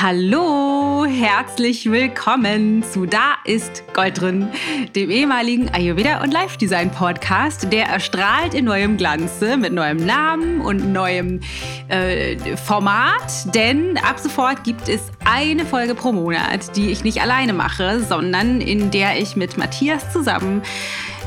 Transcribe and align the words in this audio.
Hallo, 0.00 1.06
herzlich 1.06 1.90
willkommen 1.90 2.84
zu 2.84 3.04
Da 3.04 3.34
ist 3.44 3.82
Gold 3.94 4.20
drin, 4.20 4.48
dem 4.94 5.10
ehemaligen 5.10 5.70
Ayurveda 5.70 6.22
und 6.22 6.32
Life 6.32 6.56
Design 6.56 6.92
Podcast, 6.92 7.72
der 7.72 7.86
erstrahlt 7.86 8.54
in 8.54 8.66
neuem 8.66 8.96
Glanze 8.96 9.56
mit 9.56 9.72
neuem 9.72 9.96
Namen 9.96 10.60
und 10.60 10.92
neuem 10.92 11.40
äh, 11.88 12.36
Format. 12.56 13.52
Denn 13.56 13.98
ab 13.98 14.20
sofort 14.20 14.62
gibt 14.62 14.88
es 14.88 15.00
eine 15.24 15.66
Folge 15.66 15.96
pro 15.96 16.12
Monat, 16.12 16.76
die 16.76 16.92
ich 16.92 17.02
nicht 17.02 17.20
alleine 17.20 17.52
mache, 17.52 17.98
sondern 17.98 18.60
in 18.60 18.92
der 18.92 19.20
ich 19.20 19.34
mit 19.34 19.58
Matthias 19.58 20.12
zusammen 20.12 20.62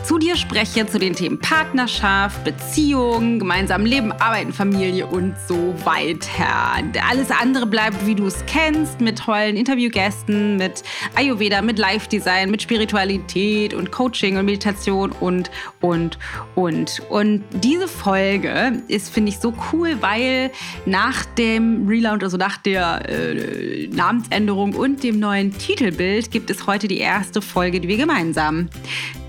zu 0.04 0.18
dir 0.18 0.36
spreche, 0.36 0.86
zu 0.86 1.00
den 1.00 1.16
Themen 1.16 1.40
Partnerschaft, 1.40 2.44
Beziehung, 2.44 3.40
gemeinsam 3.40 3.86
Leben, 3.86 4.12
Arbeiten, 4.12 4.52
Familie 4.52 5.06
und 5.08 5.36
so 5.48 5.74
weiter. 5.84 6.82
Alles 7.10 7.30
andere 7.32 7.66
bleibt, 7.66 8.06
wie 8.06 8.16
du 8.16 8.26
es 8.26 8.44
kennst, 8.46 9.02
mit 9.02 9.20
tollen 9.20 9.56
Interviewgästen, 9.56 10.58
mit 10.58 10.84
Ayurveda, 11.16 11.62
mit 11.62 11.78
Live-Design, 11.78 12.50
mit 12.50 12.62
Spiritualität 12.62 13.74
und 13.74 13.92
Coaching 13.92 14.38
und 14.38 14.46
Meditation 14.46 15.12
und, 15.20 15.52
und, 15.82 16.18
und. 16.56 17.02
Und 17.10 17.44
diese 17.64 17.88
Folge 17.88 18.82
ist, 18.88 19.14
finde 19.14 19.30
ich, 19.30 19.40
so 19.40 19.54
cool, 19.72 19.98
weil 20.02 20.52
nach 20.86 21.26
dem 21.26 21.88
Relaunch, 21.88 22.24
also 22.24 22.38
nach 22.38 22.58
der 22.58 23.08
äh, 23.10 23.88
Namensänderung 23.88 24.74
und 24.74 25.04
dem 25.04 25.20
neuen 25.20 25.58
Titelbild, 25.58 26.32
gibt 26.32 26.50
es 26.50 26.68
heute 26.68 26.88
die 26.88 27.00
erste 27.00 27.42
Folge, 27.42 27.80
die 27.80 27.88
wir 27.88 27.98
gemeinsam 27.98 28.70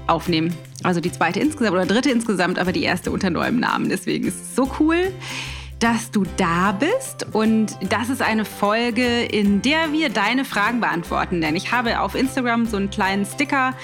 aufnehmen. 0.06 0.54
Also 0.82 1.00
die 1.00 1.12
zweite 1.12 1.40
insgesamt 1.40 1.74
oder 1.74 1.86
dritte 1.86 2.10
insgesamt, 2.10 2.58
aber 2.58 2.72
die 2.72 2.82
erste 2.82 3.10
unter 3.10 3.30
neuem 3.30 3.60
Namen. 3.60 3.88
Deswegen 3.88 4.26
ist 4.26 4.40
es 4.40 4.56
so 4.56 4.70
cool, 4.80 5.12
dass 5.78 6.10
du 6.10 6.24
da 6.36 6.72
bist. 6.72 7.26
Und 7.32 7.76
das 7.88 8.08
ist 8.08 8.22
eine 8.22 8.44
Folge, 8.44 9.22
in 9.24 9.62
der 9.62 9.92
wir 9.92 10.08
deine 10.10 10.44
Fragen 10.44 10.80
beantworten. 10.80 11.40
Denn 11.40 11.56
ich 11.56 11.72
habe 11.72 12.00
auf 12.00 12.14
Instagram 12.14 12.66
so 12.66 12.76
einen 12.76 12.90
kleinen 12.90 13.26
Sticker 13.26 13.74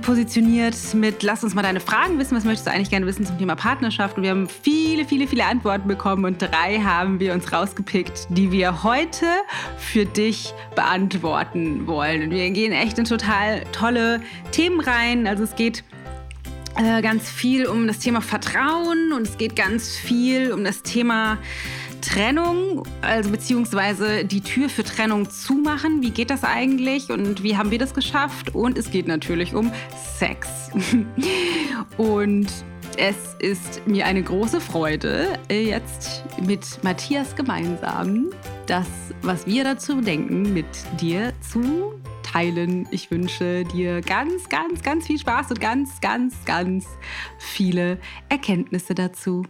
positioniert 0.00 0.76
mit 0.94 1.22
Lass 1.22 1.44
uns 1.44 1.54
mal 1.54 1.62
deine 1.62 1.80
Fragen 1.80 2.18
wissen. 2.18 2.36
Was 2.36 2.44
möchtest 2.44 2.66
du 2.66 2.70
eigentlich 2.70 2.90
gerne 2.90 3.06
wissen 3.06 3.26
zum 3.26 3.38
Thema 3.38 3.54
Partnerschaft? 3.54 4.16
Und 4.16 4.22
wir 4.22 4.30
haben 4.30 4.48
viele, 4.48 5.04
viele, 5.04 5.26
viele 5.26 5.44
Antworten 5.44 5.88
bekommen 5.88 6.24
und 6.24 6.40
drei 6.40 6.78
haben 6.78 7.20
wir 7.20 7.34
uns 7.34 7.52
rausgepickt, 7.52 8.28
die 8.30 8.50
wir 8.50 8.82
heute 8.82 9.26
für 9.76 10.06
dich 10.06 10.54
beantworten 10.74 11.86
wollen. 11.86 12.22
Und 12.22 12.30
wir 12.30 12.50
gehen 12.50 12.72
echt 12.72 12.98
in 12.98 13.04
total 13.04 13.62
tolle 13.72 14.20
Themen 14.52 14.80
rein. 14.80 15.26
Also 15.26 15.44
es 15.44 15.54
geht 15.54 15.84
äh, 16.76 17.02
ganz 17.02 17.28
viel 17.28 17.66
um 17.66 17.86
das 17.86 17.98
Thema 17.98 18.22
Vertrauen 18.22 19.12
und 19.12 19.22
es 19.22 19.36
geht 19.36 19.56
ganz 19.56 19.96
viel 19.96 20.52
um 20.52 20.64
das 20.64 20.82
Thema 20.82 21.36
Trennung, 22.02 22.82
also 23.00 23.30
beziehungsweise 23.30 24.24
die 24.24 24.42
Tür 24.42 24.68
für 24.68 24.84
Trennung 24.84 25.30
zumachen. 25.30 26.02
Wie 26.02 26.10
geht 26.10 26.28
das 26.28 26.44
eigentlich 26.44 27.10
und 27.10 27.42
wie 27.42 27.56
haben 27.56 27.70
wir 27.70 27.78
das 27.78 27.94
geschafft? 27.94 28.54
Und 28.54 28.76
es 28.76 28.90
geht 28.90 29.06
natürlich 29.06 29.54
um 29.54 29.72
Sex. 30.18 30.70
und 31.96 32.48
es 32.98 33.16
ist 33.38 33.86
mir 33.86 34.04
eine 34.04 34.22
große 34.22 34.60
Freude, 34.60 35.38
jetzt 35.48 36.24
mit 36.46 36.82
Matthias 36.82 37.34
gemeinsam 37.34 38.30
das, 38.66 38.86
was 39.22 39.46
wir 39.46 39.64
dazu 39.64 40.00
denken, 40.00 40.52
mit 40.52 40.66
dir 41.00 41.32
zu 41.40 41.94
teilen. 42.22 42.86
Ich 42.90 43.10
wünsche 43.10 43.64
dir 43.64 44.00
ganz, 44.00 44.48
ganz, 44.48 44.82
ganz 44.82 45.06
viel 45.06 45.18
Spaß 45.18 45.50
und 45.50 45.60
ganz, 45.60 46.00
ganz, 46.00 46.34
ganz 46.44 46.86
viele 47.38 47.98
Erkenntnisse 48.28 48.94
dazu. 48.94 49.44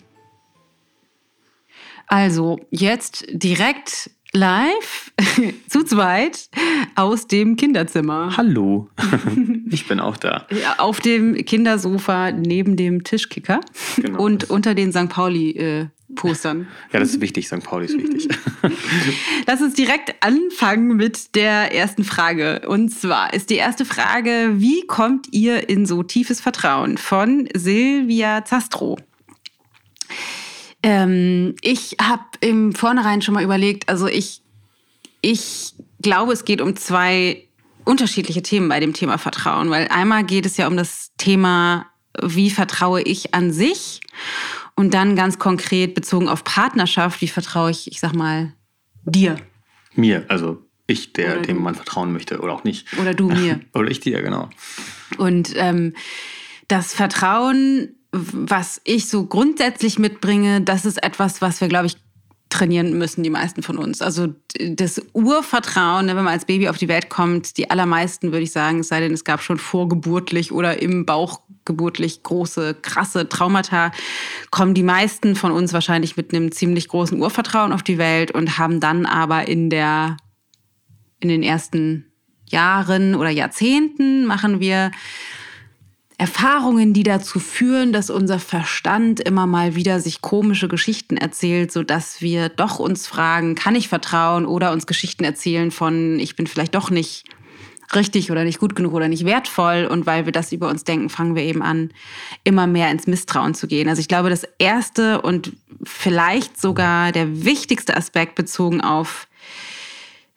Also 2.12 2.60
jetzt 2.68 3.24
direkt 3.30 4.10
live 4.34 5.12
zu 5.70 5.82
zweit 5.82 6.50
aus 6.94 7.26
dem 7.26 7.56
Kinderzimmer. 7.56 8.36
Hallo, 8.36 8.90
ich 9.70 9.88
bin 9.88 9.98
auch 9.98 10.18
da. 10.18 10.46
Ja, 10.50 10.74
auf 10.76 11.00
dem 11.00 11.34
Kindersofa 11.46 12.30
neben 12.30 12.76
dem 12.76 13.02
Tischkicker 13.02 13.60
genau. 13.96 14.22
und 14.22 14.50
unter 14.50 14.74
den 14.74 14.92
St. 14.92 15.08
Pauli. 15.08 15.52
Äh, 15.52 15.86
Postern. 16.14 16.66
Ja, 16.92 17.00
das 17.00 17.08
ist 17.08 17.22
wichtig. 17.22 17.48
St. 17.48 17.64
Pauli 17.64 17.86
ist 17.86 17.96
wichtig. 17.96 18.28
Lass 19.46 19.62
uns 19.62 19.72
direkt 19.72 20.22
anfangen 20.22 20.94
mit 20.94 21.34
der 21.34 21.74
ersten 21.74 22.04
Frage. 22.04 22.68
Und 22.68 22.90
zwar 22.90 23.32
ist 23.32 23.48
die 23.48 23.56
erste 23.56 23.86
Frage: 23.86 24.50
Wie 24.56 24.86
kommt 24.86 25.28
ihr 25.30 25.70
in 25.70 25.86
so 25.86 26.02
tiefes 26.02 26.42
Vertrauen? 26.42 26.98
Von 26.98 27.48
Silvia 27.54 28.44
Zastro. 28.44 28.98
Ähm, 30.82 31.54
ich 31.62 31.96
habe 32.00 32.24
im 32.40 32.72
Vornherein 32.72 33.22
schon 33.22 33.34
mal 33.34 33.44
überlegt, 33.44 33.88
also 33.88 34.06
ich, 34.06 34.42
ich 35.20 35.74
glaube, 36.00 36.32
es 36.32 36.44
geht 36.44 36.60
um 36.60 36.76
zwei 36.76 37.44
unterschiedliche 37.84 38.42
Themen 38.42 38.68
bei 38.68 38.80
dem 38.80 38.92
Thema 38.92 39.18
Vertrauen, 39.18 39.70
weil 39.70 39.88
einmal 39.88 40.24
geht 40.24 40.46
es 40.46 40.56
ja 40.56 40.66
um 40.66 40.76
das 40.76 41.12
Thema, 41.18 41.86
wie 42.20 42.50
vertraue 42.50 43.02
ich 43.02 43.34
an 43.34 43.52
sich 43.52 44.00
und 44.74 44.94
dann 44.94 45.16
ganz 45.16 45.38
konkret 45.38 45.94
bezogen 45.94 46.28
auf 46.28 46.44
Partnerschaft, 46.44 47.20
wie 47.20 47.28
vertraue 47.28 47.70
ich, 47.70 47.90
ich 47.90 48.00
sag 48.00 48.14
mal, 48.14 48.52
dir. 49.04 49.36
Mir, 49.94 50.24
also 50.28 50.64
ich, 50.86 51.12
der, 51.12 51.40
dem 51.40 51.62
man 51.62 51.74
vertrauen 51.74 52.12
möchte 52.12 52.40
oder 52.40 52.52
auch 52.52 52.64
nicht. 52.64 52.86
Oder 52.98 53.14
du 53.14 53.28
mir. 53.28 53.60
oder 53.74 53.90
ich 53.90 54.00
dir, 54.00 54.22
genau. 54.22 54.48
Und 55.18 55.52
ähm, 55.56 55.94
das 56.68 56.94
Vertrauen 56.94 57.96
was 58.12 58.80
ich 58.84 59.08
so 59.08 59.24
grundsätzlich 59.24 59.98
mitbringe, 59.98 60.60
das 60.60 60.84
ist 60.84 61.02
etwas, 61.02 61.40
was 61.40 61.60
wir, 61.60 61.68
glaube 61.68 61.86
ich, 61.86 61.96
trainieren 62.50 62.98
müssen, 62.98 63.22
die 63.22 63.30
meisten 63.30 63.62
von 63.62 63.78
uns. 63.78 64.02
Also 64.02 64.28
das 64.60 65.00
Urvertrauen, 65.14 66.06
ne, 66.06 66.16
wenn 66.16 66.24
man 66.24 66.34
als 66.34 66.44
Baby 66.44 66.68
auf 66.68 66.76
die 66.76 66.88
Welt 66.88 67.08
kommt, 67.08 67.56
die 67.56 67.70
allermeisten, 67.70 68.30
würde 68.30 68.42
ich 68.42 68.52
sagen, 68.52 68.80
es 68.80 68.88
sei 68.88 69.00
denn, 69.00 69.12
es 69.12 69.24
gab 69.24 69.40
schon 69.40 69.56
vorgeburtlich 69.56 70.52
oder 70.52 70.80
im 70.82 71.06
Bauch 71.06 71.40
geburtlich 71.64 72.22
große, 72.22 72.74
krasse 72.82 73.28
Traumata, 73.28 73.90
kommen 74.50 74.74
die 74.74 74.82
meisten 74.82 75.34
von 75.34 75.50
uns 75.50 75.72
wahrscheinlich 75.72 76.16
mit 76.16 76.34
einem 76.34 76.52
ziemlich 76.52 76.88
großen 76.88 77.18
Urvertrauen 77.18 77.72
auf 77.72 77.82
die 77.82 77.98
Welt 77.98 78.32
und 78.32 78.58
haben 78.58 78.80
dann 78.80 79.06
aber 79.06 79.48
in 79.48 79.70
der, 79.70 80.18
in 81.20 81.30
den 81.30 81.42
ersten 81.42 82.12
Jahren 82.46 83.14
oder 83.14 83.30
Jahrzehnten 83.30 84.26
machen 84.26 84.60
wir 84.60 84.90
Erfahrungen, 86.22 86.92
die 86.92 87.02
dazu 87.02 87.40
führen, 87.40 87.92
dass 87.92 88.08
unser 88.08 88.38
Verstand 88.38 89.18
immer 89.18 89.48
mal 89.48 89.74
wieder 89.74 89.98
sich 89.98 90.20
komische 90.20 90.68
Geschichten 90.68 91.16
erzählt, 91.16 91.72
sodass 91.72 92.20
wir 92.20 92.48
doch 92.48 92.78
uns 92.78 93.08
fragen, 93.08 93.56
kann 93.56 93.74
ich 93.74 93.88
vertrauen 93.88 94.46
oder 94.46 94.70
uns 94.70 94.86
Geschichten 94.86 95.24
erzählen 95.24 95.72
von, 95.72 96.20
ich 96.20 96.36
bin 96.36 96.46
vielleicht 96.46 96.76
doch 96.76 96.90
nicht 96.90 97.24
richtig 97.96 98.30
oder 98.30 98.44
nicht 98.44 98.60
gut 98.60 98.76
genug 98.76 98.92
oder 98.92 99.08
nicht 99.08 99.24
wertvoll. 99.24 99.88
Und 99.90 100.06
weil 100.06 100.24
wir 100.24 100.30
das 100.30 100.52
über 100.52 100.68
uns 100.68 100.84
denken, 100.84 101.08
fangen 101.08 101.34
wir 101.34 101.42
eben 101.42 101.60
an, 101.60 101.90
immer 102.44 102.68
mehr 102.68 102.92
ins 102.92 103.08
Misstrauen 103.08 103.54
zu 103.54 103.66
gehen. 103.66 103.88
Also 103.88 103.98
ich 103.98 104.06
glaube, 104.06 104.30
das 104.30 104.46
erste 104.60 105.22
und 105.22 105.52
vielleicht 105.82 106.60
sogar 106.60 107.10
der 107.10 107.44
wichtigste 107.44 107.96
Aspekt 107.96 108.36
bezogen 108.36 108.80
auf, 108.80 109.26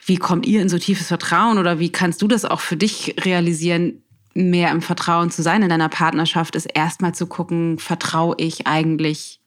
wie 0.04 0.18
kommt 0.18 0.48
ihr 0.48 0.64
in 0.64 0.70
so 0.70 0.80
tiefes 0.80 1.10
Vertrauen 1.10 1.60
oder 1.60 1.78
wie 1.78 1.92
kannst 1.92 2.24
du 2.24 2.28
das 2.28 2.44
auch 2.44 2.62
für 2.62 2.76
dich 2.76 3.16
realisieren, 3.24 4.02
mehr 4.36 4.72
im 4.72 4.82
Vertrauen 4.82 5.32
zu 5.32 5.42
sein 5.42 5.64
in 5.64 5.70
deiner 5.70 5.90
Partnerschaft, 5.90 6.56
ist 6.56 6.66
erstmal 6.66 7.16
zu 7.16 7.26
gucken, 7.26 7.80
vertraue 7.80 8.36
ich 8.38 8.68
eigentlich 8.68 9.40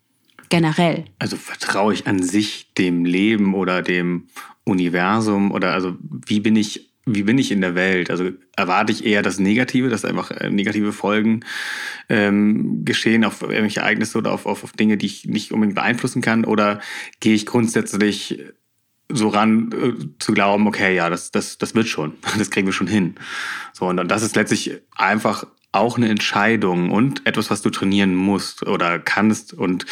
generell? 0.48 1.04
Also 1.18 1.36
vertraue 1.36 1.92
ich 1.92 2.06
an 2.06 2.22
sich 2.22 2.72
dem 2.74 3.04
Leben 3.04 3.54
oder 3.54 3.82
dem 3.82 4.28
Universum 4.64 5.52
oder 5.52 5.72
also 5.72 5.96
wie 6.00 6.40
bin 6.40 6.56
ich 6.56 6.88
wie 7.10 7.22
bin 7.22 7.38
ich 7.38 7.50
in 7.50 7.62
der 7.62 7.74
Welt? 7.74 8.10
Also 8.10 8.32
erwarte 8.54 8.92
ich 8.92 9.04
eher 9.04 9.22
das 9.22 9.38
Negative, 9.38 9.88
dass 9.88 10.04
einfach 10.04 10.30
äh, 10.30 10.50
negative 10.50 10.92
Folgen 10.92 11.40
ähm, 12.10 12.84
geschehen 12.84 13.24
auf 13.24 13.40
irgendwelche 13.40 13.80
Ereignisse 13.80 14.18
oder 14.18 14.32
auf, 14.32 14.44
auf, 14.44 14.62
auf 14.62 14.72
Dinge, 14.72 14.98
die 14.98 15.06
ich 15.06 15.24
nicht 15.24 15.52
unbedingt 15.52 15.74
beeinflussen 15.74 16.20
kann? 16.20 16.44
Oder 16.44 16.80
gehe 17.20 17.34
ich 17.34 17.46
grundsätzlich 17.46 18.42
so 19.08 19.28
ran 19.28 19.70
äh, 19.72 20.18
zu 20.18 20.32
glauben, 20.32 20.66
okay, 20.66 20.94
ja, 20.94 21.08
das, 21.10 21.30
das, 21.30 21.58
das 21.58 21.74
wird 21.74 21.88
schon, 21.88 22.14
das 22.38 22.50
kriegen 22.50 22.66
wir 22.66 22.72
schon 22.72 22.86
hin. 22.86 23.14
So, 23.72 23.86
und 23.86 24.08
das 24.08 24.22
ist 24.22 24.36
letztlich 24.36 24.80
einfach 24.94 25.44
auch 25.72 25.96
eine 25.96 26.08
Entscheidung 26.08 26.90
und 26.90 27.26
etwas, 27.26 27.50
was 27.50 27.62
du 27.62 27.70
trainieren 27.70 28.14
musst 28.14 28.66
oder 28.66 28.98
kannst 28.98 29.52
und 29.52 29.84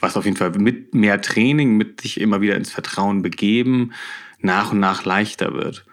was 0.00 0.16
auf 0.16 0.24
jeden 0.24 0.36
Fall 0.36 0.50
mit 0.50 0.94
mehr 0.94 1.20
Training, 1.20 1.76
mit 1.76 2.04
dich 2.04 2.20
immer 2.20 2.40
wieder 2.40 2.56
ins 2.56 2.70
Vertrauen 2.70 3.22
begeben, 3.22 3.92
nach 4.38 4.72
und 4.72 4.80
nach 4.80 5.04
leichter 5.04 5.54
wird. 5.54 5.84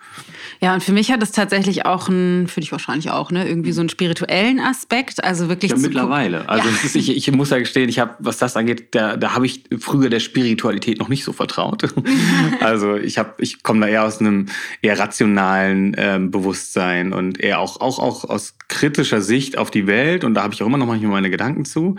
Ja, 0.64 0.76
und 0.76 0.84
für 0.84 0.92
mich 0.92 1.12
hat 1.12 1.24
es 1.24 1.32
tatsächlich 1.32 1.88
auch 1.88 2.08
einen, 2.08 2.48
für 2.48 2.60
dich 2.60 2.72
wahrscheinlich 2.72 3.10
auch, 3.10 3.32
ne, 3.32 3.48
irgendwie 3.48 3.72
so 3.72 3.82
einen 3.82 3.90
spirituellen 3.90 4.60
Aspekt. 4.60 5.24
Also 5.24 5.50
wirklich. 5.50 5.72
Ja, 5.72 5.78
mittlerweile. 5.78 6.48
Also 6.48 6.70
ja. 6.70 6.76
Ist, 6.84 6.96
ich, 6.96 7.10
ich, 7.18 7.32
muss 7.32 7.50
ja 7.50 7.58
gestehen, 7.58 7.90
ich 7.90 7.98
habe, 7.98 8.14
was 8.20 8.38
das 8.38 8.56
angeht, 8.56 8.94
da, 8.94 9.18
da 9.18 9.34
habe 9.34 9.48
ich 9.48 9.64
früher 9.80 10.12
der 10.12 10.20
Spiritualität 10.20 11.00
noch 11.00 11.10
nicht 11.10 11.24
so 11.24 11.34
vertraut. 11.34 11.84
also 12.60 12.96
ich 12.96 13.18
habe, 13.18 13.34
ich 13.40 13.64
komme 13.64 13.82
da 13.82 13.88
eher 13.88 14.06
aus 14.06 14.20
einem 14.20 14.50
eher 14.84 15.00
rationalen 15.00 15.96
ähm, 15.98 16.30
Bewusstsein 16.30 17.12
und 17.12 17.40
eher 17.40 17.60
auch, 17.60 17.82
auch, 17.82 17.98
auch 17.98 18.26
aus 18.26 18.54
kritischer 18.68 19.22
Sicht 19.22 19.58
auf 19.58 19.72
die 19.72 19.88
Welt. 19.88 20.24
Und 20.24 20.36
da 20.36 20.44
habe 20.44 20.54
ich 20.54 20.62
auch 20.62 20.68
immer 20.68 20.78
noch 20.78 20.86
manchmal 20.86 21.10
meine 21.10 21.32
Gedanken 21.32 21.66
zu. 21.66 21.96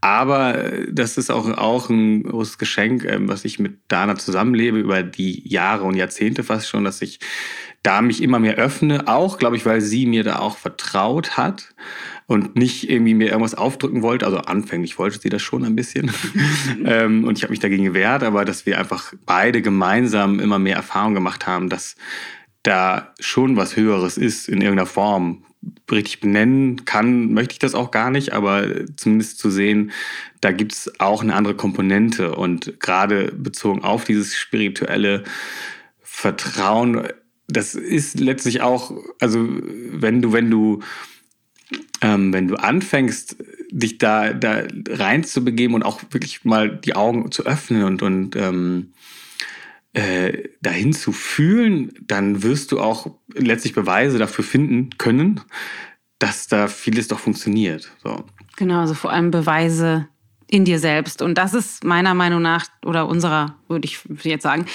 Aber 0.00 0.72
das 0.90 1.18
ist 1.18 1.30
auch, 1.30 1.46
auch 1.58 1.90
ein 1.90 2.22
großes 2.22 2.56
Geschenk, 2.56 3.04
ähm, 3.04 3.28
was 3.28 3.44
ich 3.44 3.58
mit 3.58 3.76
Dana 3.88 4.16
zusammenlebe 4.16 4.78
über 4.78 5.02
die 5.02 5.46
Jahre 5.46 5.84
und 5.84 5.96
Jahrzehnte 5.96 6.44
fast 6.44 6.70
schon, 6.70 6.82
dass 6.82 7.02
ich 7.02 7.20
da 7.86 8.02
mich 8.02 8.20
immer 8.20 8.40
mehr 8.40 8.56
öffne, 8.56 9.06
auch, 9.06 9.38
glaube 9.38 9.56
ich, 9.56 9.64
weil 9.64 9.80
sie 9.80 10.06
mir 10.06 10.24
da 10.24 10.40
auch 10.40 10.56
vertraut 10.56 11.36
hat 11.36 11.72
und 12.26 12.56
nicht 12.56 12.90
irgendwie 12.90 13.14
mir 13.14 13.28
irgendwas 13.28 13.54
aufdrücken 13.54 14.02
wollte. 14.02 14.26
Also 14.26 14.38
anfänglich 14.38 14.98
wollte 14.98 15.20
sie 15.20 15.28
das 15.28 15.42
schon 15.42 15.64
ein 15.64 15.76
bisschen. 15.76 16.10
ähm, 16.84 17.22
und 17.22 17.38
ich 17.38 17.44
habe 17.44 17.52
mich 17.52 17.60
dagegen 17.60 17.84
gewehrt, 17.84 18.24
aber 18.24 18.44
dass 18.44 18.66
wir 18.66 18.80
einfach 18.80 19.14
beide 19.24 19.62
gemeinsam 19.62 20.40
immer 20.40 20.58
mehr 20.58 20.74
Erfahrung 20.74 21.14
gemacht 21.14 21.46
haben, 21.46 21.68
dass 21.68 21.94
da 22.64 23.14
schon 23.20 23.56
was 23.56 23.76
Höheres 23.76 24.18
ist 24.18 24.48
in 24.48 24.62
irgendeiner 24.62 24.86
Form. 24.86 25.44
Richtig 25.88 26.20
benennen 26.20 26.84
kann, 26.86 27.32
möchte 27.32 27.52
ich 27.52 27.58
das 27.60 27.76
auch 27.76 27.92
gar 27.92 28.10
nicht, 28.10 28.32
aber 28.32 28.66
zumindest 28.96 29.38
zu 29.38 29.48
sehen, 29.50 29.92
da 30.40 30.50
gibt 30.50 30.72
es 30.72 31.00
auch 31.00 31.22
eine 31.22 31.34
andere 31.36 31.54
Komponente. 31.54 32.34
Und 32.34 32.80
gerade 32.80 33.30
bezogen 33.30 33.84
auf 33.84 34.04
dieses 34.04 34.34
spirituelle 34.34 35.22
Vertrauen 36.02 37.08
das 37.48 37.74
ist 37.74 38.18
letztlich 38.18 38.60
auch, 38.60 38.92
also 39.20 39.46
wenn 39.48 40.22
du, 40.22 40.32
wenn 40.32 40.50
du, 40.50 40.80
ähm, 42.00 42.32
wenn 42.32 42.48
du 42.48 42.56
anfängst, 42.56 43.36
dich 43.70 43.98
da, 43.98 44.32
da 44.32 44.62
reinzubegeben 44.88 45.74
und 45.74 45.82
auch 45.82 46.00
wirklich 46.10 46.44
mal 46.44 46.76
die 46.76 46.94
Augen 46.94 47.30
zu 47.30 47.44
öffnen 47.44 47.84
und, 47.84 48.02
und 48.02 48.36
ähm, 48.36 48.92
äh, 49.92 50.50
dahin 50.60 50.92
zu 50.92 51.12
fühlen, 51.12 51.92
dann 52.00 52.42
wirst 52.42 52.72
du 52.72 52.80
auch 52.80 53.16
letztlich 53.34 53.74
Beweise 53.74 54.18
dafür 54.18 54.44
finden 54.44 54.90
können, 54.98 55.40
dass 56.18 56.48
da 56.48 56.68
vieles 56.68 57.08
doch 57.08 57.18
funktioniert. 57.18 57.90
So. 58.02 58.24
Genau, 58.56 58.80
also 58.80 58.94
vor 58.94 59.12
allem 59.12 59.30
Beweise 59.30 60.08
in 60.48 60.64
dir 60.64 60.78
selbst. 60.78 61.22
Und 61.22 61.36
das 61.36 61.54
ist 61.54 61.84
meiner 61.84 62.14
Meinung 62.14 62.42
nach 62.42 62.66
oder 62.84 63.08
unserer, 63.08 63.56
würde 63.68 63.86
ich 63.86 63.98
jetzt 64.22 64.42
sagen, 64.42 64.66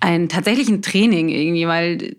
ein 0.00 0.28
tatsächlichen 0.28 0.82
Training 0.82 1.28
irgendwie, 1.28 1.66
weil 1.66 2.16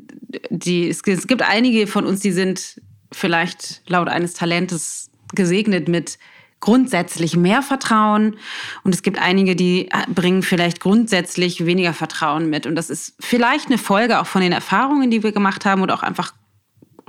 die, 0.49 0.89
es, 0.89 1.01
es 1.05 1.27
gibt 1.27 1.41
einige 1.41 1.87
von 1.87 2.05
uns, 2.05 2.19
die 2.19 2.31
sind 2.31 2.81
vielleicht 3.11 3.81
laut 3.87 4.09
eines 4.09 4.33
Talentes 4.33 5.09
gesegnet 5.33 5.87
mit 5.87 6.19
grundsätzlich 6.59 7.37
mehr 7.37 7.61
Vertrauen 7.61 8.35
und 8.83 8.93
es 8.93 9.01
gibt 9.01 9.17
einige, 9.19 9.55
die 9.55 9.89
bringen 10.13 10.43
vielleicht 10.43 10.81
grundsätzlich 10.81 11.65
weniger 11.65 11.93
Vertrauen 11.93 12.49
mit 12.49 12.65
und 12.65 12.75
das 12.75 12.89
ist 12.89 13.15
vielleicht 13.19 13.67
eine 13.67 13.77
Folge 13.77 14.19
auch 14.19 14.27
von 14.27 14.41
den 14.41 14.51
Erfahrungen, 14.51 15.09
die 15.09 15.23
wir 15.23 15.31
gemacht 15.31 15.65
haben 15.65 15.81
und 15.81 15.91
auch 15.91 16.03
einfach 16.03 16.33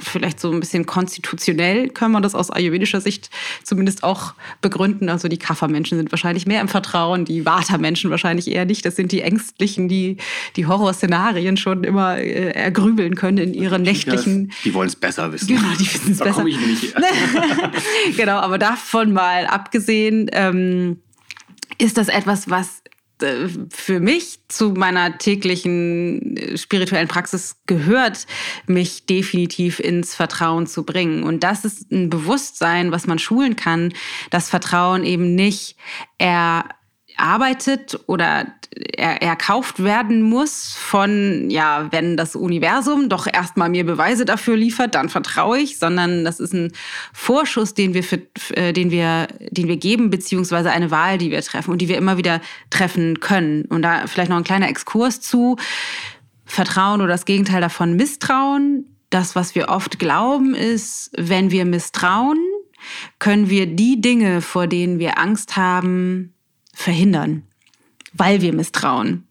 vielleicht 0.01 0.41
so 0.41 0.51
ein 0.51 0.61
bisschen 0.61 0.87
konstitutionell 0.87 1.89
können 1.89 2.13
wir 2.13 2.21
das 2.21 2.35
aus 2.35 2.51
ayurvedischer 2.51 3.01
Sicht 3.01 3.31
zumindest 3.63 4.03
auch 4.03 4.35
begründen. 4.61 5.09
Also 5.09 5.29
die 5.29 5.39
Kaffermenschen 5.39 5.99
sind 5.99 6.13
wahrscheinlich 6.13 6.47
mehr 6.47 6.61
im 6.61 6.69
Vertrauen, 6.69 7.25
die 7.25 7.45
Vata-Menschen 7.45 8.11
wahrscheinlich 8.11 8.51
eher 8.51 8.65
nicht. 8.65 8.85
Das 8.85 8.97
sind 8.97 9.13
die 9.13 9.23
Ängstlichen, 9.23 9.89
die 9.89 10.17
die 10.57 10.67
Horrorszenarien 10.67 11.57
schon 11.57 11.85
immer 11.85 12.19
äh, 12.19 12.51
ergrübeln 12.51 13.15
können 13.15 13.39
in 13.39 13.55
ihren 13.55 13.83
nächtlichen. 13.83 14.49
Das, 14.49 14.57
die 14.65 14.75
wollen 14.75 14.89
es 14.89 14.97
besser 14.97 15.33
wissen. 15.33 15.49
Genau, 15.49 15.69
die 15.79 15.93
wissen 15.93 16.13
es 16.13 16.19
besser. 16.19 16.45
Ich 16.47 16.59
nicht 16.59 16.95
genau, 18.17 18.39
aber 18.39 18.59
davon 18.59 19.13
mal 19.13 19.47
abgesehen. 19.47 20.29
Ähm, 20.33 20.99
ist 21.79 21.97
das 21.97 22.09
etwas, 22.09 22.51
was 22.51 22.83
für 23.71 24.01
mich 24.01 24.41
zu 24.49 24.71
meiner 24.71 25.19
täglichen 25.19 26.37
äh, 26.37 26.57
spirituellen 26.57 27.09
Praxis 27.09 27.57
gehört, 27.67 28.27
mich 28.67 29.07
definitiv 29.07 29.81
ins 29.81 30.15
Vertrauen 30.15 30.67
zu 30.67 30.85
bringen. 30.85 31.23
Und 31.23 31.43
das 31.43 31.65
ist 31.65 31.91
ein 31.91 32.11
Bewusstsein, 32.11 32.93
was 32.93 33.07
man 33.07 33.19
schulen 33.19 33.57
kann, 33.57 33.93
dass 34.31 34.51
Vertrauen 34.51 35.05
eben 35.05 35.35
nicht 35.35 35.77
er 36.19 36.65
arbeitet 37.17 37.99
oder 38.07 38.47
er, 38.97 39.23
erkauft 39.23 39.83
werden 39.83 40.23
muss 40.23 40.75
von, 40.77 41.51
ja, 41.51 41.89
wenn 41.91 42.17
das 42.17 42.37
Universum 42.37 43.09
doch 43.09 43.27
erstmal 43.27 43.69
mir 43.69 43.85
Beweise 43.85 44.25
dafür 44.25 44.57
liefert, 44.57 44.95
dann 44.95 45.09
vertraue 45.09 45.59
ich, 45.59 45.79
sondern 45.79 46.25
das 46.25 46.41
ist 46.41 46.53
ein 46.53 46.73
Vorschuss, 47.13 47.75
den 47.75 47.95
wir, 47.95 48.05
für, 48.05 48.21
äh, 48.51 48.73
den 48.73 48.91
wir, 48.91 49.29
den 49.51 49.69
wir 49.69 49.77
geben, 49.77 50.11
beziehungsweise 50.11 50.71
eine 50.71 50.91
Wahl, 50.91 51.19
die 51.19 51.31
wir 51.31 51.41
treffen 51.43 51.73
und 51.73 51.79
die 51.79 51.89
wir 51.89 51.99
immer 51.99 52.17
wieder 52.17 52.41
treffen 52.71 53.21
können. 53.21 53.65
Und 53.67 53.83
da 53.83 54.07
vielleicht 54.07 54.31
noch 54.31 54.37
ein 54.37 54.45
kleiner 54.45 54.69
Exkurs 54.69 55.21
zu 55.21 55.57
Vertrauen 56.45 57.01
oder 57.01 57.13
das 57.13 57.25
Gegenteil 57.25 57.61
davon 57.61 57.97
Misstrauen. 57.97 58.87
Das, 59.11 59.35
was 59.35 59.55
wir 59.55 59.69
oft 59.69 59.99
glauben, 59.99 60.55
ist, 60.55 61.11
wenn 61.17 61.51
wir 61.51 61.65
misstrauen, 61.65 62.39
können 63.19 63.51
wir 63.51 63.67
die 63.67 64.01
Dinge, 64.01 64.41
vor 64.41 64.67
denen 64.67 64.99
wir 64.99 65.19
Angst 65.19 65.57
haben, 65.57 66.35
verhindern, 66.81 67.43
weil 68.13 68.41
wir 68.41 68.53
misstrauen. 68.53 69.25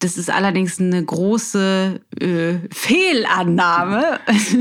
Das 0.00 0.18
ist 0.18 0.28
allerdings 0.28 0.78
eine 0.78 1.02
große 1.02 2.00
äh, 2.20 2.54
Fehlannahme. 2.70 4.20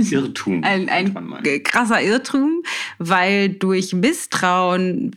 Irrtum. 0.09 0.63
ein, 0.63 0.87
ein 0.87 1.63
krasser 1.63 2.01
Irrtum, 2.01 2.63
weil 2.99 3.49
durch 3.49 3.93
Misstrauen, 3.93 5.13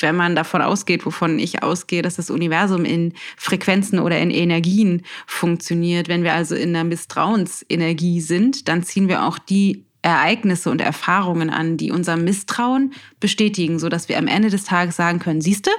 wenn 0.00 0.16
man 0.16 0.36
davon 0.36 0.60
ausgeht, 0.60 1.06
wovon 1.06 1.38
ich 1.38 1.62
ausgehe, 1.62 2.02
dass 2.02 2.16
das 2.16 2.28
Universum 2.28 2.84
in 2.84 3.14
Frequenzen 3.38 4.00
oder 4.00 4.18
in 4.18 4.30
Energien 4.30 5.02
funktioniert, 5.26 6.08
wenn 6.08 6.24
wir 6.24 6.34
also 6.34 6.54
in 6.54 6.70
einer 6.70 6.84
Misstrauensenergie 6.84 8.20
sind, 8.20 8.68
dann 8.68 8.82
ziehen 8.82 9.08
wir 9.08 9.24
auch 9.24 9.38
die 9.38 9.83
Ereignisse 10.04 10.70
und 10.70 10.82
Erfahrungen 10.82 11.48
an, 11.48 11.78
die 11.78 11.90
unser 11.90 12.16
Misstrauen 12.16 12.92
bestätigen, 13.20 13.78
so 13.78 13.88
dass 13.88 14.08
wir 14.10 14.18
am 14.18 14.26
Ende 14.26 14.50
des 14.50 14.64
Tages 14.64 14.96
sagen 14.96 15.18
können, 15.18 15.40
siehste, 15.40 15.70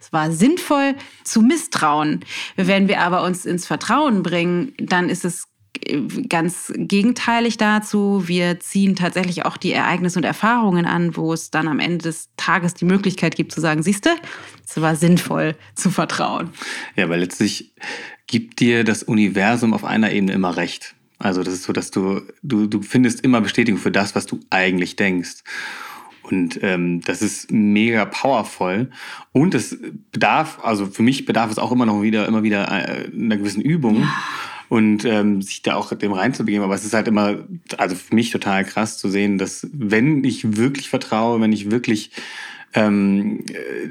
es 0.00 0.12
war 0.12 0.30
sinnvoll 0.30 0.94
zu 1.24 1.42
misstrauen. 1.42 2.24
Wenn 2.54 2.86
wir 2.86 3.00
aber 3.00 3.24
uns 3.24 3.44
ins 3.44 3.66
Vertrauen 3.66 4.22
bringen, 4.22 4.72
dann 4.78 5.08
ist 5.08 5.24
es 5.24 5.48
ganz 6.28 6.72
gegenteilig 6.76 7.56
dazu. 7.56 8.28
Wir 8.28 8.60
ziehen 8.60 8.94
tatsächlich 8.94 9.44
auch 9.44 9.56
die 9.56 9.72
Ereignisse 9.72 10.18
und 10.18 10.24
Erfahrungen 10.24 10.86
an, 10.86 11.16
wo 11.16 11.32
es 11.32 11.50
dann 11.50 11.66
am 11.66 11.80
Ende 11.80 11.98
des 11.98 12.28
Tages 12.36 12.74
die 12.74 12.84
Möglichkeit 12.84 13.34
gibt 13.34 13.50
zu 13.50 13.60
sagen, 13.60 13.82
siehste, 13.82 14.10
es 14.64 14.80
war 14.80 14.94
sinnvoll 14.94 15.56
zu 15.74 15.90
vertrauen. 15.90 16.50
Ja, 16.94 17.08
weil 17.08 17.18
letztlich 17.18 17.74
gibt 18.28 18.60
dir 18.60 18.84
das 18.84 19.02
Universum 19.02 19.74
auf 19.74 19.84
einer 19.84 20.12
Ebene 20.12 20.34
immer 20.34 20.56
recht. 20.56 20.94
Also 21.22 21.42
das 21.42 21.54
ist 21.54 21.64
so, 21.64 21.72
dass 21.72 21.90
du, 21.90 22.22
du, 22.42 22.66
du 22.66 22.82
findest 22.82 23.20
immer 23.22 23.40
Bestätigung 23.40 23.80
für 23.80 23.90
das, 23.90 24.14
was 24.14 24.26
du 24.26 24.40
eigentlich 24.50 24.96
denkst. 24.96 25.42
Und 26.22 26.62
ähm, 26.62 27.00
das 27.02 27.20
ist 27.20 27.50
mega 27.50 28.04
powerful. 28.04 28.90
Und 29.32 29.54
es 29.54 29.78
bedarf, 30.12 30.58
also 30.62 30.86
für 30.86 31.02
mich 31.02 31.24
bedarf 31.24 31.50
es 31.50 31.58
auch 31.58 31.72
immer 31.72 31.86
noch 31.86 32.02
wieder, 32.02 32.26
immer 32.26 32.42
wieder 32.42 32.68
äh, 32.68 33.10
einer 33.12 33.36
gewissen 33.36 33.62
Übung. 33.62 34.08
Und 34.68 35.04
ähm, 35.04 35.42
sich 35.42 35.60
da 35.60 35.74
auch 35.74 35.92
dem 35.92 36.12
reinzubegeben. 36.12 36.64
Aber 36.64 36.74
es 36.74 36.84
ist 36.84 36.94
halt 36.94 37.06
immer, 37.06 37.44
also 37.76 37.94
für 37.94 38.14
mich 38.14 38.30
total 38.30 38.64
krass 38.64 38.96
zu 38.96 39.10
sehen, 39.10 39.36
dass 39.36 39.68
wenn 39.70 40.24
ich 40.24 40.56
wirklich 40.56 40.88
vertraue, 40.88 41.38
wenn 41.42 41.52
ich 41.52 41.70
wirklich 41.70 42.10
ähm, 42.74 43.44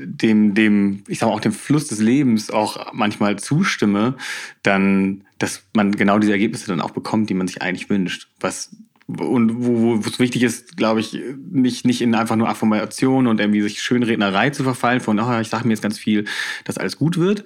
dem, 0.04 0.54
dem, 0.54 1.04
ich 1.08 1.20
sag 1.20 1.28
mal 1.28 1.34
auch 1.34 1.42
dem 1.42 1.52
Fluss 1.52 1.88
des 1.88 2.00
Lebens 2.00 2.50
auch 2.50 2.94
manchmal 2.94 3.38
zustimme, 3.38 4.16
dann, 4.64 5.24
dass 5.38 5.64
man 5.74 5.92
genau 5.92 6.20
diese 6.20 6.32
Ergebnisse 6.32 6.68
dann 6.68 6.82
auch 6.82 6.92
bekommt, 6.92 7.30
die 7.30 7.34
man 7.34 7.48
sich 7.48 7.62
eigentlich 7.62 7.90
wünscht. 7.90 8.28
Was 8.40 8.76
und 9.08 9.66
wo, 9.66 9.96
es 9.96 10.20
wichtig 10.20 10.44
ist, 10.44 10.78
glaube 10.78 11.00
ich, 11.02 11.20
nicht, 11.52 11.86
nicht 11.86 12.02
in 12.02 12.16
einfach 12.16 12.36
nur 12.36 12.48
Affirmation 12.48 13.28
und 13.28 13.40
irgendwie 13.40 13.62
sich 13.62 13.82
Schönrednerei 13.82 14.52
zu 14.52 14.64
verfallen 14.64 15.02
von, 15.02 15.20
oh, 15.20 15.40
ich 15.40 15.50
sage 15.50 15.68
mir 15.68 15.74
jetzt 15.74 15.84
ganz 15.84 15.98
viel, 15.98 16.26
dass 16.64 16.78
alles 16.78 16.98
gut 16.98 17.18
wird. 17.18 17.44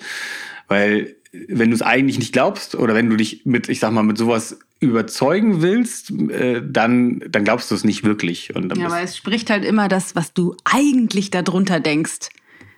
Weil 0.67 1.15
wenn 1.47 1.69
du 1.69 1.75
es 1.75 1.81
eigentlich 1.81 2.19
nicht 2.19 2.33
glaubst 2.33 2.75
oder 2.75 2.93
wenn 2.95 3.09
du 3.09 3.15
dich 3.15 3.45
mit, 3.45 3.69
ich 3.69 3.79
sag 3.79 3.91
mal, 3.91 4.03
mit 4.03 4.17
sowas 4.17 4.59
überzeugen 4.79 5.61
willst, 5.61 6.11
äh, 6.11 6.61
dann, 6.65 7.21
dann 7.29 7.43
glaubst 7.43 7.71
du 7.71 7.75
es 7.75 7.83
nicht 7.83 8.03
wirklich. 8.03 8.53
Ja, 8.55 8.85
aber 8.85 9.01
es 9.01 9.17
spricht 9.17 9.49
halt 9.49 9.63
immer 9.63 9.87
das, 9.87 10.15
was 10.15 10.33
du 10.33 10.55
eigentlich 10.63 11.31
darunter 11.31 11.79
denkst 11.79 12.29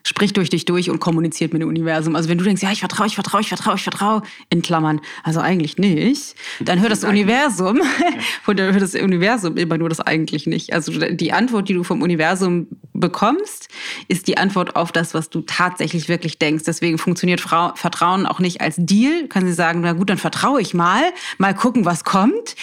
spricht 0.08 0.38
durch 0.38 0.50
dich 0.50 0.64
durch 0.64 0.90
und 0.90 1.00
kommuniziert 1.00 1.52
mit 1.52 1.62
dem 1.62 1.68
Universum. 1.68 2.16
Also 2.16 2.30
wenn 2.30 2.38
du 2.38 2.46
denkst, 2.46 2.64
ja, 2.64 2.72
ich 2.72 2.80
vertraue, 2.80 3.08
ich 3.08 3.16
vertraue, 3.16 3.42
ich 3.42 3.50
vertraue, 3.50 3.76
ich 3.76 3.84
vertraue, 3.84 4.22
in 4.50 4.62
Klammern, 4.62 5.02
also 5.24 5.42
eigentlich 5.42 5.78
nicht, 5.78 6.36
dann 6.62 6.80
hört 6.80 6.94
das 6.94 7.04
Universum, 7.04 7.82
hört 8.46 8.82
das 8.82 8.96
Universum 8.96 9.58
immer 9.58 9.78
nur 9.78 9.90
das 9.90 10.00
eigentlich 10.00 10.48
nicht. 10.48 10.72
Also 10.72 10.94
die 10.94 11.34
Antwort, 11.34 11.68
die 11.68 11.74
du 11.74 11.84
vom 11.84 12.02
Universum 12.02 12.68
bekommst, 12.94 13.68
ist 14.08 14.28
die 14.28 14.38
Antwort 14.38 14.78
auf 14.78 14.94
das, 14.94 15.14
was 15.14 15.30
du 15.30 15.42
tatsächlich 15.42 16.08
wirklich 16.08 16.40
denkst. 16.40 16.64
Deswegen 16.66 16.98
funktioniert 16.98 17.42
Frau, 17.42 17.74
Vertrauen 17.76 18.26
auch 18.26 18.40
nicht 18.40 18.62
als 18.62 18.78
Deal. 18.78 19.28
Kann 19.28 19.46
sie 19.46 19.54
sagen, 19.54 19.82
na 19.82 19.92
gut, 19.92 20.10
dann 20.10 20.18
vertraue 20.18 20.62
ich 20.62 20.74
mal, 20.74 21.04
mal 21.38 21.54
gucken, 21.54 21.84
was 21.84 22.06
kommt, 22.06 22.56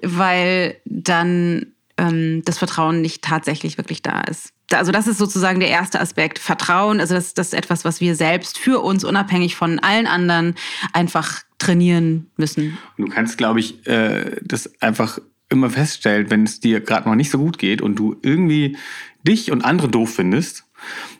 weil 0.00 0.76
dann 0.86 1.66
ähm, 1.98 2.42
das 2.44 2.58
Vertrauen 2.58 3.00
nicht 3.00 3.22
tatsächlich 3.22 3.78
wirklich 3.78 4.02
da 4.02 4.20
ist. 4.22 4.52
Also 4.72 4.92
das 4.92 5.06
ist 5.06 5.18
sozusagen 5.18 5.60
der 5.60 5.68
erste 5.68 6.00
Aspekt. 6.00 6.38
Vertrauen, 6.38 7.00
also 7.00 7.14
das, 7.14 7.34
das 7.34 7.48
ist 7.48 7.54
etwas, 7.54 7.84
was 7.84 8.00
wir 8.00 8.16
selbst 8.16 8.58
für 8.58 8.80
uns 8.80 9.04
unabhängig 9.04 9.56
von 9.56 9.78
allen 9.78 10.06
anderen 10.06 10.54
einfach 10.92 11.42
trainieren 11.58 12.30
müssen. 12.36 12.76
Du 12.96 13.06
kannst, 13.06 13.38
glaube 13.38 13.60
ich, 13.60 13.86
äh, 13.86 14.36
das 14.42 14.80
einfach 14.82 15.18
immer 15.48 15.70
feststellen, 15.70 16.30
wenn 16.30 16.42
es 16.42 16.60
dir 16.60 16.80
gerade 16.80 17.08
noch 17.08 17.14
nicht 17.14 17.30
so 17.30 17.38
gut 17.38 17.58
geht 17.58 17.80
und 17.80 17.96
du 17.96 18.16
irgendwie 18.22 18.76
dich 19.22 19.52
und 19.52 19.64
andere 19.64 19.88
doof 19.88 20.14
findest, 20.14 20.65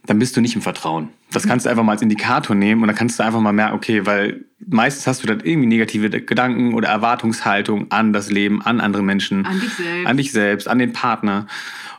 dann 0.07 0.19
bist 0.19 0.37
du 0.37 0.41
nicht 0.41 0.55
im 0.55 0.63
Vertrauen. 0.63 1.11
Das 1.33 1.45
mhm. 1.45 1.49
kannst 1.49 1.67
du 1.67 1.71
einfach 1.71 1.83
mal 1.83 1.93
als 1.93 2.03
Indikator 2.03 2.57
nehmen 2.57 2.83
und 2.83 2.89
dann 2.89 2.97
kannst 2.97 3.19
du 3.19 3.23
einfach 3.23 3.41
mal 3.41 3.53
merken, 3.53 3.75
okay, 3.75 4.07
weil 4.07 4.45
meistens 4.67 5.07
hast 5.07 5.23
du 5.23 5.27
dann 5.27 5.41
irgendwie 5.41 5.69
negative 5.69 6.09
Gedanken 6.11 6.75
oder 6.75 6.89
Erwartungshaltung 6.89 7.91
an 7.91 8.13
das 8.13 8.31
Leben, 8.31 8.63
an 8.63 8.81
andere 8.81 9.03
Menschen, 9.03 9.45
an 9.47 9.61
dich 9.61 9.75
selbst, 9.75 10.07
an, 10.07 10.17
dich 10.17 10.33
selbst, 10.33 10.69
an 10.69 10.79
den 10.79 10.93
Partner. 10.93 11.47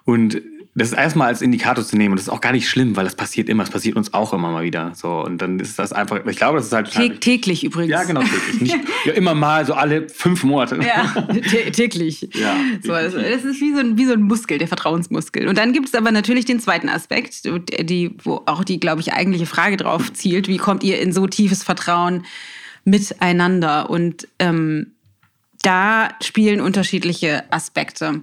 Und 0.06 0.42
das 0.78 0.94
erstmal 0.94 1.28
als 1.28 1.42
Indikator 1.42 1.84
zu 1.84 1.98
nehmen, 1.98 2.12
und 2.12 2.18
das 2.18 2.28
ist 2.28 2.34
auch 2.34 2.42
gar 2.42 2.52
nicht 2.52 2.70
schlimm, 2.70 2.96
weil 2.96 3.04
das 3.04 3.16
passiert 3.16 3.50
immer, 3.50 3.64
das 3.64 3.72
passiert 3.72 3.96
uns 3.96 4.14
auch 4.14 4.32
immer 4.32 4.52
mal 4.52 4.64
wieder. 4.64 4.92
So, 4.94 5.24
und 5.24 5.42
dann 5.42 5.60
ist 5.60 5.80
das 5.80 5.92
einfach, 5.92 6.24
ich 6.26 6.38
glaube, 6.38 6.58
das 6.58 6.68
ist 6.68 6.74
halt. 6.74 6.92
Tä 6.92 7.10
täglich 7.20 7.64
übrigens. 7.64 7.92
Ja, 7.92 8.04
genau, 8.04 8.22
täglich. 8.22 8.62
Nicht, 8.62 8.76
ja, 9.06 9.14
immer 9.14 9.34
mal, 9.34 9.66
so 9.66 9.74
alle 9.74 10.08
fünf 10.08 10.44
Monate. 10.44 10.78
Ja, 10.86 11.28
täglich. 11.72 12.30
Ja, 12.34 12.56
so, 12.84 12.94
also, 12.94 13.18
das 13.18 13.44
ist 13.44 13.60
wie 13.60 13.74
so, 13.74 13.80
ein, 13.80 13.98
wie 13.98 14.06
so 14.06 14.14
ein 14.14 14.22
Muskel, 14.22 14.60
der 14.60 14.68
Vertrauensmuskel. 14.68 15.48
Und 15.48 15.58
dann 15.58 15.74
gibt 15.74 15.88
es 15.88 15.96
aber 15.96 16.12
natürlich 16.12 16.46
den 16.46 16.60
zweiten 16.60 16.90
Aspekt, 16.90 17.46
die, 17.46 18.16
wo 18.24 18.44
auch 18.46 18.64
die, 18.64 18.80
glaube 18.80 19.02
ich, 19.02 19.14
eigentliche 19.14 19.48
Frage 19.48 19.78
drauf 19.78 20.14
zielt: 20.14 20.48
Wie 20.48 20.58
kommt 20.58 20.84
ihr 20.84 21.02
in 21.02 21.12
so 21.12 21.26
tiefes 21.26 21.64
Vertrauen 21.64 22.24
miteinander? 22.86 23.90
Und 23.90 24.28
ähm, 24.38 24.92
da 25.64 26.10
spielen 26.22 26.62
unterschiedliche 26.62 27.52
Aspekte 27.52 28.22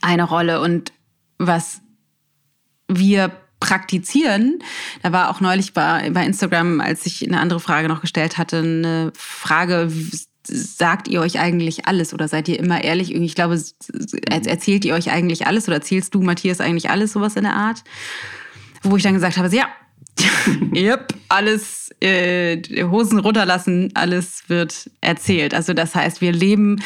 eine 0.00 0.24
Rolle. 0.24 0.62
Und 0.62 0.92
was 1.38 1.80
wir 2.88 3.32
praktizieren. 3.60 4.62
Da 5.02 5.12
war 5.12 5.30
auch 5.30 5.40
neulich 5.40 5.74
bei, 5.74 6.10
bei 6.10 6.24
Instagram, 6.24 6.80
als 6.80 7.06
ich 7.06 7.26
eine 7.26 7.40
andere 7.40 7.60
Frage 7.60 7.88
noch 7.88 8.00
gestellt 8.00 8.38
hatte, 8.38 8.58
eine 8.58 9.12
Frage, 9.16 9.90
sagt 10.44 11.08
ihr 11.08 11.20
euch 11.20 11.38
eigentlich 11.38 11.86
alles 11.86 12.14
oder 12.14 12.28
seid 12.28 12.48
ihr 12.48 12.58
immer 12.58 12.82
ehrlich? 12.82 13.14
Ich 13.14 13.34
glaube, 13.34 13.60
erzählt 14.30 14.84
ihr 14.84 14.94
euch 14.94 15.10
eigentlich 15.10 15.46
alles 15.46 15.66
oder 15.68 15.76
erzählst 15.76 16.14
du, 16.14 16.22
Matthias, 16.22 16.60
eigentlich 16.60 16.90
alles, 16.90 17.12
sowas 17.12 17.36
in 17.36 17.44
der 17.44 17.54
Art? 17.54 17.82
Wo 18.82 18.96
ich 18.96 19.02
dann 19.02 19.14
gesagt 19.14 19.36
habe, 19.36 19.54
ja, 19.54 19.68
yep, 20.74 21.14
alles, 21.28 21.90
äh, 22.00 22.62
Hosen 22.84 23.18
runterlassen, 23.18 23.90
alles 23.94 24.44
wird 24.48 24.90
erzählt. 25.00 25.54
Also 25.54 25.74
das 25.74 25.94
heißt, 25.94 26.20
wir 26.20 26.32
leben 26.32 26.80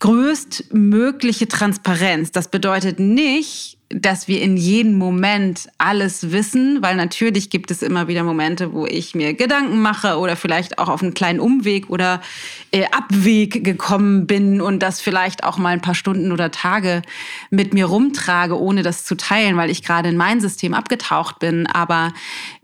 größtmögliche 0.00 1.46
Transparenz. 1.46 2.32
Das 2.32 2.48
bedeutet 2.48 2.98
nicht, 2.98 3.78
dass 3.90 4.28
wir 4.28 4.40
in 4.40 4.56
jedem 4.56 4.94
Moment 4.94 5.68
alles 5.76 6.30
wissen, 6.30 6.80
weil 6.80 6.94
natürlich 6.94 7.50
gibt 7.50 7.72
es 7.72 7.82
immer 7.82 8.06
wieder 8.06 8.22
Momente, 8.22 8.72
wo 8.72 8.86
ich 8.86 9.14
mir 9.14 9.34
Gedanken 9.34 9.82
mache 9.82 10.18
oder 10.18 10.36
vielleicht 10.36 10.78
auch 10.78 10.88
auf 10.88 11.02
einen 11.02 11.12
kleinen 11.12 11.40
Umweg 11.40 11.90
oder 11.90 12.22
äh, 12.70 12.84
Abweg 12.92 13.64
gekommen 13.64 14.26
bin 14.28 14.60
und 14.60 14.80
das 14.80 15.00
vielleicht 15.00 15.42
auch 15.42 15.58
mal 15.58 15.70
ein 15.70 15.82
paar 15.82 15.96
Stunden 15.96 16.30
oder 16.30 16.52
Tage 16.52 17.02
mit 17.50 17.74
mir 17.74 17.86
rumtrage, 17.86 18.58
ohne 18.58 18.82
das 18.82 19.04
zu 19.04 19.16
teilen, 19.16 19.56
weil 19.56 19.70
ich 19.70 19.82
gerade 19.82 20.08
in 20.08 20.16
mein 20.16 20.40
System 20.40 20.72
abgetaucht 20.72 21.40
bin. 21.40 21.66
Aber 21.66 22.14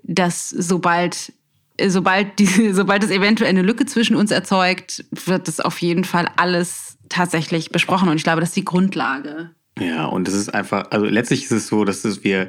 dass 0.04 0.48
sobald 0.48 1.32
sobald, 1.84 2.38
die, 2.38 2.46
sobald 2.72 3.04
es 3.04 3.10
eventuell 3.10 3.50
eine 3.50 3.62
Lücke 3.62 3.84
zwischen 3.84 4.16
uns 4.16 4.30
erzeugt, 4.30 5.04
wird 5.10 5.48
das 5.48 5.60
auf 5.60 5.82
jeden 5.82 6.04
Fall 6.04 6.30
alles 6.36 6.95
tatsächlich 7.08 7.70
besprochen. 7.70 8.08
Und 8.08 8.16
ich 8.16 8.24
glaube, 8.24 8.40
das 8.40 8.50
ist 8.50 8.56
die 8.56 8.64
Grundlage. 8.64 9.50
Ja, 9.78 10.06
und 10.06 10.26
es 10.28 10.34
ist 10.34 10.54
einfach, 10.54 10.90
also 10.90 11.06
letztlich 11.06 11.44
ist 11.44 11.52
es 11.52 11.66
so, 11.66 11.84
dass 11.84 12.24
wir 12.24 12.48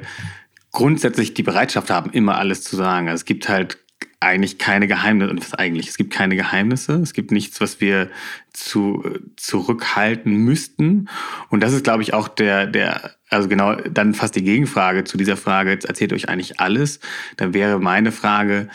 grundsätzlich 0.72 1.34
die 1.34 1.42
Bereitschaft 1.42 1.90
haben, 1.90 2.10
immer 2.10 2.38
alles 2.38 2.62
zu 2.62 2.76
sagen. 2.76 3.08
Also 3.08 3.20
es 3.20 3.24
gibt 3.24 3.48
halt 3.48 3.78
eigentlich 4.20 4.58
keine 4.58 4.88
Geheimnisse. 4.88 5.30
Und 5.30 5.40
was 5.40 5.54
eigentlich? 5.54 5.88
Es 5.88 5.96
gibt 5.96 6.12
keine 6.12 6.36
Geheimnisse. 6.36 6.94
Es 6.94 7.12
gibt 7.12 7.30
nichts, 7.30 7.60
was 7.60 7.80
wir 7.80 8.10
zu, 8.52 9.04
zurückhalten 9.36 10.32
müssten. 10.34 11.08
Und 11.50 11.62
das 11.62 11.72
ist, 11.72 11.84
glaube 11.84 12.02
ich, 12.02 12.14
auch 12.14 12.28
der, 12.28 12.66
der, 12.66 13.12
also 13.28 13.48
genau, 13.48 13.76
dann 13.76 14.14
fast 14.14 14.34
die 14.34 14.42
Gegenfrage 14.42 15.04
zu 15.04 15.16
dieser 15.16 15.36
Frage, 15.36 15.70
jetzt 15.70 15.86
erzählt 15.86 16.12
euch 16.12 16.28
eigentlich 16.28 16.58
alles. 16.58 17.00
Dann 17.36 17.54
wäre 17.54 17.78
meine 17.78 18.10
Frage, 18.10 18.68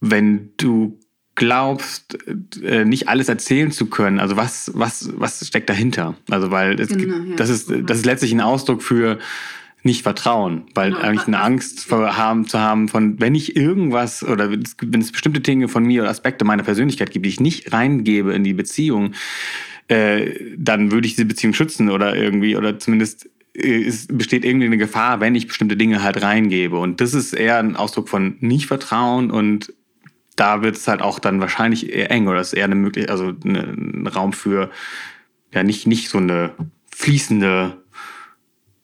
wenn 0.00 0.52
du 0.56 0.98
glaubst, 1.38 2.18
äh, 2.62 2.84
nicht 2.84 3.08
alles 3.08 3.28
erzählen 3.28 3.70
zu 3.70 3.86
können, 3.86 4.20
also 4.20 4.36
was, 4.36 4.70
was, 4.74 5.10
was 5.16 5.46
steckt 5.46 5.70
dahinter? 5.70 6.14
Also 6.28 6.50
weil 6.50 6.78
es 6.78 6.88
genau, 6.88 7.30
ja. 7.30 7.36
das, 7.36 7.48
ist, 7.48 7.72
das 7.84 7.98
ist 7.98 8.06
letztlich 8.06 8.32
ein 8.32 8.42
Ausdruck 8.42 8.82
für 8.82 9.18
nicht 9.82 10.02
Vertrauen, 10.02 10.64
weil 10.74 10.90
genau, 10.90 11.02
eigentlich 11.02 11.26
eine 11.28 11.40
Angst 11.40 11.86
vor 11.86 12.16
haben, 12.16 12.46
zu 12.46 12.58
haben 12.58 12.88
von, 12.88 13.20
wenn 13.20 13.34
ich 13.34 13.56
irgendwas 13.56 14.22
oder 14.22 14.50
wenn 14.50 15.00
es 15.00 15.12
bestimmte 15.12 15.40
Dinge 15.40 15.68
von 15.68 15.84
mir 15.84 16.02
oder 16.02 16.10
Aspekte 16.10 16.44
meiner 16.44 16.64
Persönlichkeit 16.64 17.12
gibt, 17.12 17.24
die 17.24 17.30
ich 17.30 17.40
nicht 17.40 17.72
reingebe 17.72 18.34
in 18.34 18.44
die 18.44 18.54
Beziehung, 18.54 19.14
äh, 19.86 20.34
dann 20.58 20.90
würde 20.90 21.06
ich 21.06 21.14
diese 21.14 21.24
Beziehung 21.24 21.54
schützen 21.54 21.88
oder 21.88 22.16
irgendwie 22.16 22.56
oder 22.56 22.78
zumindest 22.78 23.30
äh, 23.54 23.84
es 23.84 24.08
besteht 24.08 24.44
irgendwie 24.44 24.66
eine 24.66 24.78
Gefahr, 24.78 25.20
wenn 25.20 25.34
ich 25.34 25.46
bestimmte 25.46 25.76
Dinge 25.76 26.02
halt 26.02 26.20
reingebe. 26.20 26.76
Und 26.76 27.00
das 27.00 27.14
ist 27.14 27.32
eher 27.32 27.58
ein 27.58 27.76
Ausdruck 27.76 28.08
von 28.08 28.36
Nicht-Vertrauen 28.40 29.30
und 29.30 29.72
da 30.38 30.62
wird 30.62 30.76
es 30.76 30.86
halt 30.88 31.02
auch 31.02 31.18
dann 31.18 31.40
wahrscheinlich 31.40 31.92
eher 31.92 32.10
eng 32.10 32.28
oder 32.28 32.40
ist 32.40 32.52
eher 32.52 32.64
eine 32.64 32.74
Möglichkeit, 32.74 33.10
also 33.10 33.32
eine, 33.44 33.60
ein 33.60 34.06
Raum 34.06 34.32
für 34.32 34.70
ja 35.52 35.62
nicht, 35.62 35.86
nicht 35.86 36.08
so 36.08 36.18
eine 36.18 36.54
fließende 36.94 37.82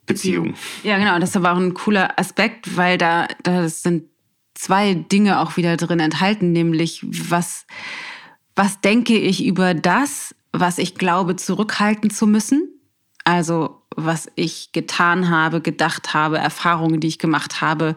Beziehung. 0.06 0.54
Ja, 0.82 0.99
genau. 0.99 1.18
Das 1.18 1.40
war 1.42 1.54
auch 1.54 1.61
ein 1.61 1.75
cooler 1.75 2.18
Aspekt, 2.18 2.76
weil 2.76 2.99
da, 2.99 3.28
da 3.42 3.68
sind 3.68 4.04
zwei 4.54 4.94
Dinge 4.94 5.40
auch 5.40 5.56
wieder 5.56 5.76
drin 5.76 6.00
enthalten, 6.00 6.52
nämlich 6.52 7.04
was, 7.04 7.66
was 8.54 8.80
denke 8.80 9.16
ich 9.16 9.44
über 9.44 9.75
das, 9.75 10.34
was 10.52 10.78
ich 10.78 10.94
glaube, 10.96 11.37
zurückhalten 11.37 12.11
zu 12.11 12.26
müssen. 12.26 12.68
Also 13.25 13.82
was 13.96 14.30
ich 14.34 14.73
getan 14.73 15.30
habe, 15.30 15.61
gedacht 15.61 16.14
habe, 16.14 16.38
Erfahrungen, 16.38 17.00
die 17.00 17.08
ich 17.08 17.18
gemacht 17.18 17.61
habe, 17.61 17.96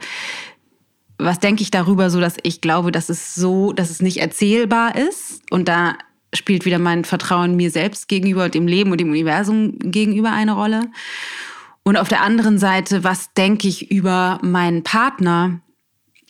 was 1.18 1.40
denke 1.40 1.64
ich 1.64 1.72
darüber, 1.72 2.10
so 2.10 2.20
dass 2.20 2.36
ich 2.44 2.62
glaube, 2.62 2.92
dass 2.92 3.10
es 3.10 3.36
so, 3.36 3.74
dass 3.74 3.90
es 3.90 4.02
nicht 4.02 4.18
erzählbar 4.18 4.96
ist. 4.96 5.42
Und 5.50 5.68
da 5.68 5.98
spielt 6.34 6.66
wieder 6.66 6.80
mein 6.80 7.06
Vertrauen 7.06 7.56
mir 7.56 7.72
selbst 7.72 8.08
gegenüber, 8.08 8.50
dem 8.50 8.68
Leben 8.68 8.92
und 8.92 9.00
dem 9.00 9.10
Universum 9.10 9.78
gegenüber 9.80 10.32
eine 10.32 10.54
Rolle. 10.54 10.92
Und 11.84 11.98
auf 11.98 12.10
der 12.10 12.22
anderen 12.22 12.60
Seite, 12.60 13.04
was 13.04 13.34
denke 13.34 13.68
ich 13.68 13.90
über 13.92 14.40
meinen 14.44 14.84
Partner, 14.84 15.62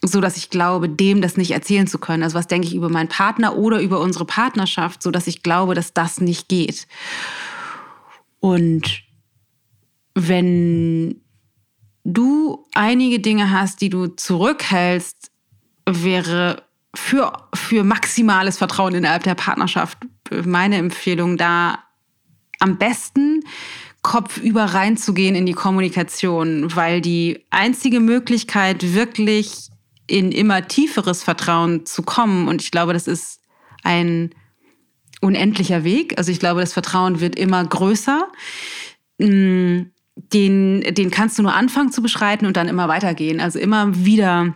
so 0.04 0.22
dass 0.22 0.38
ich 0.38 0.50
glaube, 0.50 0.88
dem 0.88 1.22
das 1.22 1.38
nicht 1.38 1.52
erzählen 1.52 1.88
zu 1.88 1.98
können. 1.98 2.24
Also 2.24 2.38
was 2.38 2.48
denke 2.48 2.68
ich 2.68 2.76
über 2.76 2.90
meinen 2.90 3.10
Partner 3.10 3.58
oder 3.58 3.82
über 3.82 4.00
unsere 4.00 4.26
Partnerschaft, 4.26 5.02
so 5.02 5.12
dass 5.12 5.28
ich 5.28 5.42
glaube, 5.42 5.74
dass 5.74 5.94
das 5.94 6.22
nicht 6.22 6.48
geht. 6.48 6.88
Und 8.40 9.02
wenn 10.14 11.22
du 12.08 12.66
einige 12.74 13.20
Dinge 13.20 13.52
hast, 13.52 13.82
die 13.82 13.90
du 13.90 14.08
zurückhältst, 14.08 15.30
wäre 15.86 16.64
für, 16.96 17.34
für 17.54 17.84
maximales 17.84 18.58
Vertrauen 18.58 18.96
innerhalb 18.96 19.24
der 19.24 19.36
Partnerschaft 19.36 20.00
meine 20.46 20.78
Empfehlung 20.78 21.38
da 21.38 21.84
am 22.60 22.78
besten 22.78 23.44
kopfüber 24.02 24.66
reinzugehen 24.66 25.36
in 25.36 25.46
die 25.46 25.54
Kommunikation, 25.54 26.76
weil 26.76 27.02
die 27.02 27.46
einzige 27.50 28.00
Möglichkeit, 28.00 28.94
wirklich 28.94 29.70
in 30.08 30.32
immer 30.32 30.68
tieferes 30.68 31.24
Vertrauen 31.24 31.86
zu 31.86 32.04
kommen, 32.04 32.48
und 32.48 32.62
ich 32.62 32.72
glaube, 32.72 32.94
das 32.94 33.08
ist 33.08 33.42
ein 33.84 34.34
unendlicher 35.20 35.84
Weg, 35.84 36.18
also 36.18 36.32
ich 36.32 36.40
glaube, 36.40 36.62
das 36.62 36.72
Vertrauen 36.72 37.20
wird 37.20 37.36
immer 37.38 37.64
größer, 37.66 38.28
mm, 39.20 39.82
den, 40.34 40.82
den 40.94 41.12
kannst 41.12 41.38
du 41.38 41.44
nur 41.44 41.54
anfangen 41.54 41.92
zu 41.92 42.02
beschreiten 42.02 42.46
und 42.46 42.58
dann 42.58 42.68
immer 42.68 42.88
weitergehen. 42.88 43.40
Also 43.40 43.60
immer 43.60 43.96
wieder 44.06 44.56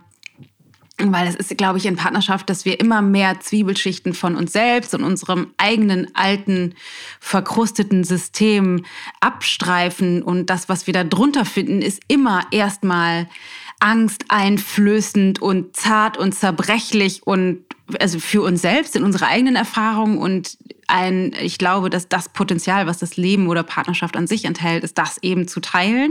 weil 0.98 1.26
es 1.26 1.34
ist, 1.34 1.56
glaube 1.56 1.78
ich, 1.78 1.86
in 1.86 1.96
Partnerschaft, 1.96 2.48
dass 2.48 2.64
wir 2.64 2.78
immer 2.78 3.02
mehr 3.02 3.40
Zwiebelschichten 3.40 4.14
von 4.14 4.36
uns 4.36 4.52
selbst 4.52 4.94
und 4.94 5.02
unserem 5.02 5.48
eigenen 5.56 6.14
alten, 6.14 6.74
verkrusteten 7.18 8.04
System 8.04 8.84
abstreifen. 9.20 10.22
Und 10.22 10.46
das, 10.46 10.68
was 10.68 10.86
wir 10.86 10.94
da 10.94 11.02
drunter 11.02 11.44
finden, 11.44 11.82
ist 11.82 12.02
immer 12.08 12.42
erstmal 12.50 13.28
angsteinflößend 13.80 15.42
und 15.42 15.76
zart 15.76 16.18
und 16.18 16.34
zerbrechlich 16.34 17.26
und 17.26 17.64
also 18.00 18.18
für 18.18 18.42
uns 18.42 18.62
selbst 18.62 18.96
in 18.96 19.04
unserer 19.04 19.28
eigenen 19.28 19.56
Erfahrung 19.56 20.18
und 20.18 20.58
ein, 20.86 21.32
ich 21.40 21.58
glaube, 21.58 21.90
dass 21.90 22.08
das 22.08 22.28
Potenzial, 22.28 22.86
was 22.86 22.98
das 22.98 23.16
Leben 23.16 23.48
oder 23.48 23.62
Partnerschaft 23.62 24.16
an 24.16 24.26
sich 24.26 24.44
enthält, 24.44 24.84
ist 24.84 24.98
das 24.98 25.18
eben 25.22 25.48
zu 25.48 25.60
teilen. 25.60 26.10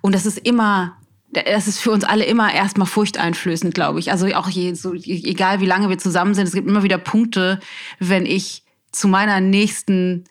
Und 0.00 0.14
das 0.14 0.26
ist 0.26 0.38
immer 0.38 0.96
das 1.32 1.66
ist 1.66 1.80
für 1.80 1.90
uns 1.90 2.04
alle 2.04 2.24
immer 2.24 2.54
erstmal 2.54 2.86
furchteinflößend, 2.86 3.74
glaube 3.74 3.98
ich. 3.98 4.12
Also 4.12 4.26
auch 4.34 4.48
je, 4.48 4.74
so, 4.74 4.94
egal 4.94 5.60
wie 5.60 5.66
lange 5.66 5.88
wir 5.88 5.98
zusammen 5.98 6.34
sind, 6.34 6.46
es 6.46 6.54
gibt 6.54 6.68
immer 6.68 6.84
wieder 6.84 6.98
Punkte, 6.98 7.58
wenn 7.98 8.24
ich 8.24 8.62
zu 8.92 9.08
meiner 9.08 9.40
nächsten 9.40 10.24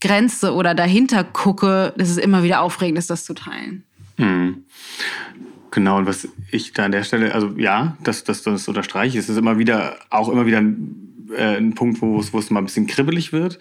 Grenze 0.00 0.54
oder 0.54 0.74
dahinter 0.74 1.24
gucke, 1.24 1.92
das 1.96 2.10
ist 2.10 2.18
immer 2.18 2.42
wieder 2.42 2.60
aufregend, 2.60 2.98
ist 2.98 3.10
das 3.10 3.24
zu 3.24 3.34
teilen. 3.34 3.84
Mhm. 4.16 4.64
Genau, 5.74 5.98
und 5.98 6.06
was 6.06 6.28
ich 6.52 6.72
da 6.72 6.84
an 6.84 6.92
der 6.92 7.02
Stelle, 7.02 7.34
also 7.34 7.52
ja, 7.56 7.96
das, 8.04 8.22
das, 8.22 8.42
das 8.42 8.68
unterstreiche 8.68 9.18
ich. 9.18 9.24
Es 9.24 9.28
ist 9.28 9.36
immer 9.36 9.58
wieder, 9.58 9.96
auch 10.08 10.28
immer 10.28 10.46
wieder 10.46 10.58
ein, 10.58 11.26
äh, 11.36 11.56
ein 11.56 11.74
Punkt, 11.74 12.00
wo 12.00 12.20
es, 12.20 12.32
wo 12.32 12.38
es 12.38 12.48
mal 12.50 12.60
ein 12.60 12.66
bisschen 12.66 12.86
kribbelig 12.86 13.32
wird. 13.32 13.58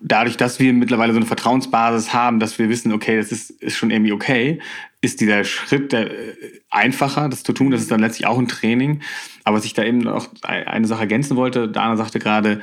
Dadurch, 0.00 0.38
dass 0.38 0.58
wir 0.58 0.72
mittlerweile 0.72 1.12
so 1.12 1.18
eine 1.18 1.26
Vertrauensbasis 1.26 2.14
haben, 2.14 2.40
dass 2.40 2.58
wir 2.58 2.70
wissen, 2.70 2.92
okay, 2.92 3.18
das 3.18 3.30
ist, 3.30 3.50
ist 3.50 3.76
schon 3.76 3.90
irgendwie 3.90 4.12
okay, 4.12 4.62
ist 5.02 5.20
dieser 5.20 5.44
Schritt 5.44 5.92
der, 5.92 6.10
äh, 6.12 6.60
einfacher, 6.70 7.28
das 7.28 7.42
zu 7.42 7.52
tun. 7.52 7.72
Das 7.72 7.82
ist 7.82 7.90
dann 7.90 8.00
letztlich 8.00 8.26
auch 8.26 8.38
ein 8.38 8.48
Training. 8.48 9.02
Aber 9.44 9.58
was 9.58 9.66
ich 9.66 9.74
da 9.74 9.84
eben 9.84 9.98
noch 9.98 10.30
eine 10.40 10.86
Sache 10.86 11.02
ergänzen 11.02 11.36
wollte, 11.36 11.68
Dana 11.68 11.98
sagte 11.98 12.20
gerade, 12.20 12.62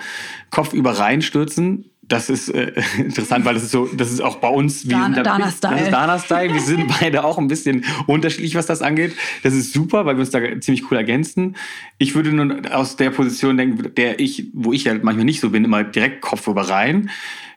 Kopf 0.50 0.74
über 0.74 0.98
reinstürzen 0.98 1.92
das 2.10 2.30
ist 2.30 2.50
äh, 2.50 2.74
interessant, 2.98 3.46
weil 3.46 3.54
das 3.54 3.64
ist 3.64 3.72
so, 3.72 3.86
das 3.86 4.12
ist 4.12 4.22
auch 4.22 4.38
bei 4.38 4.50
uns 4.50 4.86
wie 4.86 4.90
Dana, 4.90 5.24
Dana 5.24 5.52
Style. 5.52 5.76
Das 5.76 5.82
ist 5.84 5.94
Dana 5.94 6.20
Style. 6.20 6.54
Wir 6.54 6.62
sind 6.62 6.92
beide 7.00 7.24
auch 7.24 7.38
ein 7.38 7.48
bisschen 7.48 7.86
unterschiedlich, 8.08 8.56
was 8.56 8.66
das 8.66 8.82
angeht. 8.82 9.16
Das 9.44 9.54
ist 9.54 9.72
super, 9.72 10.06
weil 10.06 10.16
wir 10.16 10.22
uns 10.22 10.32
da 10.32 10.40
ziemlich 10.60 10.92
cool 10.92 10.98
ergänzen. 10.98 11.56
Ich 11.98 12.16
würde 12.16 12.34
nur 12.34 12.60
aus 12.76 12.98
der 12.98 13.12
Position 13.12 13.56
denken, 13.56 13.96
der 13.96 14.20
ich, 14.20 14.48
wo 14.54 14.74
ich 14.74 14.84
ja 14.84 14.94
manchmal 14.96 15.26
nicht 15.26 15.40
so 15.40 15.52
bin, 15.52 15.64
immer 15.64 15.84
direkt 15.84 16.22
Kopf 16.22 16.48
über 16.48 16.64
rein. 16.64 17.10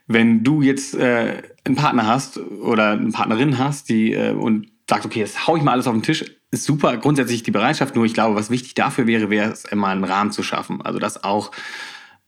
Wenn 0.07 0.45
du 0.45 0.63
jetzt 0.63 0.95
äh, 0.95 1.43
einen 1.65 1.77
Partner 1.77 2.07
hast 2.07 2.39
oder 2.39 2.91
eine 2.91 3.11
Partnerin 3.11 3.59
hast, 3.59 3.89
die 3.89 4.13
äh, 4.13 4.33
und 4.33 4.67
sagt, 4.89 5.07
okay, 5.07 5.21
jetzt 5.21 5.47
hau 5.47 5.57
ich 5.57 5.63
mal 5.63 5.73
alles 5.73 5.87
auf 5.87 5.95
den 5.95 6.03
Tisch, 6.03 6.25
ist 6.51 6.65
super 6.65 6.97
grundsätzlich 6.99 7.43
die 7.43 7.51
Bereitschaft. 7.51 7.97
Nur 7.97 8.05
ich 8.05 8.13
glaube, 8.13 8.35
was 8.35 8.51
wichtig 8.51 8.75
dafür 8.75 9.07
wäre, 9.07 9.31
wäre 9.31 9.51
es 9.51 9.65
immer 9.65 9.89
einen 9.89 10.05
Rahmen 10.05 10.33
zu 10.33 10.43
schaffen. 10.43 10.83
Also 10.83 10.99
das 10.99 11.25
auch 11.25 11.51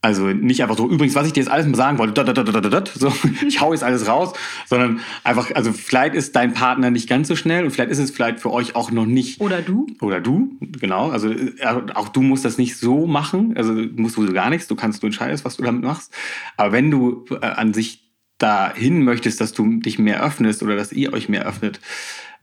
also 0.05 0.27
nicht 0.27 0.63
einfach 0.63 0.77
so, 0.77 0.87
übrigens, 0.87 1.15
was 1.15 1.27
ich 1.27 1.33
dir 1.33 1.41
jetzt 1.41 1.51
alles 1.51 1.67
mal 1.67 1.77
sagen 1.77 1.97
wollte, 1.97 2.13
dat, 2.13 2.37
dat, 2.37 2.47
dat, 2.47 2.73
dat, 2.73 2.89
so, 2.89 3.11
ich 3.47 3.63
hau 3.63 3.73
jetzt 3.73 3.83
alles 3.83 4.07
raus, 4.07 4.35
sondern 4.67 5.01
einfach, 5.25 5.51
also 5.55 5.73
vielleicht 5.73 6.15
ist 6.15 6.37
dein 6.37 6.53
Partner 6.53 6.91
nicht 6.91 7.09
ganz 7.09 7.27
so 7.27 7.37
schnell 7.37 7.65
und 7.65 7.71
vielleicht 7.71 7.91
ist 7.91 8.01
es 8.01 8.11
vielleicht 8.11 8.39
für 8.39 8.53
euch 8.53 8.77
auch 8.77 8.91
noch 8.91 9.07
nicht. 9.07 9.41
Oder 9.41 9.63
du. 9.63 9.87
Oder 10.03 10.21
du, 10.21 10.59
genau. 10.61 11.09
Also 11.09 11.31
äh, 11.31 11.55
auch 11.95 12.11
du 12.11 12.21
musst 12.21 12.45
das 12.45 12.59
nicht 12.59 12.77
so 12.77 13.07
machen, 13.07 13.57
also 13.57 13.73
musst 13.73 14.19
du 14.19 14.31
gar 14.31 14.51
nichts, 14.51 14.69
du 14.69 14.77
kannst, 14.77 15.03
du 15.03 15.07
entscheidest, 15.07 15.47
was 15.47 15.57
du 15.57 15.63
damit 15.63 15.83
machst. 15.83 16.13
Aber 16.59 16.73
wenn 16.73 16.91
du 16.91 17.25
äh, 17.31 17.47
an 17.47 17.73
sich 17.73 18.13
dahin 18.37 19.05
möchtest, 19.05 19.41
dass 19.41 19.55
du 19.55 19.81
dich 19.81 19.99
mehr 19.99 20.23
öffnest 20.23 20.63
oder 20.63 20.77
dass 20.77 20.93
ihr 20.93 21.15
euch 21.15 21.31
mehr 21.31 21.47
öffnet, 21.47 21.81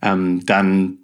ähm, 0.02 0.44
dann 0.48 0.98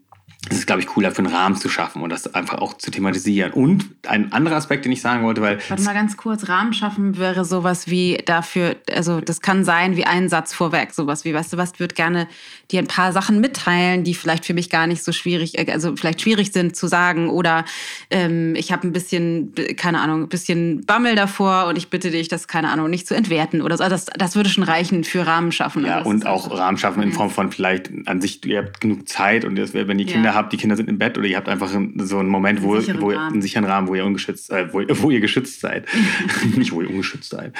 es 0.49 0.59
ist, 0.59 0.67
glaube 0.67 0.81
ich, 0.81 0.87
cooler 0.87 1.11
für 1.11 1.19
einen 1.19 1.33
Rahmen 1.33 1.55
zu 1.55 1.69
schaffen 1.69 2.01
und 2.01 2.09
das 2.09 2.33
einfach 2.33 2.59
auch 2.59 2.73
zu 2.73 2.91
thematisieren. 2.91 3.51
Und 3.53 3.85
ein 4.07 4.31
anderer 4.31 4.55
Aspekt, 4.55 4.85
den 4.85 4.91
ich 4.91 5.01
sagen 5.01 5.23
wollte, 5.23 5.41
weil. 5.41 5.59
Warte 5.67 5.83
mal 5.83 5.93
ganz 5.93 6.17
kurz, 6.17 6.47
Rahmen 6.47 6.73
schaffen 6.73 7.17
wäre 7.17 7.45
sowas 7.45 7.87
wie 7.87 8.17
dafür, 8.25 8.75
also 8.93 9.21
das 9.21 9.41
kann 9.41 9.63
sein 9.63 9.95
wie 9.95 10.05
ein 10.05 10.29
Satz 10.29 10.53
vorweg, 10.53 10.93
sowas 10.93 11.25
wie, 11.25 11.33
weißt 11.33 11.53
du 11.53 11.57
was, 11.57 11.79
würde 11.79 11.95
gerne 11.95 12.27
dir 12.71 12.79
ein 12.79 12.87
paar 12.87 13.11
Sachen 13.11 13.39
mitteilen, 13.39 14.03
die 14.03 14.13
vielleicht 14.13 14.45
für 14.45 14.53
mich 14.53 14.69
gar 14.69 14.87
nicht 14.87 15.03
so 15.03 15.11
schwierig, 15.11 15.57
äh, 15.57 15.71
also 15.71 15.95
vielleicht 15.95 16.21
schwierig 16.21 16.51
sind 16.51 16.75
zu 16.75 16.87
sagen 16.87 17.29
oder 17.29 17.65
ähm, 18.09 18.55
ich 18.55 18.71
habe 18.71 18.87
ein 18.87 18.93
bisschen, 18.93 19.53
keine 19.75 20.01
Ahnung, 20.01 20.23
ein 20.23 20.29
bisschen 20.29 20.85
Bammel 20.85 21.15
davor 21.15 21.67
und 21.67 21.77
ich 21.77 21.89
bitte 21.89 22.11
dich, 22.11 22.27
das, 22.27 22.47
keine 22.47 22.69
Ahnung, 22.69 22.89
nicht 22.89 23.07
zu 23.07 23.15
entwerten 23.15 23.61
oder 23.61 23.77
so. 23.77 23.83
Also 23.83 23.95
das, 23.95 24.05
das 24.05 24.35
würde 24.35 24.49
schon 24.49 24.63
reichen 24.63 25.03
für 25.03 25.25
Rahmen 25.25 25.51
schaffen. 25.51 25.85
Ja, 25.85 26.01
und 26.01 26.25
auch 26.25 26.45
also, 26.45 26.55
Rahmen 26.55 26.77
schaffen 26.77 27.03
in 27.03 27.11
Form 27.11 27.29
von 27.29 27.51
vielleicht 27.51 27.91
an 28.05 28.21
sich, 28.21 28.43
ihr 28.45 28.59
habt 28.59 28.81
genug 28.81 29.07
Zeit 29.07 29.45
und 29.45 29.55
das 29.55 29.73
wenn 29.73 29.97
die 29.97 30.05
Kinder 30.05 30.31
ja 30.31 30.35
habt, 30.37 30.53
die 30.53 30.57
Kinder 30.57 30.75
sind 30.75 30.89
im 30.89 30.97
Bett 30.97 31.17
oder 31.17 31.27
ihr 31.27 31.35
habt 31.35 31.49
einfach 31.49 31.69
so 31.69 31.77
einen 32.19 32.29
Moment, 32.29 32.61
wo, 32.61 32.75
einen 32.75 33.01
wo 33.01 33.09
einen 33.09 33.41
sicheren 33.41 33.65
Rahmen, 33.65 33.87
wo 33.87 33.95
ihr 33.95 34.05
ungeschützt, 34.05 34.49
äh, 34.51 34.71
wo, 34.71 34.81
wo, 35.01 35.11
ihr 35.11 35.19
geschützt 35.19 35.59
seid. 35.59 35.85
Nicht, 36.55 36.71
wo 36.71 36.81
ihr 36.81 36.89
ungeschützt 36.89 37.29
seid. 37.29 37.53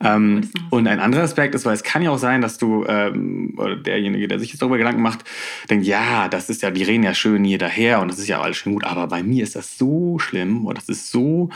Ähm, 0.00 0.50
und 0.70 0.86
ein 0.86 1.00
anderer 1.00 1.22
Aspekt 1.22 1.54
ist, 1.54 1.64
weil 1.64 1.74
es 1.74 1.82
kann 1.82 2.02
ja 2.02 2.10
auch 2.10 2.18
sein, 2.18 2.40
dass 2.40 2.58
du, 2.58 2.84
ähm, 2.86 3.54
oder 3.56 3.76
derjenige, 3.76 4.28
der 4.28 4.38
sich 4.38 4.50
jetzt 4.50 4.60
darüber 4.60 4.78
Gedanken 4.78 5.02
macht, 5.02 5.24
denkt, 5.70 5.86
ja, 5.86 6.28
das 6.28 6.50
ist 6.50 6.62
ja, 6.62 6.70
die 6.70 6.84
reden 6.84 7.02
ja 7.02 7.14
schön 7.14 7.42
hier 7.42 7.58
daher 7.58 8.00
und 8.00 8.08
das 8.08 8.18
ist 8.18 8.28
ja 8.28 8.40
alles 8.40 8.58
schön 8.58 8.74
gut, 8.74 8.84
aber 8.84 9.08
bei 9.08 9.22
mir 9.22 9.42
ist 9.42 9.56
das 9.56 9.78
so 9.78 10.18
schlimm 10.18 10.66
oder 10.66 10.74
das 10.74 10.88
ist 10.88 11.10
so, 11.10 11.48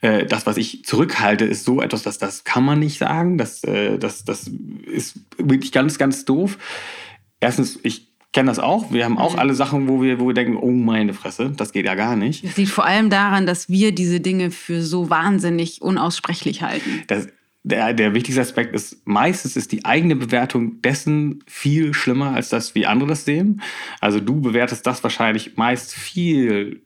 äh, 0.00 0.26
das, 0.26 0.46
was 0.46 0.56
ich 0.58 0.84
zurückhalte, 0.84 1.44
ist 1.44 1.64
so 1.64 1.80
etwas, 1.80 2.02
dass 2.02 2.18
das 2.18 2.44
kann 2.44 2.64
man 2.64 2.78
nicht 2.78 2.98
sagen, 2.98 3.38
das, 3.38 3.64
äh, 3.64 3.98
das, 3.98 4.24
das 4.24 4.50
ist 4.86 5.20
wirklich 5.36 5.72
ganz, 5.72 5.98
ganz 5.98 6.24
doof. 6.24 6.58
Erstens, 7.40 7.78
ich 7.82 8.08
kenne 8.32 8.50
das 8.50 8.58
auch. 8.58 8.92
Wir 8.92 9.04
haben 9.04 9.18
auch 9.18 9.34
mhm. 9.34 9.38
alle 9.38 9.54
Sachen, 9.54 9.88
wo 9.88 10.02
wir, 10.02 10.20
wo 10.20 10.26
wir 10.26 10.34
denken, 10.34 10.56
oh 10.56 10.70
meine 10.70 11.14
Fresse, 11.14 11.50
das 11.56 11.72
geht 11.72 11.86
ja 11.86 11.94
gar 11.94 12.16
nicht. 12.16 12.44
Das 12.44 12.56
liegt 12.56 12.70
vor 12.70 12.84
allem 12.84 13.10
daran, 13.10 13.46
dass 13.46 13.68
wir 13.68 13.92
diese 13.92 14.20
Dinge 14.20 14.50
für 14.50 14.82
so 14.82 15.10
wahnsinnig 15.10 15.82
unaussprechlich 15.82 16.62
halten. 16.62 17.02
Das, 17.06 17.28
der, 17.62 17.92
der 17.94 18.14
wichtigste 18.14 18.40
Aspekt 18.40 18.74
ist, 18.74 19.06
meistens 19.06 19.56
ist 19.56 19.72
die 19.72 19.84
eigene 19.84 20.16
Bewertung 20.16 20.80
dessen 20.82 21.42
viel 21.46 21.94
schlimmer, 21.94 22.34
als 22.34 22.48
das, 22.48 22.74
wie 22.74 22.86
andere 22.86 23.10
das 23.10 23.24
sehen. 23.24 23.62
Also 24.00 24.20
du 24.20 24.40
bewertest 24.40 24.86
das 24.86 25.02
wahrscheinlich 25.02 25.56
meist 25.56 25.94
viel 25.94 26.82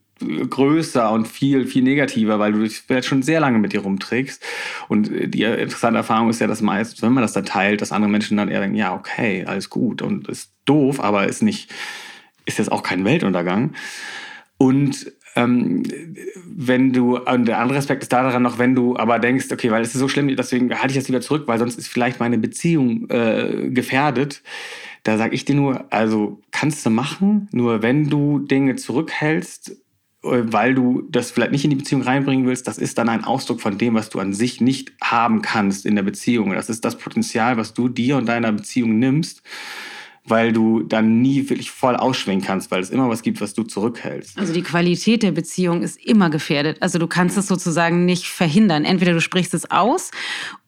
größer 0.49 1.11
und 1.11 1.29
viel, 1.29 1.67
viel 1.67 1.83
negativer, 1.83 2.39
weil 2.39 2.53
du 2.53 2.61
dich 2.61 2.81
vielleicht 2.81 3.09
schon 3.09 3.23
sehr 3.23 3.41
lange 3.41 3.59
mit 3.59 3.73
dir 3.73 3.81
rumträgst. 3.81 4.43
Und 4.89 5.11
die 5.11 5.43
interessante 5.43 5.99
Erfahrung 5.99 6.31
ist 6.31 6.41
ja, 6.41 6.47
dass 6.47 6.63
meist, 6.63 7.03
wenn 7.03 7.13
man 7.13 7.23
das 7.23 7.33
dann 7.33 7.45
teilt, 7.45 7.81
dass 7.81 7.93
andere 7.93 8.11
Menschen 8.11 8.37
dann 8.37 8.49
eher 8.49 8.61
denken, 8.61 8.77
ja, 8.77 8.95
okay, 8.95 9.45
alles 9.47 9.71
gut 9.71 10.03
und 10.03 10.29
ist 10.29 10.53
doof, 10.65 11.01
aber 11.01 11.27
ist 11.27 11.43
nicht, 11.43 11.71
ist 12.47 12.59
jetzt 12.59 12.73
auch 12.73 12.83
kein 12.83 13.05
Weltuntergang. 13.05 13.73
Und 14.59 15.13
ähm, 15.35 15.83
wenn 16.45 16.93
du, 16.93 17.19
und 17.19 17.47
der 17.47 17.59
andere 17.59 17.79
Aspekt 17.79 18.03
ist 18.03 18.13
daran 18.13 18.43
noch, 18.43 18.59
wenn 18.59 18.75
du 18.75 18.97
aber 18.97 19.19
denkst, 19.19 19.47
okay, 19.51 19.71
weil 19.71 19.83
es 19.83 19.95
ist 19.95 20.01
so 20.01 20.09
schlimm, 20.09 20.35
deswegen 20.37 20.71
halte 20.71 20.93
ich 20.93 20.99
das 20.99 21.09
lieber 21.09 21.21
zurück, 21.21 21.45
weil 21.47 21.59
sonst 21.59 21.79
ist 21.79 21.89
vielleicht 21.89 22.21
meine 22.21 22.39
Beziehung 22.39 23.09
äh, 23.11 23.71
gefährdet. 23.71 24.43
Da 25.05 25.19
sage 25.19 25.35
ich 25.35 25.45
dir 25.45 25.57
nur, 25.57 25.87
also 25.93 26.41
kannst 26.53 26.87
du 26.87 26.91
machen, 26.91 27.49
nur 27.53 27.83
wenn 27.83 28.09
du 28.09 28.39
Dinge 28.39 28.77
zurückhältst, 28.77 29.71
äh, 29.71 29.75
weil 30.23 30.75
du 30.75 31.03
das 31.11 31.31
vielleicht 31.31 31.53
nicht 31.53 31.65
in 31.65 31.71
die 31.71 31.77
Beziehung 31.77 32.03
reinbringen 32.03 32.47
willst, 32.47 32.69
das 32.69 32.79
ist 32.79 32.99
dann 32.99 33.09
ein 33.09 33.25
Ausdruck 33.25 33.61
von 33.61 33.77
dem, 33.77 33.95
was 33.95 34.09
du 34.09 34.21
an 34.21 34.33
sich 34.33 34.61
nicht 34.61 34.93
haben 35.03 35.43
kannst 35.43 35.85
in 35.85 35.97
der 35.97 36.05
Beziehung. 36.05 36.53
Das 36.53 36.69
ist 36.71 36.85
das 36.85 36.97
Potenzial, 36.97 37.57
was 37.57 37.75
du 37.75 37.89
dir 37.89 38.17
und 38.17 38.27
deiner 38.27 38.53
Beziehung 38.53 38.99
nimmst 38.99 39.43
weil 40.25 40.53
du 40.53 40.83
dann 40.83 41.21
nie 41.21 41.49
wirklich 41.51 41.71
voll 41.71 41.97
ausschwingen 41.97 42.45
kannst, 42.45 42.71
weil 42.71 42.81
es 42.81 42.91
immer 42.91 43.09
was 43.09 43.23
gibt, 43.23 43.41
was 43.41 43.55
du 43.55 43.65
zurückhältst. 43.65 44.39
Also 44.39 44.53
die 44.53 44.63
Qualität 44.63 45.23
der 45.23 45.33
Beziehung 45.33 45.83
ist 45.83 45.99
immer 46.05 46.31
gefährdet. 46.31 46.81
Also 46.81 46.99
du 46.99 47.09
kannst 47.09 47.37
es 47.37 47.49
sozusagen 47.49 48.05
nicht 48.05 48.27
verhindern. 48.27 48.85
Entweder 48.85 49.15
du 49.15 49.21
sprichst 49.21 49.53
es 49.53 49.71
aus 49.71 50.13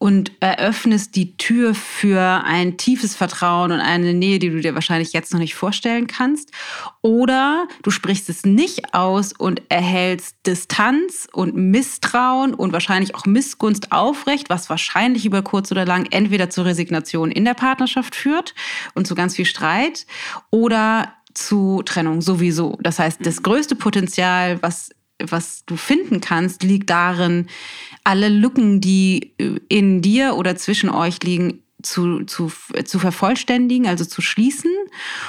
und 0.04 0.32
eröffnest 0.40 1.14
die 1.14 1.36
Tür 1.36 1.74
für 1.74 2.42
ein 2.44 2.76
tiefes 2.76 3.14
Vertrauen 3.14 3.70
und 3.70 3.80
eine 3.80 4.12
Nähe, 4.12 4.38
die 4.38 4.50
du 4.50 4.60
dir 4.60 4.74
wahrscheinlich 4.74 5.12
jetzt 5.12 5.32
noch 5.32 5.40
nicht 5.40 5.54
vorstellen 5.54 6.08
kannst, 6.08 6.50
oder 7.00 7.68
du 7.82 7.90
sprichst 7.90 8.28
es 8.28 8.44
nicht 8.44 8.92
aus 8.92 9.32
und 9.32 9.62
erhältst 9.70 10.36
Distanz 10.46 11.28
und 11.32 11.54
Misstrauen 11.54 12.54
und 12.54 12.72
wahrscheinlich 12.72 13.14
auch 13.14 13.24
Missgunst 13.24 13.92
aufrecht, 13.92 14.50
was 14.50 14.68
wahrscheinlich 14.68 15.24
über 15.24 15.42
kurz 15.42 15.70
oder 15.70 15.86
lang 15.86 16.06
entweder 16.10 16.50
zur 16.50 16.64
Resignation 16.64 17.30
in 17.30 17.44
der 17.44 17.54
Partnerschaft 17.54 18.14
führt 18.14 18.54
und 18.94 19.06
zu 19.06 19.14
ganz 19.14 19.36
viel 19.36 19.44
viel 19.44 19.50
Streit 19.50 20.06
oder 20.50 21.12
zu 21.34 21.82
Trennung 21.84 22.20
sowieso. 22.20 22.78
Das 22.80 22.98
heißt, 22.98 23.24
das 23.24 23.42
größte 23.42 23.76
Potenzial, 23.76 24.62
was, 24.62 24.90
was 25.22 25.64
du 25.64 25.76
finden 25.76 26.20
kannst, 26.20 26.62
liegt 26.62 26.90
darin, 26.90 27.46
alle 28.02 28.28
Lücken, 28.28 28.80
die 28.80 29.34
in 29.68 30.02
dir 30.02 30.34
oder 30.34 30.56
zwischen 30.56 30.90
euch 30.90 31.22
liegen, 31.22 31.60
zu, 31.82 32.24
zu, 32.24 32.50
zu 32.84 32.98
vervollständigen, 32.98 33.86
also 33.86 34.04
zu 34.04 34.22
schließen 34.22 34.70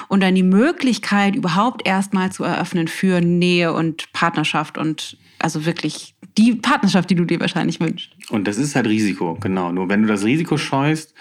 und 0.08 0.22
dann 0.22 0.36
die 0.36 0.44
Möglichkeit 0.44 1.36
überhaupt 1.36 1.86
erstmal 1.86 2.32
zu 2.32 2.44
eröffnen 2.44 2.88
für 2.88 3.22
Nähe 3.22 3.74
und 3.74 4.12
Partnerschaft 4.14 4.78
und 4.78 5.18
also 5.40 5.66
wirklich 5.66 6.16
die 6.38 6.56
Partnerschaft, 6.56 7.10
die 7.10 7.16
du 7.16 7.26
dir 7.26 7.40
wahrscheinlich 7.40 7.80
wünschst. 7.80 8.12
Und 8.30 8.48
das 8.48 8.58
ist 8.58 8.76
halt 8.76 8.88
Risiko, 8.88 9.38
genau. 9.40 9.72
Nur 9.72 9.90
wenn 9.90 10.02
du 10.02 10.08
das 10.08 10.24
Risiko 10.24 10.58
scheust, 10.58 11.14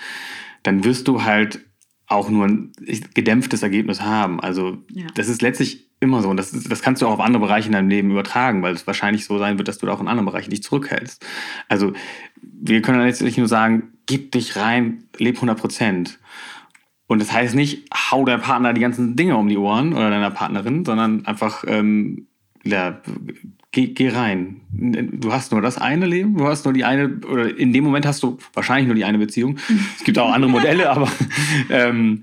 dann 0.63 0.85
wirst 0.85 1.09
du 1.09 1.25
halt 1.25 1.61
auch 2.07 2.29
nur 2.29 2.47
ein 2.47 2.73
gedämpftes 3.15 3.63
Ergebnis 3.63 4.01
haben. 4.03 4.41
Also 4.41 4.79
ja. 4.93 5.07
das 5.15 5.29
ist 5.29 5.43
letztlich 5.43 5.89
immer 6.01 6.23
so. 6.23 6.29
Und 6.29 6.37
das, 6.37 6.53
das 6.53 6.83
kannst 6.83 7.03
du 7.03 7.07
auch 7.07 7.13
auf 7.13 7.21
andere 7.21 7.41
Bereiche 7.41 7.67
in 7.67 7.73
deinem 7.73 7.89
Leben 7.89 8.11
übertragen, 8.11 8.63
weil 8.63 8.75
es 8.75 8.87
wahrscheinlich 8.87 9.25
so 9.25 9.39
sein 9.39 9.59
wird, 9.59 9.69
dass 9.69 9.79
du 9.79 9.87
da 9.87 9.93
auch 9.93 10.01
in 10.01 10.09
anderen 10.09 10.27
Bereichen 10.27 10.51
dich 10.51 10.63
zurückhältst. 10.63 11.25
Also 11.69 11.93
wir 12.43 12.83
können 12.83 13.01
letztlich 13.01 13.39
nur 13.39 13.49
sagen, 13.49 13.95
gib 14.07 14.33
dich 14.33 14.57
rein, 14.57 15.05
leb 15.19 15.37
100 15.37 15.59
Prozent. 15.59 16.19
Und 17.07 17.21
das 17.21 17.33
heißt 17.33 17.55
nicht, 17.55 17.85
hau 17.95 18.25
deinem 18.25 18.43
Partner 18.43 18.73
die 18.73 18.81
ganzen 18.81 19.17
Dinge 19.17 19.37
um 19.37 19.49
die 19.49 19.59
Ohren 19.59 19.93
oder 19.93 20.11
deiner 20.11 20.31
Partnerin, 20.31 20.85
sondern 20.85 21.27
einfach, 21.27 21.65
ähm, 21.67 22.29
ja, 22.65 23.01
geh, 23.75 23.89
geh 23.89 24.09
rein. 24.09 24.61
Du 24.71 25.33
hast 25.33 25.53
nur 25.53 25.61
das 25.61 25.79
eine 25.79 26.07
Leben, 26.07 26.37
du 26.37 26.47
hast 26.47 26.65
nur 26.65 26.73
die 26.73 26.85
eine, 26.85 27.19
oder 27.31 27.57
in 27.59 27.73
dem 27.73 27.85
Moment 27.85 28.07
hast 28.07 28.23
du 28.23 28.39
wahrscheinlich 28.55 28.87
nur 28.87 28.95
die 28.95 29.05
eine 29.05 29.19
Beziehung. 29.19 29.59
Es 29.99 30.05
gibt 30.05 30.19
auch 30.19 30.33
andere 30.33 30.51
Modelle, 30.51 30.89
aber 30.91 31.11
ähm, 31.69 32.23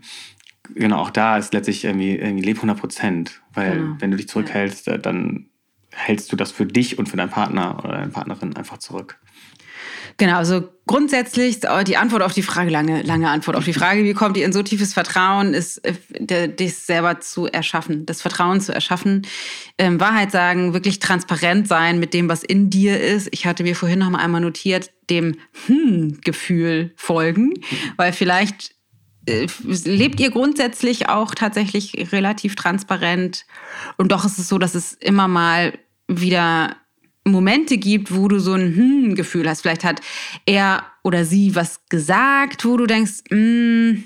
genau, 0.73 0.99
auch 0.99 1.09
da 1.09 1.37
ist 1.37 1.53
letztlich 1.53 1.83
irgendwie, 1.83 2.15
irgendwie 2.15 2.45
leb 2.45 2.57
100 2.57 2.79
Prozent. 2.79 3.41
Weil 3.53 3.77
genau. 3.77 3.95
wenn 3.99 4.11
du 4.11 4.17
dich 4.17 4.29
zurückhältst, 4.29 4.87
ja. 4.87 4.97
dann 4.97 5.47
hältst 5.91 6.31
du 6.31 6.37
das 6.37 6.51
für 6.51 6.65
dich 6.65 6.97
und 6.97 7.09
für 7.09 7.17
deinen 7.17 7.29
Partner 7.29 7.77
oder 7.79 7.93
deine 7.97 8.11
Partnerin 8.11 8.55
einfach 8.55 8.77
zurück. 8.77 9.19
Genau, 10.21 10.35
also 10.35 10.69
grundsätzlich 10.85 11.61
die 11.87 11.97
Antwort 11.97 12.21
auf 12.21 12.33
die 12.33 12.43
Frage, 12.43 12.69
lange, 12.69 13.01
lange 13.01 13.27
Antwort 13.27 13.57
auf 13.57 13.65
die 13.65 13.73
Frage, 13.73 14.03
wie 14.03 14.13
kommt 14.13 14.37
ihr 14.37 14.45
in 14.45 14.53
so 14.53 14.61
tiefes 14.61 14.93
Vertrauen, 14.93 15.55
ist, 15.55 15.79
äh, 15.83 16.47
dich 16.47 16.75
selber 16.75 17.19
zu 17.21 17.47
erschaffen, 17.47 18.05
das 18.05 18.21
Vertrauen 18.21 18.61
zu 18.61 18.71
erschaffen, 18.71 19.23
ähm, 19.79 19.99
Wahrheit 19.99 20.31
sagen, 20.31 20.75
wirklich 20.75 20.99
transparent 20.99 21.67
sein 21.67 21.99
mit 21.99 22.13
dem, 22.13 22.29
was 22.29 22.43
in 22.43 22.69
dir 22.69 23.01
ist. 23.01 23.29
Ich 23.31 23.47
hatte 23.47 23.63
mir 23.63 23.75
vorhin 23.75 23.97
noch 23.97 24.11
mal 24.11 24.19
einmal 24.19 24.41
notiert, 24.41 24.91
dem 25.09 25.37
Hm-Gefühl 25.65 26.93
folgen, 26.97 27.55
weil 27.97 28.13
vielleicht 28.13 28.75
äh, 29.25 29.47
lebt 29.85 30.19
ihr 30.19 30.29
grundsätzlich 30.29 31.09
auch 31.09 31.33
tatsächlich 31.33 32.11
relativ 32.11 32.53
transparent 32.55 33.47
und 33.97 34.11
doch 34.11 34.23
ist 34.23 34.37
es 34.37 34.47
so, 34.47 34.59
dass 34.59 34.75
es 34.75 34.93
immer 34.93 35.27
mal 35.27 35.79
wieder 36.07 36.75
Momente 37.23 37.77
gibt, 37.77 38.15
wo 38.15 38.27
du 38.27 38.39
so 38.39 38.53
ein 38.53 38.75
Hm-Gefühl 38.75 39.47
hast. 39.47 39.61
Vielleicht 39.61 39.83
hat 39.83 40.01
er 40.45 40.83
oder 41.03 41.25
sie 41.25 41.55
was 41.55 41.81
gesagt, 41.89 42.65
wo 42.65 42.77
du 42.77 42.87
denkst, 42.87 43.23
mm, 43.29 44.03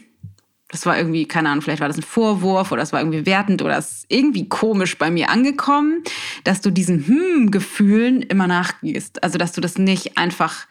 das 0.70 0.86
war 0.86 0.98
irgendwie, 0.98 1.26
keine 1.26 1.50
Ahnung, 1.50 1.62
vielleicht 1.62 1.80
war 1.80 1.88
das 1.88 1.98
ein 1.98 2.04
Vorwurf 2.04 2.72
oder 2.72 2.82
das 2.82 2.92
war 2.92 3.00
irgendwie 3.00 3.26
wertend 3.26 3.62
oder 3.62 3.78
es 3.78 3.92
ist 3.92 4.06
irgendwie 4.10 4.50
komisch 4.50 4.98
bei 4.98 5.10
mir 5.10 5.30
angekommen, 5.30 6.04
dass 6.44 6.62
du 6.62 6.72
diesen 6.72 7.08
Hm-Gefühlen 7.08 8.22
immer 8.24 8.48
nachgehst. 8.48 9.24
Also, 9.24 9.38
dass 9.38 9.54
du 9.54 9.62
das 9.62 9.78
nicht 9.78 10.18
einfach 10.18 10.68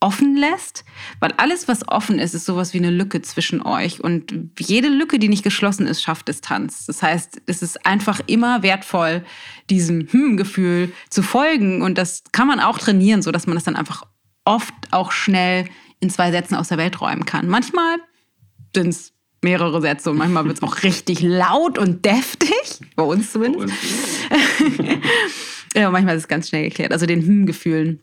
offen 0.00 0.36
lässt, 0.36 0.84
weil 1.20 1.32
alles, 1.32 1.66
was 1.66 1.88
offen 1.88 2.18
ist, 2.18 2.34
ist 2.34 2.44
sowas 2.44 2.72
wie 2.72 2.78
eine 2.78 2.90
Lücke 2.90 3.20
zwischen 3.22 3.62
euch. 3.62 4.00
Und 4.00 4.32
jede 4.58 4.88
Lücke, 4.88 5.18
die 5.18 5.28
nicht 5.28 5.42
geschlossen 5.42 5.86
ist, 5.86 6.02
schafft 6.02 6.28
Distanz. 6.28 6.86
Das 6.86 7.02
heißt, 7.02 7.42
es 7.46 7.62
ist 7.62 7.84
einfach 7.84 8.20
immer 8.26 8.62
wertvoll, 8.62 9.24
diesem 9.70 10.06
Hm-Gefühl 10.10 10.92
zu 11.10 11.22
folgen. 11.22 11.82
Und 11.82 11.98
das 11.98 12.22
kann 12.32 12.46
man 12.46 12.60
auch 12.60 12.78
trainieren, 12.78 13.22
sodass 13.22 13.46
man 13.46 13.56
das 13.56 13.64
dann 13.64 13.76
einfach 13.76 14.04
oft 14.44 14.74
auch 14.90 15.12
schnell 15.12 15.66
in 16.00 16.10
zwei 16.10 16.30
Sätzen 16.30 16.54
aus 16.54 16.68
der 16.68 16.78
Welt 16.78 17.00
räumen 17.00 17.24
kann. 17.24 17.48
Manchmal 17.48 17.96
sind 18.74 18.88
es 18.88 19.12
mehrere 19.42 19.80
Sätze 19.80 20.10
und 20.10 20.16
manchmal 20.16 20.44
wird 20.44 20.58
es 20.58 20.62
auch 20.62 20.82
richtig 20.82 21.20
laut 21.22 21.78
und 21.78 22.04
deftig, 22.04 22.80
bei 22.96 23.02
uns 23.02 23.32
zumindest. 23.32 23.74
Bei 24.30 24.64
uns. 24.64 24.78
ja, 25.74 25.90
manchmal 25.90 26.16
ist 26.16 26.22
es 26.22 26.28
ganz 26.28 26.48
schnell 26.48 26.64
geklärt. 26.64 26.92
Also 26.92 27.06
den 27.06 27.22
Hm-Gefühlen 27.22 28.00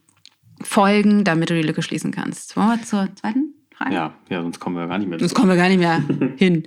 folgen, 0.62 1.24
damit 1.24 1.50
du 1.50 1.56
die 1.56 1.62
Lücke 1.62 1.82
schließen 1.82 2.12
kannst. 2.12 2.56
Wollen 2.56 2.80
wir 2.80 2.84
zur 2.84 3.08
zweiten 3.16 3.54
Frage? 3.76 3.94
Ja, 3.94 4.14
ja 4.30 4.42
sonst 4.42 4.60
kommen 4.60 4.76
wir 4.76 4.88
gar 4.88 4.98
nicht 4.98 5.08
mehr. 5.08 5.20
Sonst 5.20 5.34
kommen 5.34 5.50
wir 5.50 5.56
gar 5.56 5.70
nicht 5.70 5.80
mehr 5.80 6.02
hin. 6.38 6.64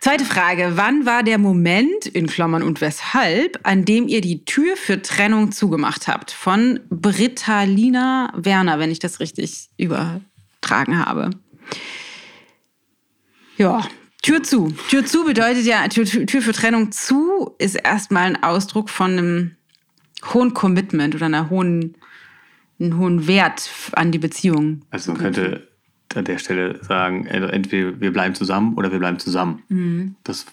Zweite 0.00 0.24
Frage. 0.24 0.72
Wann 0.74 1.06
war 1.06 1.22
der 1.22 1.38
Moment, 1.38 2.06
in 2.06 2.26
Klammern 2.26 2.62
und 2.62 2.80
weshalb, 2.80 3.60
an 3.62 3.84
dem 3.84 4.08
ihr 4.08 4.20
die 4.20 4.44
Tür 4.44 4.76
für 4.76 5.00
Trennung 5.00 5.52
zugemacht 5.52 6.08
habt? 6.08 6.32
Von 6.32 6.80
Britta 6.90 7.62
Lina 7.62 8.32
Werner, 8.36 8.78
wenn 8.78 8.90
ich 8.90 8.98
das 8.98 9.20
richtig 9.20 9.68
übertragen 9.76 10.98
habe. 10.98 11.30
Ja, 13.56 13.86
Tür 14.22 14.42
zu. 14.42 14.72
Tür 14.88 15.04
zu 15.04 15.24
bedeutet 15.24 15.66
ja, 15.66 15.86
Tür, 15.88 16.04
Tür 16.04 16.42
für 16.42 16.52
Trennung 16.52 16.92
zu 16.92 17.54
ist 17.58 17.74
erstmal 17.74 18.24
ein 18.24 18.42
Ausdruck 18.42 18.88
von 18.88 19.12
einem 19.12 19.56
hohen 20.32 20.54
Commitment 20.54 21.14
oder 21.14 21.26
einer 21.26 21.50
hohen 21.50 21.96
einen 22.80 22.98
hohen 22.98 23.26
Wert 23.26 23.70
an 23.92 24.12
die 24.12 24.18
Beziehung. 24.18 24.82
Also 24.90 25.12
man 25.12 25.20
könnte 25.20 25.68
an 26.14 26.24
der 26.24 26.38
Stelle 26.38 26.82
sagen, 26.84 27.26
entweder 27.26 28.00
wir 28.00 28.12
bleiben 28.12 28.34
zusammen 28.34 28.74
oder 28.74 28.92
wir 28.92 28.98
bleiben 28.98 29.18
zusammen. 29.18 29.62
Mhm. 29.68 30.16
Das 30.24 30.46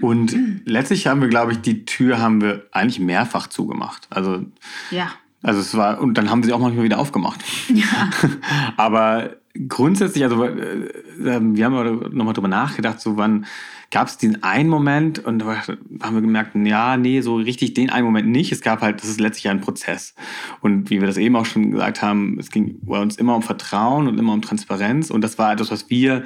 und 0.00 0.36
letztlich 0.64 1.06
haben 1.06 1.20
wir, 1.20 1.28
glaube 1.28 1.52
ich, 1.52 1.60
die 1.60 1.84
Tür 1.84 2.20
haben 2.20 2.40
wir 2.40 2.66
eigentlich 2.72 3.00
mehrfach 3.00 3.48
zugemacht. 3.48 4.06
Also 4.10 4.44
ja. 4.90 5.10
Also 5.42 5.60
es 5.60 5.76
war 5.76 6.00
und 6.00 6.14
dann 6.14 6.30
haben 6.30 6.42
sie 6.42 6.52
auch 6.52 6.58
manchmal 6.58 6.84
wieder 6.84 6.98
aufgemacht. 6.98 7.40
Ja. 7.68 8.10
Aber 8.76 9.36
grundsätzlich, 9.68 10.24
also 10.24 10.42
äh, 10.44 10.88
ähm, 11.24 11.56
wir 11.56 11.64
haben 11.64 12.16
nochmal 12.16 12.34
drüber 12.34 12.48
nachgedacht, 12.48 13.00
so 13.00 13.16
wann 13.16 13.46
gab 13.94 14.08
es 14.08 14.18
den 14.18 14.42
einen 14.42 14.68
Moment 14.68 15.20
und 15.20 15.38
da 15.38 15.62
haben 16.02 16.14
wir 16.16 16.20
gemerkt, 16.20 16.56
ja, 16.56 16.96
nee, 16.96 17.20
so 17.20 17.36
richtig 17.36 17.74
den 17.74 17.90
einen 17.90 18.04
Moment 18.04 18.26
nicht. 18.26 18.50
Es 18.50 18.60
gab 18.60 18.80
halt, 18.80 19.00
das 19.00 19.08
ist 19.08 19.20
letztlich 19.20 19.48
ein 19.48 19.60
Prozess. 19.60 20.16
Und 20.60 20.90
wie 20.90 20.98
wir 20.98 21.06
das 21.06 21.16
eben 21.16 21.36
auch 21.36 21.46
schon 21.46 21.70
gesagt 21.70 22.02
haben, 22.02 22.36
es 22.40 22.50
ging 22.50 22.80
bei 22.82 23.00
uns 23.00 23.14
immer 23.14 23.36
um 23.36 23.42
Vertrauen 23.42 24.08
und 24.08 24.18
immer 24.18 24.32
um 24.32 24.42
Transparenz. 24.42 25.12
Und 25.12 25.20
das 25.20 25.38
war 25.38 25.52
etwas, 25.52 25.70
was 25.70 25.90
wir 25.90 26.24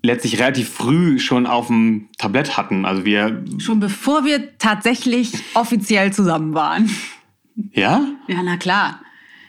letztlich 0.00 0.40
relativ 0.40 0.70
früh 0.70 1.18
schon 1.18 1.46
auf 1.46 1.66
dem 1.66 2.08
Tablett 2.16 2.56
hatten. 2.56 2.86
Also 2.86 3.04
wir. 3.04 3.44
Schon 3.58 3.78
bevor 3.78 4.24
wir 4.24 4.56
tatsächlich 4.56 5.30
offiziell 5.52 6.10
zusammen 6.14 6.54
waren. 6.54 6.88
Ja? 7.72 8.02
Ja, 8.28 8.42
na 8.42 8.56
klar. 8.56 9.02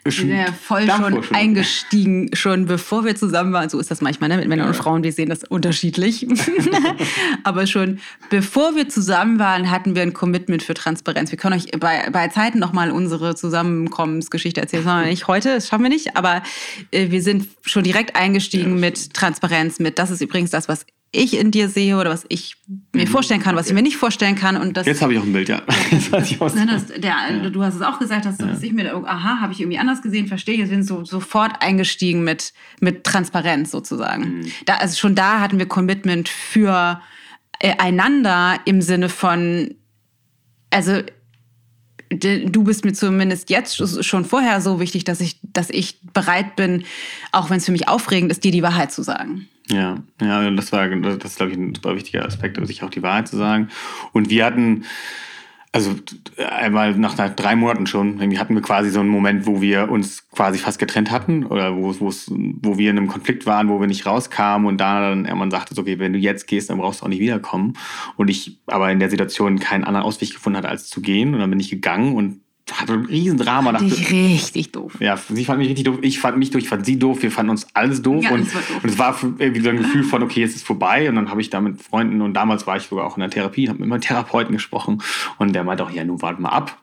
Wir 0.05 0.11
sind 0.11 0.29
ja 0.29 0.51
voll 0.51 0.89
schon, 0.89 1.23
schon 1.23 1.35
eingestiegen, 1.35 2.29
schon 2.33 2.65
bevor 2.65 3.05
wir 3.05 3.15
zusammen 3.15 3.53
waren. 3.53 3.69
So 3.69 3.79
ist 3.79 3.89
das 3.89 4.01
manchmal 4.01 4.29
ne? 4.29 4.37
mit 4.37 4.47
Männern 4.49 4.65
ja. 4.65 4.71
und 4.71 4.75
Frauen. 4.75 5.03
Wir 5.03 5.13
sehen 5.13 5.29
das 5.29 5.45
unterschiedlich. 5.45 6.27
Aber 7.43 7.67
schon 7.67 7.99
bevor 8.29 8.75
wir 8.75 8.89
zusammen 8.89 9.39
waren, 9.39 9.71
hatten 9.71 9.95
wir 9.95 10.01
ein 10.01 10.13
Commitment 10.13 10.61
für 10.61 10.73
Transparenz. 10.73 11.31
Wir 11.31 11.37
können 11.37 11.55
euch 11.55 11.71
bei, 11.79 12.09
bei 12.11 12.27
Zeiten 12.27 12.59
nochmal 12.59 12.91
unsere 12.91 13.35
Zusammenkommensgeschichte 13.35 14.59
erzählen. 14.59 14.83
Sondern 14.83 15.05
nicht 15.05 15.27
heute, 15.27 15.55
das 15.55 15.69
schaffen 15.69 15.83
wir 15.83 15.89
nicht. 15.89 16.17
Aber 16.17 16.43
äh, 16.91 17.09
wir 17.09 17.21
sind 17.21 17.47
schon 17.61 17.83
direkt 17.83 18.17
eingestiegen 18.17 18.75
ja. 18.75 18.81
mit 18.81 19.13
Transparenz, 19.13 19.79
mit 19.79 19.99
das 19.99 20.11
ist 20.11 20.21
übrigens 20.21 20.51
das, 20.51 20.67
was 20.67 20.85
ich 21.13 21.37
in 21.37 21.51
dir 21.51 21.69
sehe 21.69 21.95
oder 21.97 22.09
was 22.09 22.25
ich 22.27 22.57
mir 22.91 23.05
mhm. 23.05 23.07
vorstellen 23.07 23.41
kann, 23.41 23.55
was 23.55 23.67
ich 23.67 23.73
mir 23.73 23.83
nicht 23.83 23.97
vorstellen 23.97 24.35
kann. 24.35 24.57
Und 24.57 24.75
das, 24.75 24.87
Jetzt 24.87 25.01
habe 25.01 25.13
ich 25.13 25.19
auch 25.19 25.23
ein 25.23 25.31
Bild, 25.31 25.47
ja. 25.47 25.61
ich 25.91 26.39
Nein, 26.39 26.67
das, 26.67 26.87
der, 26.87 26.99
ja. 27.01 27.49
Du 27.49 27.63
hast 27.63 27.75
es 27.75 27.81
auch 27.81 27.99
gesagt, 27.99 28.25
dass, 28.25 28.37
dass 28.37 28.63
ich 28.63 28.73
mir, 28.73 28.93
aha, 28.95 29.39
habe 29.39 29.53
ich 29.53 29.61
irgendwie 29.61 29.77
anders 29.77 30.01
gesehen, 30.01 30.27
verstehe 30.27 30.55
ich. 30.55 30.61
Wir 30.61 30.67
sind 30.67 30.83
so, 30.83 31.05
sofort 31.05 31.61
eingestiegen 31.61 32.23
mit, 32.23 32.51
mit 32.81 33.03
Transparenz 33.03 33.69
sozusagen. 33.69 34.39
Mhm. 34.39 34.51
Da, 34.65 34.75
also 34.77 34.97
schon 34.97 35.13
da 35.13 35.39
hatten 35.39 35.59
wir 35.59 35.67
Commitment 35.67 36.29
für 36.29 36.99
äh, 37.59 37.75
einander 37.77 38.59
im 38.65 38.81
Sinne 38.81 39.07
von, 39.07 39.75
also 40.71 40.99
du 42.09 42.63
bist 42.63 42.85
mir 42.85 42.93
zumindest 42.93 43.49
jetzt 43.49 44.03
schon 44.03 44.25
vorher 44.25 44.61
so 44.61 44.79
wichtig, 44.79 45.03
dass 45.03 45.21
ich, 45.21 45.39
dass 45.41 45.69
ich 45.69 45.99
bereit 46.13 46.55
bin, 46.55 46.85
auch 47.31 47.49
wenn 47.49 47.57
es 47.57 47.65
für 47.65 47.71
mich 47.71 47.87
aufregend 47.87 48.31
ist, 48.31 48.43
dir 48.43 48.51
die 48.51 48.63
Wahrheit 48.63 48.91
zu 48.91 49.03
sagen. 49.03 49.47
Ja, 49.69 49.97
ja, 50.21 50.49
das 50.51 50.71
war, 50.71 50.87
das 50.89 51.23
ist, 51.23 51.37
glaube 51.37 51.53
ich, 51.53 51.57
ein 51.57 51.73
super 51.73 51.95
wichtiger 51.95 52.25
Aspekt, 52.25 52.65
sich 52.67 52.83
auch 52.83 52.89
die 52.89 53.03
Wahrheit 53.03 53.27
zu 53.27 53.37
sagen. 53.37 53.69
Und 54.11 54.29
wir 54.29 54.45
hatten, 54.45 54.83
also 55.71 55.95
einmal 56.37 56.95
nach 56.95 57.15
drei 57.15 57.55
Monaten 57.55 57.87
schon, 57.87 58.19
hatten 58.37 58.55
wir 58.55 58.61
quasi 58.61 58.89
so 58.89 58.99
einen 58.99 59.09
Moment, 59.09 59.45
wo 59.47 59.61
wir 59.61 59.89
uns 59.89 60.29
quasi 60.29 60.59
fast 60.59 60.79
getrennt 60.79 61.11
hatten 61.11 61.45
oder 61.45 61.77
wo, 61.77 61.95
wo 61.95 62.77
wir 62.77 62.91
in 62.91 62.97
einem 62.97 63.07
Konflikt 63.07 63.45
waren, 63.45 63.69
wo 63.69 63.79
wir 63.79 63.87
nicht 63.87 64.05
rauskamen 64.05 64.67
und 64.67 64.77
da 64.79 65.09
dann 65.09 65.25
irgendwann 65.25 65.49
sagte, 65.49 65.79
okay, 65.79 65.97
wenn 65.97 66.13
du 66.13 66.19
jetzt 66.19 66.45
gehst, 66.47 66.69
dann 66.69 66.77
brauchst 66.77 67.01
du 67.01 67.05
auch 67.05 67.09
nicht 67.09 67.21
wiederkommen. 67.21 67.77
Und 68.17 68.29
ich 68.29 68.59
aber 68.67 68.91
in 68.91 68.99
der 68.99 69.09
Situation 69.09 69.59
keinen 69.59 69.85
anderen 69.85 70.05
Ausweg 70.05 70.33
gefunden 70.33 70.57
hatte, 70.57 70.69
als 70.69 70.89
zu 70.89 71.01
gehen. 71.01 71.33
Und 71.33 71.39
dann 71.39 71.49
bin 71.49 71.59
ich 71.59 71.69
gegangen 71.69 72.15
und 72.15 72.42
hatte 72.73 72.93
ein 72.93 73.05
Riesendrama. 73.05 73.71
Fand 73.73 73.91
ich 73.91 74.11
richtig 74.11 74.71
doof. 74.71 74.93
Ja, 74.99 75.17
sie 75.17 75.45
fand 75.45 75.59
mich 75.59 75.69
richtig 75.69 75.85
doof, 75.85 75.99
ich 76.01 76.19
fand 76.19 76.37
mich 76.37 76.51
doof, 76.51 76.61
ich 76.61 76.69
fand 76.69 76.85
sie 76.85 76.99
doof, 76.99 77.21
wir 77.21 77.31
fanden 77.31 77.51
uns 77.51 77.67
alles 77.73 78.01
doof. 78.01 78.23
Ja, 78.23 78.31
und, 78.31 78.53
doof. 78.53 78.79
und 78.83 78.89
es 78.89 78.97
war 78.97 79.15
irgendwie 79.37 79.61
so 79.61 79.69
ein 79.69 79.77
Gefühl 79.77 80.03
von, 80.03 80.23
okay, 80.23 80.41
jetzt 80.41 80.55
ist 80.55 80.65
vorbei. 80.65 81.09
Und 81.09 81.15
dann 81.15 81.29
habe 81.29 81.41
ich 81.41 81.49
da 81.49 81.61
mit 81.61 81.81
Freunden 81.81 82.21
und 82.21 82.33
damals 82.33 82.67
war 82.67 82.77
ich 82.77 82.83
sogar 82.83 83.05
auch 83.05 83.17
in 83.17 83.21
der 83.21 83.29
Therapie, 83.29 83.69
habe 83.69 83.79
mit 83.79 83.89
meinem 83.89 84.01
Therapeuten 84.01 84.53
gesprochen 84.53 85.01
und 85.37 85.53
der 85.53 85.63
meinte 85.63 85.83
auch, 85.83 85.91
ja, 85.91 86.03
nun 86.03 86.21
warte 86.21 86.41
mal 86.41 86.49
ab. 86.49 86.77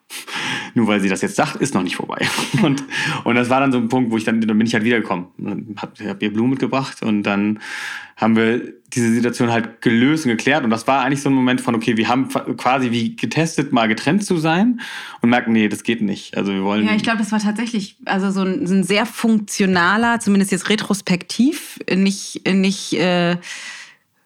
Nur 0.74 0.86
weil 0.86 1.00
sie 1.00 1.08
das 1.08 1.22
jetzt 1.22 1.36
sagt, 1.36 1.56
ist 1.56 1.74
noch 1.74 1.82
nicht 1.82 1.96
vorbei. 1.96 2.26
Und, 2.62 2.84
und 3.24 3.34
das 3.34 3.48
war 3.48 3.60
dann 3.60 3.72
so 3.72 3.78
ein 3.78 3.88
Punkt, 3.88 4.10
wo 4.10 4.16
ich 4.16 4.24
dann, 4.24 4.40
dann 4.40 4.58
bin 4.58 4.66
ich 4.66 4.74
halt 4.74 4.84
wiedergekommen. 4.84 5.26
Hab, 5.76 5.98
hab 6.00 6.22
ihr 6.22 6.32
Blumen 6.32 6.50
mitgebracht 6.50 7.02
und 7.02 7.22
dann 7.22 7.60
haben 8.16 8.36
wir 8.36 8.74
diese 8.92 9.12
Situation 9.12 9.50
halt 9.50 9.80
gelöst 9.80 10.26
und 10.26 10.32
geklärt. 10.32 10.64
Und 10.64 10.70
das 10.70 10.86
war 10.86 11.02
eigentlich 11.02 11.22
so 11.22 11.30
ein 11.30 11.34
Moment 11.34 11.60
von, 11.60 11.74
okay, 11.74 11.96
wir 11.96 12.08
haben 12.08 12.28
quasi 12.56 12.90
wie 12.90 13.16
getestet, 13.16 13.72
mal 13.72 13.88
getrennt 13.88 14.24
zu 14.24 14.36
sein 14.36 14.80
und 15.22 15.30
merken, 15.30 15.52
nee, 15.52 15.68
das 15.68 15.84
geht 15.84 16.02
nicht. 16.02 16.36
Also 16.36 16.52
wir 16.52 16.62
wollen. 16.62 16.86
Ja, 16.86 16.94
ich 16.94 17.02
glaube, 17.02 17.18
das 17.18 17.32
war 17.32 17.40
tatsächlich 17.40 17.96
also 18.04 18.30
so 18.30 18.42
ein, 18.42 18.64
ein, 18.64 18.84
sehr 18.84 19.06
funktionaler, 19.06 20.20
zumindest 20.20 20.52
jetzt 20.52 20.68
retrospektiv, 20.68 21.78
nicht, 21.88 22.46
nicht 22.46 22.92
äh, 22.94 23.36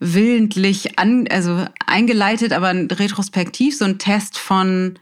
willentlich 0.00 0.98
an, 0.98 1.26
also 1.30 1.64
eingeleitet, 1.86 2.52
aber 2.52 2.72
retrospektiv, 2.72 3.76
so 3.76 3.84
ein 3.84 3.98
Test 3.98 4.38
von 4.38 4.98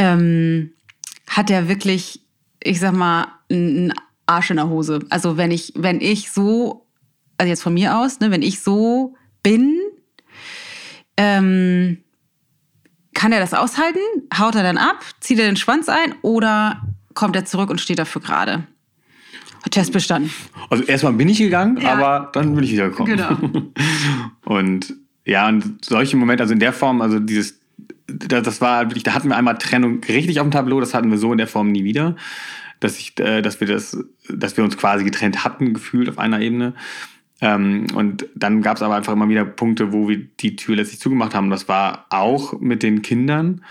ähm, 0.00 0.72
hat 1.28 1.50
er 1.50 1.68
wirklich, 1.68 2.22
ich 2.62 2.80
sag 2.80 2.94
mal, 2.94 3.28
einen 3.50 3.92
Arsch 4.26 4.50
in 4.50 4.56
der 4.56 4.68
Hose. 4.68 5.00
Also 5.10 5.36
wenn 5.36 5.50
ich, 5.50 5.72
wenn 5.76 6.00
ich 6.00 6.30
so 6.30 6.86
also 7.40 7.48
jetzt 7.48 7.62
von 7.62 7.72
mir 7.72 7.96
aus, 7.96 8.20
ne, 8.20 8.30
wenn 8.30 8.42
ich 8.42 8.60
so 8.60 9.14
bin, 9.42 9.78
ähm, 11.16 11.96
kann 13.14 13.32
er 13.32 13.40
das 13.40 13.54
aushalten? 13.54 13.98
Haut 14.36 14.54
er 14.54 14.62
dann 14.62 14.76
ab? 14.76 15.02
Zieht 15.20 15.38
er 15.38 15.46
den 15.46 15.56
Schwanz 15.56 15.88
ein? 15.88 16.14
Oder 16.20 16.82
kommt 17.14 17.34
er 17.36 17.46
zurück 17.46 17.70
und 17.70 17.80
steht 17.80 17.98
dafür 17.98 18.20
gerade? 18.20 18.66
Test 19.70 19.92
bestanden. 19.92 20.30
Also 20.68 20.84
erstmal 20.84 21.14
bin 21.14 21.28
ich 21.28 21.38
gegangen, 21.38 21.78
ja. 21.80 21.92
aber 21.92 22.30
dann 22.32 22.54
bin 22.54 22.64
ich 22.64 22.72
wieder 22.72 22.90
gekommen. 22.90 23.16
Genau. 23.16 23.36
und 24.44 24.94
ja, 25.24 25.48
und 25.48 25.84
solche 25.84 26.16
Momente, 26.18 26.42
also 26.42 26.52
in 26.52 26.60
der 26.60 26.72
Form, 26.74 27.00
also 27.00 27.20
dieses, 27.20 27.59
das 28.28 28.60
war 28.60 28.88
wirklich, 28.88 29.02
da 29.02 29.14
hatten 29.14 29.28
wir 29.28 29.36
einmal 29.36 29.58
Trennung 29.58 30.00
richtig 30.04 30.40
auf 30.40 30.46
dem 30.46 30.50
Tableau, 30.50 30.80
das 30.80 30.94
hatten 30.94 31.10
wir 31.10 31.18
so 31.18 31.32
in 31.32 31.38
der 31.38 31.46
Form 31.46 31.72
nie 31.72 31.84
wieder, 31.84 32.16
dass 32.78 32.98
ich, 32.98 33.18
äh, 33.18 33.42
dass 33.42 33.60
wir 33.60 33.66
das, 33.66 33.96
dass 34.28 34.56
wir 34.56 34.64
uns 34.64 34.76
quasi 34.76 35.04
getrennt 35.04 35.44
hatten, 35.44 35.74
gefühlt 35.74 36.08
auf 36.08 36.18
einer 36.18 36.40
Ebene. 36.40 36.74
Ähm, 37.40 37.86
und 37.94 38.26
dann 38.34 38.62
gab 38.62 38.76
es 38.76 38.82
aber 38.82 38.96
einfach 38.96 39.12
immer 39.12 39.28
wieder 39.28 39.44
Punkte, 39.44 39.92
wo 39.92 40.08
wir 40.08 40.18
die 40.18 40.56
Tür 40.56 40.76
letztlich 40.76 41.00
zugemacht 41.00 41.34
haben. 41.34 41.50
Das 41.50 41.68
war 41.68 42.06
auch 42.10 42.60
mit 42.60 42.82
den 42.82 43.02
Kindern, 43.02 43.64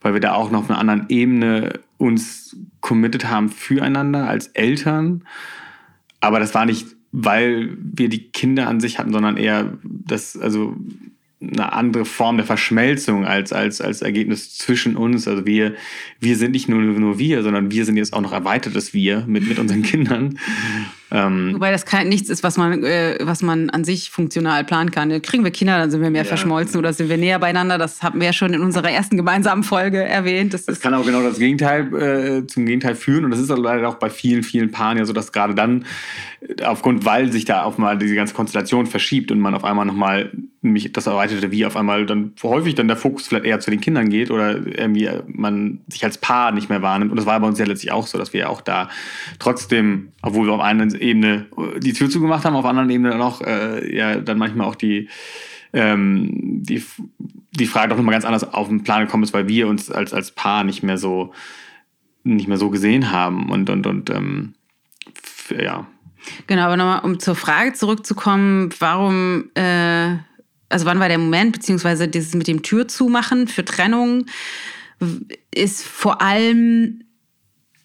weil 0.00 0.12
wir 0.12 0.20
da 0.20 0.34
auch 0.34 0.50
noch 0.50 0.60
auf 0.60 0.70
einer 0.70 0.78
anderen 0.78 1.06
Ebene 1.08 1.80
uns 1.96 2.56
committed 2.80 3.30
haben 3.30 3.48
füreinander 3.48 4.28
als 4.28 4.48
Eltern. 4.48 5.24
Aber 6.20 6.38
das 6.38 6.54
war 6.54 6.66
nicht, 6.66 6.88
weil 7.12 7.76
wir 7.80 8.08
die 8.08 8.30
Kinder 8.30 8.68
an 8.68 8.80
sich 8.80 8.98
hatten, 8.98 9.12
sondern 9.12 9.36
eher 9.36 9.78
das, 9.82 10.36
also 10.36 10.76
eine 11.52 11.72
andere 11.72 12.04
Form 12.04 12.36
der 12.36 12.46
Verschmelzung 12.46 13.24
als, 13.24 13.52
als, 13.52 13.80
als 13.80 14.02
Ergebnis 14.02 14.56
zwischen 14.56 14.96
uns. 14.96 15.28
Also 15.28 15.46
wir, 15.46 15.74
wir 16.20 16.36
sind 16.36 16.52
nicht 16.52 16.68
nur, 16.68 16.80
nur 16.80 17.18
wir, 17.18 17.42
sondern 17.42 17.70
wir 17.70 17.84
sind 17.84 17.96
jetzt 17.96 18.12
auch 18.12 18.20
noch 18.20 18.32
erweitertes 18.32 18.94
Wir 18.94 19.24
mit, 19.26 19.46
mit 19.48 19.58
unseren 19.58 19.82
Kindern. 19.84 20.38
Ähm, 21.14 21.54
Wobei 21.54 21.70
das 21.70 21.86
kein, 21.86 22.08
nichts 22.08 22.28
ist, 22.28 22.42
was 22.42 22.56
man, 22.56 22.82
äh, 22.82 23.18
was 23.20 23.40
man 23.40 23.70
an 23.70 23.84
sich 23.84 24.10
funktional 24.10 24.64
planen 24.64 24.90
kann. 24.90 25.22
Kriegen 25.22 25.44
wir 25.44 25.52
Kinder, 25.52 25.78
dann 25.78 25.88
sind 25.88 26.02
wir 26.02 26.10
mehr 26.10 26.22
ja. 26.22 26.28
verschmolzen 26.28 26.76
oder 26.76 26.92
sind 26.92 27.08
wir 27.08 27.16
näher 27.16 27.38
beieinander. 27.38 27.78
Das 27.78 28.02
haben 28.02 28.18
wir 28.18 28.26
ja 28.26 28.32
schon 28.32 28.52
in 28.52 28.60
unserer 28.60 28.90
ersten 28.90 29.16
gemeinsamen 29.16 29.62
Folge 29.62 30.02
erwähnt. 30.02 30.54
Das, 30.54 30.66
das 30.66 30.80
kann 30.80 30.92
auch 30.92 31.06
genau 31.06 31.22
das 31.22 31.38
Gegenteil 31.38 31.94
äh, 32.42 32.46
zum 32.48 32.66
Gegenteil 32.66 32.96
führen. 32.96 33.24
Und 33.24 33.30
das 33.30 33.38
ist 33.38 33.48
leider 33.48 33.88
auch 33.88 33.94
bei 33.94 34.10
vielen, 34.10 34.42
vielen 34.42 34.72
Paaren 34.72 34.98
ja 34.98 35.04
so, 35.04 35.12
dass 35.12 35.30
gerade 35.30 35.54
dann 35.54 35.84
äh, 36.40 36.64
aufgrund, 36.64 37.04
weil 37.04 37.30
sich 37.30 37.44
da 37.44 37.62
auf 37.62 37.78
mal 37.78 37.96
diese 37.96 38.16
ganze 38.16 38.34
Konstellation 38.34 38.86
verschiebt 38.86 39.30
und 39.30 39.38
man 39.38 39.54
auf 39.54 39.62
einmal 39.62 39.86
nochmal 39.86 40.32
nämlich 40.64 40.92
das 40.92 41.06
erweiterte 41.06 41.52
Wie 41.52 41.66
auf 41.66 41.76
einmal 41.76 42.06
dann 42.06 42.32
häufig 42.42 42.74
dann 42.74 42.88
der 42.88 42.96
Fokus 42.96 43.28
vielleicht 43.28 43.44
eher 43.44 43.60
zu 43.60 43.70
den 43.70 43.80
Kindern 43.80 44.08
geht 44.08 44.30
oder 44.30 44.66
irgendwie 44.66 45.10
man 45.26 45.80
sich 45.88 46.04
als 46.04 46.18
Paar 46.18 46.50
nicht 46.50 46.70
mehr 46.70 46.82
wahrnimmt. 46.82 47.12
Und 47.12 47.18
das 47.18 47.26
war 47.26 47.38
bei 47.38 47.46
uns 47.46 47.58
ja 47.58 47.66
letztlich 47.66 47.92
auch 47.92 48.06
so, 48.06 48.18
dass 48.18 48.32
wir 48.32 48.40
ja 48.40 48.48
auch 48.48 48.62
da 48.62 48.88
trotzdem, 49.38 50.08
obwohl 50.22 50.46
wir 50.46 50.54
auf 50.54 50.60
einer 50.60 50.92
Ebene 51.04 51.46
die 51.78 51.92
Tür 51.92 52.10
zugemacht 52.10 52.44
haben, 52.44 52.56
auf 52.56 52.64
anderen 52.64 52.90
Ebene 52.90 53.10
dann 53.10 53.22
auch 53.22 53.40
äh, 53.40 53.94
ja 53.96 54.16
dann 54.16 54.38
manchmal 54.38 54.66
auch 54.66 54.74
die 54.74 55.08
ähm, 55.72 56.30
die, 56.62 56.82
die 57.52 57.66
Frage 57.66 57.90
doch 57.90 57.96
nochmal 57.96 58.14
ganz 58.14 58.24
anders 58.24 58.52
auf 58.52 58.68
den 58.68 58.82
Plan 58.82 59.04
gekommen 59.04 59.24
ist, 59.24 59.34
weil 59.34 59.48
wir 59.48 59.68
uns 59.68 59.90
als, 59.90 60.12
als 60.12 60.30
Paar 60.30 60.64
nicht 60.64 60.82
mehr 60.82 60.98
so 60.98 61.32
nicht 62.22 62.48
mehr 62.48 62.58
so 62.58 62.70
gesehen 62.70 63.12
haben 63.12 63.50
und 63.50 63.70
und 63.70 63.86
und 63.86 64.10
ähm, 64.10 64.54
ja. 65.50 65.86
Genau, 66.46 66.62
aber 66.62 66.76
nochmal, 66.78 67.00
um 67.00 67.18
zur 67.18 67.34
Frage 67.34 67.74
zurückzukommen, 67.74 68.70
warum 68.78 69.50
äh 69.54 70.16
also 70.74 70.86
wann 70.86 70.98
war 70.98 71.08
der 71.08 71.18
Moment, 71.18 71.52
beziehungsweise 71.52 72.08
dieses 72.08 72.34
mit 72.34 72.48
dem 72.48 72.62
Tür 72.62 72.88
zumachen 72.88 73.46
für 73.46 73.64
Trennung, 73.64 74.26
ist 75.54 75.86
vor 75.86 76.20
allem 76.20 77.04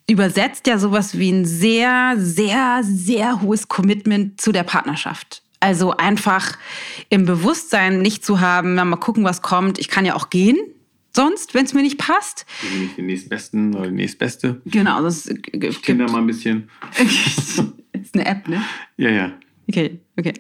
übersetzt 0.09 0.67
ja 0.67 0.77
sowas 0.77 1.17
wie 1.17 1.31
ein 1.31 1.45
sehr, 1.45 2.15
sehr, 2.17 2.81
sehr 2.83 3.41
hohes 3.41 3.67
Commitment 3.67 4.41
zu 4.41 4.51
der 4.51 4.63
Partnerschaft. 4.63 5.43
Also 5.59 5.91
einfach 5.97 6.57
im 7.09 7.25
Bewusstsein 7.25 8.01
nicht 8.01 8.23
zu 8.23 8.39
haben, 8.39 8.75
na, 8.75 8.85
mal 8.85 8.95
gucken, 8.97 9.23
was 9.23 9.41
kommt. 9.41 9.77
Ich 9.77 9.89
kann 9.89 10.05
ja 10.05 10.15
auch 10.15 10.29
gehen, 10.29 10.57
sonst, 11.13 11.53
wenn 11.53 11.65
es 11.65 11.73
mir 11.73 11.81
nicht 11.81 11.97
passt. 11.97 12.45
Nicht 12.79 12.97
den 12.97 13.07
nächstbesten 13.07 13.75
oder 13.75 13.87
die 13.87 13.95
nächstbeste. 13.95 14.61
Genau, 14.65 15.01
das 15.03 15.29
gibt. 15.51 15.83
Kinder 15.83 16.09
mal 16.09 16.19
ein 16.19 16.27
bisschen. 16.27 16.69
ist 17.93 18.15
eine 18.15 18.25
App, 18.25 18.47
ne? 18.47 18.61
Ja, 18.97 19.09
ja. 19.09 19.31
Okay, 19.67 19.99
okay. 20.17 20.33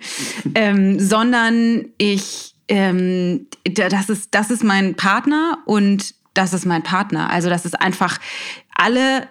ähm, 0.55 0.99
sondern 0.99 1.85
ich, 1.99 2.55
ähm, 2.67 3.45
das, 3.63 4.09
ist, 4.09 4.33
das 4.33 4.49
ist 4.49 4.63
mein 4.63 4.95
Partner 4.95 5.59
und 5.65 6.15
das 6.33 6.53
ist 6.53 6.65
mein 6.65 6.81
Partner. 6.81 7.29
Also 7.29 7.49
das 7.49 7.65
ist 7.65 7.79
einfach 7.79 8.19
alle 8.73 9.27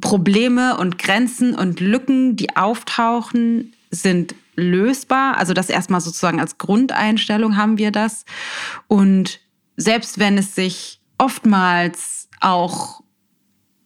Probleme 0.00 0.76
und 0.78 0.98
Grenzen 0.98 1.54
und 1.54 1.80
Lücken, 1.80 2.36
die 2.36 2.56
auftauchen, 2.56 3.72
sind 3.90 4.34
lösbar. 4.56 5.36
Also 5.36 5.54
das 5.54 5.68
erstmal 5.68 6.00
sozusagen 6.00 6.40
als 6.40 6.58
Grundeinstellung 6.58 7.56
haben 7.56 7.78
wir 7.78 7.90
das. 7.90 8.24
Und 8.88 9.40
selbst 9.76 10.18
wenn 10.18 10.38
es 10.38 10.54
sich 10.54 11.00
oftmals 11.18 12.28
auch 12.40 13.02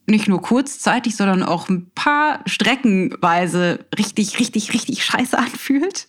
nicht 0.07 0.27
nur 0.27 0.41
kurzzeitig, 0.41 1.15
sondern 1.15 1.43
auch 1.43 1.67
ein 1.67 1.91
paar 1.93 2.39
Streckenweise 2.45 3.85
richtig, 3.97 4.39
richtig, 4.39 4.73
richtig 4.73 5.03
scheiße 5.03 5.37
anfühlt, 5.37 6.07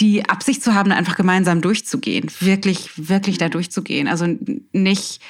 die 0.00 0.28
Absicht 0.28 0.62
zu 0.62 0.74
haben, 0.74 0.90
einfach 0.90 1.16
gemeinsam 1.16 1.60
durchzugehen, 1.60 2.30
wirklich, 2.40 3.08
wirklich 3.08 3.38
da 3.38 3.48
durchzugehen. 3.48 4.08
Also 4.08 4.26
nicht, 4.72 5.20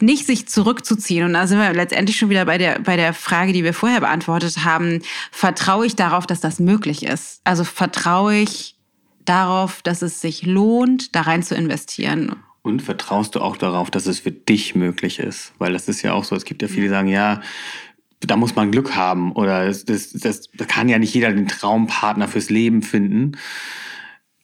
nicht 0.00 0.26
sich 0.26 0.46
zurückzuziehen. 0.48 1.24
Und 1.24 1.32
da 1.32 1.46
sind 1.46 1.58
wir 1.58 1.72
letztendlich 1.72 2.16
schon 2.16 2.30
wieder 2.30 2.44
bei 2.44 2.58
der, 2.58 2.80
bei 2.80 2.96
der 2.96 3.12
Frage, 3.14 3.52
die 3.52 3.64
wir 3.64 3.74
vorher 3.74 4.00
beantwortet 4.00 4.64
haben. 4.64 5.00
Vertraue 5.32 5.86
ich 5.86 5.96
darauf, 5.96 6.26
dass 6.26 6.40
das 6.40 6.60
möglich 6.60 7.04
ist? 7.04 7.40
Also 7.44 7.64
vertraue 7.64 8.36
ich 8.36 8.76
darauf, 9.24 9.82
dass 9.82 10.02
es 10.02 10.20
sich 10.20 10.44
lohnt, 10.44 11.14
da 11.14 11.22
rein 11.22 11.42
zu 11.42 11.54
investieren? 11.54 12.36
Und 12.62 12.82
vertraust 12.82 13.34
du 13.34 13.40
auch 13.40 13.56
darauf, 13.56 13.90
dass 13.90 14.06
es 14.06 14.20
für 14.20 14.32
dich 14.32 14.74
möglich 14.74 15.18
ist? 15.18 15.52
Weil 15.58 15.72
das 15.72 15.88
ist 15.88 16.02
ja 16.02 16.12
auch 16.12 16.24
so, 16.24 16.36
es 16.36 16.44
gibt 16.44 16.62
ja 16.62 16.68
viele, 16.68 16.82
die 16.82 16.88
sagen, 16.90 17.08
ja, 17.08 17.40
da 18.20 18.36
muss 18.36 18.54
man 18.54 18.70
Glück 18.70 18.94
haben 18.94 19.32
oder 19.32 19.66
das, 19.66 19.84
das, 19.84 20.12
das 20.12 20.68
kann 20.68 20.88
ja 20.90 20.98
nicht 20.98 21.14
jeder 21.14 21.32
den 21.32 21.48
Traumpartner 21.48 22.28
fürs 22.28 22.50
Leben 22.50 22.82
finden. 22.82 23.32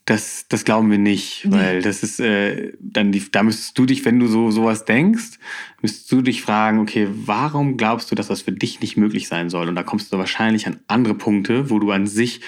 Das, 0.06 0.46
das 0.48 0.64
glauben 0.64 0.90
wir 0.90 0.98
nicht, 0.98 1.50
weil 1.50 1.82
das 1.82 2.04
ist 2.04 2.20
äh, 2.20 2.72
dann 2.78 3.10
die, 3.10 3.28
da 3.30 3.42
müsstest 3.42 3.76
du 3.76 3.86
dich, 3.86 4.04
wenn 4.04 4.20
du 4.20 4.28
so 4.28 4.52
sowas 4.52 4.84
denkst, 4.84 5.40
müsstest 5.82 6.12
du 6.12 6.22
dich 6.22 6.42
fragen, 6.42 6.78
okay, 6.78 7.08
warum 7.10 7.76
glaubst 7.76 8.10
du, 8.10 8.14
dass 8.14 8.28
das 8.28 8.42
für 8.42 8.52
dich 8.52 8.80
nicht 8.80 8.96
möglich 8.96 9.26
sein 9.26 9.50
soll? 9.50 9.68
Und 9.68 9.74
da 9.74 9.82
kommst 9.82 10.12
du 10.12 10.18
wahrscheinlich 10.18 10.68
an 10.68 10.78
andere 10.86 11.14
Punkte, 11.14 11.70
wo 11.70 11.80
du 11.80 11.90
an 11.90 12.06
sich 12.06 12.40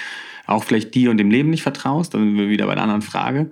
auch 0.47 0.63
vielleicht 0.63 0.95
dir 0.95 1.11
und 1.11 1.19
dem 1.19 1.33
Leben 1.33 1.51
nicht 1.51 1.63
vertraust. 1.63 2.15
Dann 2.15 2.23
sind 2.23 2.39
wir 2.39 2.49
wieder 2.49 2.67
bei 2.67 2.73
einer 2.73 2.83
anderen 2.83 3.03
Frage. 3.03 3.51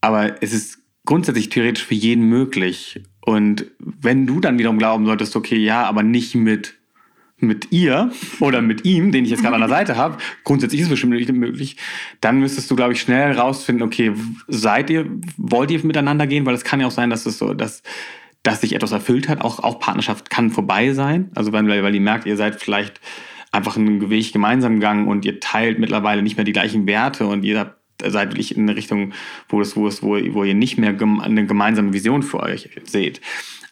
Aber 0.00 0.42
es 0.42 0.52
ist 0.52 0.78
grundsätzlich 1.04 1.48
theoretisch 1.48 1.84
für 1.84 1.94
jeden 1.94 2.28
möglich. 2.28 3.02
Und 3.20 3.66
wenn 3.78 4.26
du 4.26 4.40
dann 4.40 4.58
wiederum 4.58 4.78
glauben 4.78 5.06
solltest, 5.06 5.36
okay, 5.36 5.56
ja, 5.56 5.84
aber 5.84 6.02
nicht 6.02 6.34
mit 6.34 6.77
mit 7.40 7.70
ihr 7.70 8.10
oder 8.40 8.60
mit 8.62 8.84
ihm, 8.84 9.12
den 9.12 9.24
ich 9.24 9.30
jetzt 9.30 9.42
gerade 9.42 9.54
an 9.54 9.60
der 9.60 9.70
Seite 9.70 9.96
habe, 9.96 10.18
grundsätzlich 10.44 10.80
ist 10.80 10.86
es 10.86 10.90
bestimmt 10.90 11.14
nicht 11.14 11.32
möglich, 11.32 11.76
dann 12.20 12.40
müsstest 12.40 12.70
du, 12.70 12.76
glaube 12.76 12.92
ich, 12.92 13.00
schnell 13.00 13.32
rausfinden, 13.32 13.86
okay, 13.86 14.12
seid 14.48 14.90
ihr, 14.90 15.06
wollt 15.36 15.70
ihr 15.70 15.84
miteinander 15.84 16.26
gehen? 16.26 16.46
Weil 16.46 16.54
es 16.54 16.64
kann 16.64 16.80
ja 16.80 16.86
auch 16.86 16.92
sein, 16.92 17.10
dass 17.10 17.26
es 17.26 17.38
so, 17.38 17.54
dass, 17.54 17.82
dass 18.42 18.60
sich 18.60 18.74
etwas 18.74 18.92
erfüllt 18.92 19.28
hat. 19.28 19.40
Auch, 19.40 19.60
auch 19.60 19.78
Partnerschaft 19.78 20.30
kann 20.30 20.50
vorbei 20.50 20.92
sein. 20.92 21.30
Also 21.34 21.52
weil, 21.52 21.66
weil 21.66 21.94
ihr 21.94 22.00
merkt, 22.00 22.26
ihr 22.26 22.36
seid 22.36 22.60
vielleicht 22.60 23.00
einfach 23.52 23.76
einen 23.76 24.10
Weg 24.10 24.32
gemeinsam 24.32 24.74
gegangen 24.74 25.08
und 25.08 25.24
ihr 25.24 25.40
teilt 25.40 25.78
mittlerweile 25.78 26.22
nicht 26.22 26.36
mehr 26.36 26.44
die 26.44 26.52
gleichen 26.52 26.86
Werte 26.86 27.26
und 27.26 27.44
ihr 27.44 27.58
habt 27.58 27.78
seid 28.04 28.30
wirklich 28.30 28.56
in 28.56 28.62
eine 28.62 28.76
Richtung, 28.76 29.12
wo 29.48 29.60
es, 29.60 29.76
wo 29.76 29.88
es, 29.88 30.02
wo, 30.02 30.10
wo 30.32 30.44
ihr 30.44 30.54
nicht 30.54 30.78
mehr 30.78 30.90
eine 30.90 31.46
gemeinsame 31.46 31.92
Vision 31.92 32.22
für 32.22 32.40
euch 32.40 32.70
seht. 32.84 33.20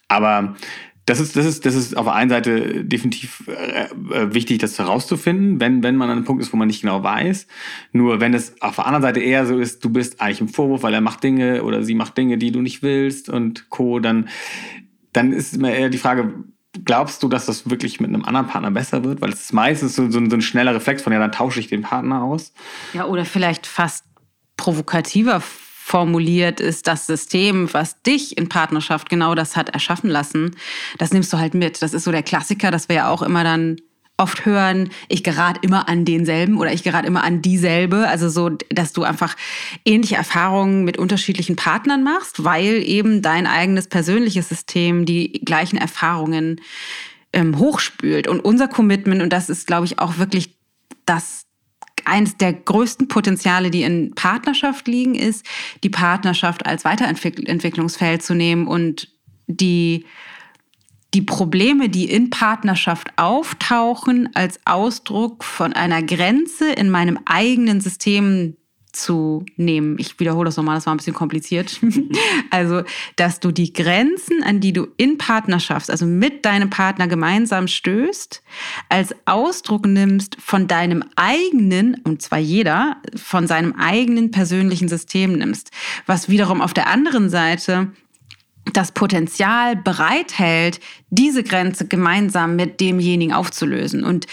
Aber 0.09 0.57
das 1.07 1.21
ist, 1.21 1.37
das 1.37 1.47
ist, 1.47 1.65
das 1.65 1.77
ist 1.77 1.97
auf 1.97 2.07
der 2.07 2.15
einen 2.15 2.31
Seite 2.31 2.85
definitiv 2.85 3.45
äh, 3.47 3.85
äh, 3.85 4.35
wichtig, 4.35 4.59
das 4.59 4.77
herauszufinden, 4.77 5.61
wenn, 5.61 5.85
wenn 5.85 5.97
man 5.97 6.11
an 6.11 6.17
einem 6.17 6.25
Punkt 6.25 6.43
ist, 6.43 6.53
wo 6.53 6.57
man 6.57 6.67
nicht 6.67 6.83
genau 6.83 7.03
weiß. 7.03 7.47
Nur 7.93 8.21
wenn 8.21 8.35
es 8.35 8.61
auf 8.61 8.75
der 8.75 8.87
anderen 8.87 9.03
Seite 9.03 9.21
eher 9.21 9.47
so 9.47 9.57
ist, 9.57 9.85
du 9.85 9.91
bist 9.91 10.21
eigentlich 10.21 10.41
im 10.41 10.49
Vorwurf, 10.49 10.83
weil 10.83 10.95
er 10.95 11.01
macht 11.01 11.23
Dinge 11.23 11.63
oder 11.63 11.85
sie 11.85 11.95
macht 11.95 12.19
Dinge, 12.19 12.39
die 12.39 12.51
du 12.51 12.61
nicht 12.61 12.83
willst 12.83 13.29
und 13.29 13.71
Co., 13.71 14.01
dann, 14.01 14.29
dann 15.13 15.33
ist 15.33 15.55
immer 15.55 15.71
eher 15.71 15.91
die 15.91 15.99
Frage, 15.99 16.35
glaubst 16.85 17.23
du, 17.23 17.29
dass 17.29 17.47
das 17.47 17.71
wirklich 17.71 18.01
mit 18.01 18.09
einem 18.09 18.25
anderen 18.25 18.49
Partner 18.49 18.73
besser 18.73 19.05
wird? 19.05 19.21
Weil 19.21 19.31
es 19.31 19.43
ist 19.43 19.53
meistens 19.53 19.95
so, 19.95 20.11
so, 20.11 20.19
so 20.29 20.37
ein 20.37 20.43
schneller 20.43 20.75
Reflex 20.75 21.03
von, 21.03 21.13
ja, 21.13 21.21
dann 21.21 21.33
tausche 21.33 21.61
ich 21.61 21.69
den 21.69 21.83
Partner 21.83 22.23
aus. 22.23 22.53
Ja, 22.95 23.07
oder 23.07 23.25
vielleicht 23.25 23.69
fast 23.69 24.05
provokativer 24.57 25.41
formuliert 25.87 26.59
ist 26.59 26.89
das 26.89 27.07
System, 27.07 27.73
was 27.73 28.03
dich 28.03 28.37
in 28.37 28.49
Partnerschaft 28.49 29.09
genau 29.09 29.37
das 29.37 29.55
hat 29.55 29.69
erschaffen 29.69 30.11
lassen, 30.11 30.57
das 30.99 31.13
nimmst 31.13 31.33
du 31.33 31.39
halt 31.39 31.55
mit. 31.55 31.81
Das 31.81 31.95
ist 31.95 32.03
so 32.03 32.11
der 32.11 32.25
Klassiker, 32.25 32.73
dass 32.73 32.89
wir 32.89 32.97
ja 32.97 33.09
auch 33.09 33.23
immer 33.23 33.45
dann 33.45 33.77
oft 34.17 34.45
hören, 34.45 34.91
ich 35.09 35.23
gerate 35.23 35.61
immer 35.63 35.89
an 35.89 36.05
denselben 36.05 36.59
oder 36.59 36.73
ich 36.73 36.83
gerate 36.83 37.07
immer 37.07 37.23
an 37.23 37.41
dieselbe. 37.41 38.09
Also 38.09 38.29
so, 38.29 38.49
dass 38.69 38.95
du 38.95 39.05
einfach 39.05 39.37
ähnliche 39.85 40.17
Erfahrungen 40.17 40.85
mit 40.85 40.99
unterschiedlichen 40.99 41.55
Partnern 41.55 42.03
machst, 42.03 42.43
weil 42.43 42.83
eben 42.85 43.23
dein 43.23 43.47
eigenes 43.47 43.87
persönliches 43.87 44.49
System 44.49 45.07
die 45.07 45.41
gleichen 45.45 45.77
Erfahrungen 45.77 46.61
ähm, 47.33 47.61
hochspült. 47.61 48.27
Und 48.27 48.41
unser 48.41 48.67
Commitment, 48.67 49.23
und 49.23 49.33
das 49.33 49.49
ist, 49.49 49.69
glaube 49.69 49.87
ich, 49.87 50.01
auch 50.01 50.19
wirklich 50.19 50.57
das 51.05 51.46
eines 52.07 52.37
der 52.37 52.53
größten 52.53 53.09
Potenziale, 53.09 53.71
die 53.71 53.83
in 53.83 54.15
Partnerschaft 54.15 54.87
liegen, 54.89 55.15
ist, 55.15 55.45
die 55.83 55.91
Partnerschaft 55.91 56.67
als 56.67 56.85
Weiterentwicklungsfeld 56.85 58.23
zu 58.23 58.35
nehmen 58.35 58.67
und 58.67 59.09
die, 59.47 60.07
die 61.15 61.23
Probleme, 61.23 61.89
die 61.89 62.11
in 62.11 62.31
Partnerschaft 62.31 63.09
auftauchen, 63.17 64.31
als 64.35 64.61
Ausdruck 64.65 65.45
von 65.45 65.73
einer 65.73 66.03
Grenze 66.03 66.71
in 66.73 66.91
meinem 66.91 67.19
eigenen 67.25 67.81
System 67.81 68.57
zu 68.97 69.45
nehmen. 69.57 69.97
Ich 69.99 70.19
wiederhole 70.19 70.47
das 70.47 70.57
nochmal, 70.57 70.77
das 70.77 70.87
war 70.87 70.95
ein 70.95 70.97
bisschen 70.97 71.15
kompliziert. 71.15 71.81
also, 72.51 72.83
dass 73.17 73.41
du 73.41 73.53
die 73.53 73.73
Grenzen, 73.73 74.43
an 74.43 74.61
die 74.61 74.73
du 74.73 74.89
in 74.97 75.19
Partnerschaft, 75.19 75.91
also 75.91 76.07
mit 76.07 76.45
deinem 76.45 76.71
Partner 76.71 77.07
gemeinsam 77.07 77.69
stößt, 77.69 78.43
als 78.89 79.15
Ausdruck 79.27 79.87
nimmst 79.87 80.37
von 80.41 80.67
deinem 80.67 81.05
eigenen, 81.17 82.01
und 82.05 82.23
zwar 82.23 82.39
jeder, 82.39 82.97
von 83.15 83.47
seinem 83.47 83.75
eigenen 83.75 84.31
persönlichen 84.31 84.89
System 84.89 85.33
nimmst. 85.35 85.71
Was 86.07 86.29
wiederum 86.29 86.61
auf 86.61 86.75
der 86.75 86.89
anderen 86.89 87.31
Seite 87.31 87.93
das 88.73 88.93
Potenzial 88.93 89.77
bereithält, 89.77 90.81
diese 91.11 91.43
Grenze 91.43 91.87
gemeinsam 91.87 92.57
mit 92.57 92.81
demjenigen 92.81 93.33
aufzulösen. 93.33 94.05
Und 94.05 94.27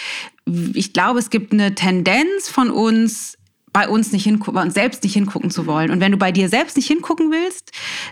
ich 0.74 0.94
glaube, 0.94 1.20
es 1.20 1.30
gibt 1.30 1.54
eine 1.54 1.76
Tendenz 1.76 2.50
von 2.50 2.70
uns, 2.70 3.38
bei 3.74 3.90
uns 3.90 4.12
nicht 4.12 4.24
hingucken, 4.24 4.54
bei 4.54 4.62
uns 4.62 4.76
selbst 4.76 5.04
nicht 5.04 5.14
hingucken 5.14 5.50
zu 5.50 5.66
wollen. 5.66 5.92
Und 5.92 6.00
wenn 6.00 6.12
du 6.12 6.18
bei 6.18 6.32
dir 6.32 6.48
selbst 6.48 6.78
nicht 6.78 6.88
hingucken 6.88 7.32
willst, 7.32 7.72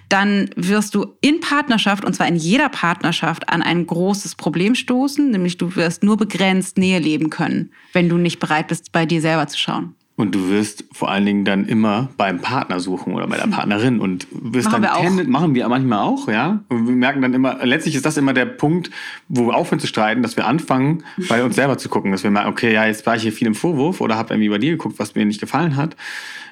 dann 0.09 0.49
wirst 0.55 0.95
du 0.95 1.15
in 1.21 1.39
Partnerschaft, 1.39 2.03
und 2.03 2.15
zwar 2.15 2.27
in 2.27 2.35
jeder 2.35 2.67
Partnerschaft, 2.69 3.47
an 3.49 3.61
ein 3.61 3.85
großes 3.85 4.35
Problem 4.35 4.75
stoßen, 4.75 5.29
nämlich 5.29 5.57
du 5.57 5.75
wirst 5.75 6.03
nur 6.03 6.17
begrenzt 6.17 6.77
Nähe 6.77 6.99
leben 6.99 7.29
können, 7.29 7.71
wenn 7.93 8.09
du 8.09 8.17
nicht 8.17 8.39
bereit 8.39 8.67
bist, 8.67 8.91
bei 8.91 9.05
dir 9.05 9.21
selber 9.21 9.47
zu 9.47 9.57
schauen. 9.57 9.95
Und 10.21 10.35
du 10.35 10.49
wirst 10.49 10.85
vor 10.91 11.09
allen 11.09 11.25
Dingen 11.25 11.45
dann 11.45 11.65
immer 11.65 12.09
beim 12.15 12.39
Partner 12.39 12.79
suchen 12.79 13.15
oder 13.15 13.25
bei 13.25 13.37
der 13.37 13.47
Partnerin 13.47 13.99
und 13.99 14.27
wirst 14.31 14.69
machen 14.69 14.83
dann 14.83 14.93
wir 14.93 15.01
tendet, 15.01 15.27
machen 15.27 15.55
wir 15.55 15.67
manchmal 15.67 15.99
auch, 15.99 16.27
ja. 16.27 16.63
Und 16.69 16.87
wir 16.87 16.93
merken 16.93 17.23
dann 17.23 17.33
immer, 17.33 17.65
letztlich 17.65 17.95
ist 17.95 18.05
das 18.05 18.17
immer 18.17 18.33
der 18.33 18.45
Punkt, 18.45 18.91
wo 19.29 19.47
wir 19.47 19.55
aufhören 19.55 19.79
zu 19.79 19.87
streiten, 19.87 20.21
dass 20.21 20.37
wir 20.37 20.45
anfangen, 20.45 21.03
bei 21.27 21.43
uns 21.43 21.55
selber 21.55 21.79
zu 21.79 21.89
gucken, 21.89 22.11
dass 22.11 22.23
wir 22.23 22.29
merken, 22.29 22.49
okay, 22.49 22.71
ja, 22.71 22.85
jetzt 22.85 23.07
war 23.07 23.15
ich 23.15 23.23
hier 23.23 23.33
viel 23.33 23.47
im 23.47 23.55
Vorwurf 23.55 23.99
oder 23.99 24.15
habe 24.15 24.35
irgendwie 24.35 24.49
bei 24.49 24.59
dir 24.59 24.71
geguckt, 24.71 24.99
was 24.99 25.15
mir 25.15 25.25
nicht 25.25 25.41
gefallen 25.41 25.75
hat. 25.75 25.95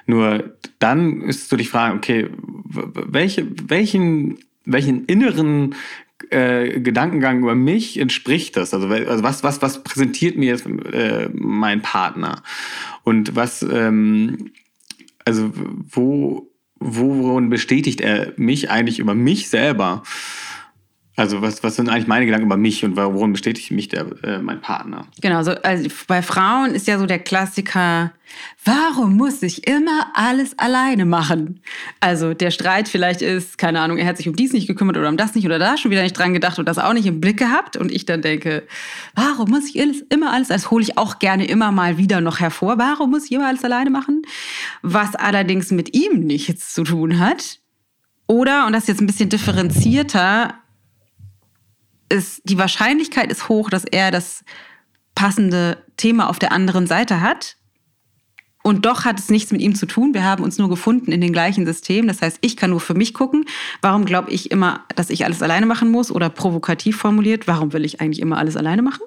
Nur 0.06 0.56
dann 0.80 1.22
ist 1.22 1.48
so 1.48 1.56
die 1.56 1.64
Frage, 1.64 1.94
okay, 1.94 2.28
welche, 2.64 3.46
welchen, 3.68 4.38
welchen 4.64 5.04
inneren 5.04 5.76
äh, 6.30 6.80
Gedankengang 6.80 7.40
über 7.40 7.54
mich 7.54 7.98
entspricht 7.98 8.56
das? 8.56 8.74
Also, 8.74 8.88
also 8.88 9.22
was, 9.22 9.42
was, 9.42 9.62
was 9.62 9.82
präsentiert 9.82 10.36
mir 10.36 10.46
jetzt 10.46 10.66
äh, 10.66 11.28
mein 11.32 11.82
Partner? 11.82 12.42
Und 13.04 13.36
was, 13.36 13.62
ähm, 13.62 14.50
also 15.24 15.50
wo, 15.54 16.50
worin 16.78 17.50
bestätigt 17.50 18.00
er 18.00 18.32
mich 18.36 18.70
eigentlich 18.70 18.98
über 18.98 19.14
mich 19.14 19.48
selber? 19.48 20.02
Also 21.20 21.42
was, 21.42 21.62
was 21.62 21.76
sind 21.76 21.90
eigentlich 21.90 22.06
meine 22.06 22.24
Gedanken 22.24 22.46
über 22.46 22.56
mich 22.56 22.82
und 22.82 22.96
worin 22.96 23.32
bestätigt 23.32 23.70
mich 23.72 23.88
der, 23.88 24.06
äh, 24.24 24.38
mein 24.38 24.62
Partner? 24.62 25.06
Genau, 25.20 25.42
so, 25.42 25.50
also 25.50 25.86
bei 26.08 26.22
Frauen 26.22 26.74
ist 26.74 26.86
ja 26.86 26.98
so 26.98 27.04
der 27.04 27.18
Klassiker, 27.18 28.12
warum 28.64 29.18
muss 29.18 29.42
ich 29.42 29.66
immer 29.68 30.06
alles 30.14 30.58
alleine 30.58 31.04
machen? 31.04 31.60
Also 32.00 32.32
der 32.32 32.50
Streit 32.50 32.88
vielleicht 32.88 33.20
ist, 33.20 33.58
keine 33.58 33.80
Ahnung, 33.80 33.98
er 33.98 34.06
hat 34.06 34.16
sich 34.16 34.30
um 34.30 34.34
dies 34.34 34.54
nicht 34.54 34.66
gekümmert 34.66 34.96
oder 34.96 35.10
um 35.10 35.18
das 35.18 35.34
nicht 35.34 35.44
oder 35.44 35.58
da 35.58 35.76
schon 35.76 35.90
wieder 35.90 36.02
nicht 36.02 36.16
dran 36.16 36.32
gedacht 36.32 36.58
und 36.58 36.66
das 36.66 36.78
auch 36.78 36.94
nicht 36.94 37.04
im 37.04 37.20
Blick 37.20 37.36
gehabt. 37.36 37.76
Und 37.76 37.92
ich 37.92 38.06
dann 38.06 38.22
denke, 38.22 38.62
warum 39.14 39.50
muss 39.50 39.68
ich 39.68 39.78
alles, 39.78 40.00
immer 40.08 40.32
alles, 40.32 40.48
das 40.48 40.70
hole 40.70 40.82
ich 40.82 40.96
auch 40.96 41.18
gerne 41.18 41.44
immer 41.44 41.70
mal 41.70 41.98
wieder 41.98 42.22
noch 42.22 42.40
hervor, 42.40 42.78
warum 42.78 43.10
muss 43.10 43.26
ich 43.26 43.32
immer 43.32 43.48
alles 43.48 43.62
alleine 43.62 43.90
machen? 43.90 44.22
Was 44.80 45.14
allerdings 45.16 45.70
mit 45.70 45.94
ihm 45.94 46.20
nichts 46.20 46.72
zu 46.72 46.82
tun 46.82 47.18
hat. 47.18 47.58
Oder, 48.26 48.66
und 48.66 48.72
das 48.72 48.84
ist 48.84 48.88
jetzt 48.88 49.00
ein 49.02 49.06
bisschen 49.06 49.28
differenzierter, 49.28 50.54
ist, 52.10 52.42
die 52.44 52.58
Wahrscheinlichkeit 52.58 53.30
ist 53.30 53.48
hoch, 53.48 53.70
dass 53.70 53.84
er 53.84 54.10
das 54.10 54.44
passende 55.14 55.84
Thema 55.96 56.28
auf 56.28 56.38
der 56.38 56.52
anderen 56.52 56.86
Seite 56.86 57.20
hat. 57.20 57.56
Und 58.62 58.84
doch 58.84 59.06
hat 59.06 59.18
es 59.18 59.30
nichts 59.30 59.52
mit 59.52 59.62
ihm 59.62 59.74
zu 59.74 59.86
tun. 59.86 60.12
Wir 60.12 60.22
haben 60.22 60.44
uns 60.44 60.58
nur 60.58 60.68
gefunden 60.68 61.12
in 61.12 61.22
den 61.22 61.32
gleichen 61.32 61.64
Systemen. 61.64 62.08
Das 62.08 62.20
heißt, 62.20 62.38
ich 62.42 62.58
kann 62.58 62.70
nur 62.70 62.80
für 62.80 62.92
mich 62.92 63.14
gucken. 63.14 63.46
Warum 63.80 64.04
glaube 64.04 64.30
ich 64.30 64.50
immer, 64.50 64.84
dass 64.96 65.08
ich 65.08 65.24
alles 65.24 65.42
alleine 65.42 65.64
machen 65.64 65.90
muss? 65.90 66.10
Oder 66.10 66.28
provokativ 66.28 66.98
formuliert, 66.98 67.48
warum 67.48 67.72
will 67.72 67.86
ich 67.86 68.02
eigentlich 68.02 68.20
immer 68.20 68.36
alles 68.36 68.58
alleine 68.58 68.82
machen? 68.82 69.02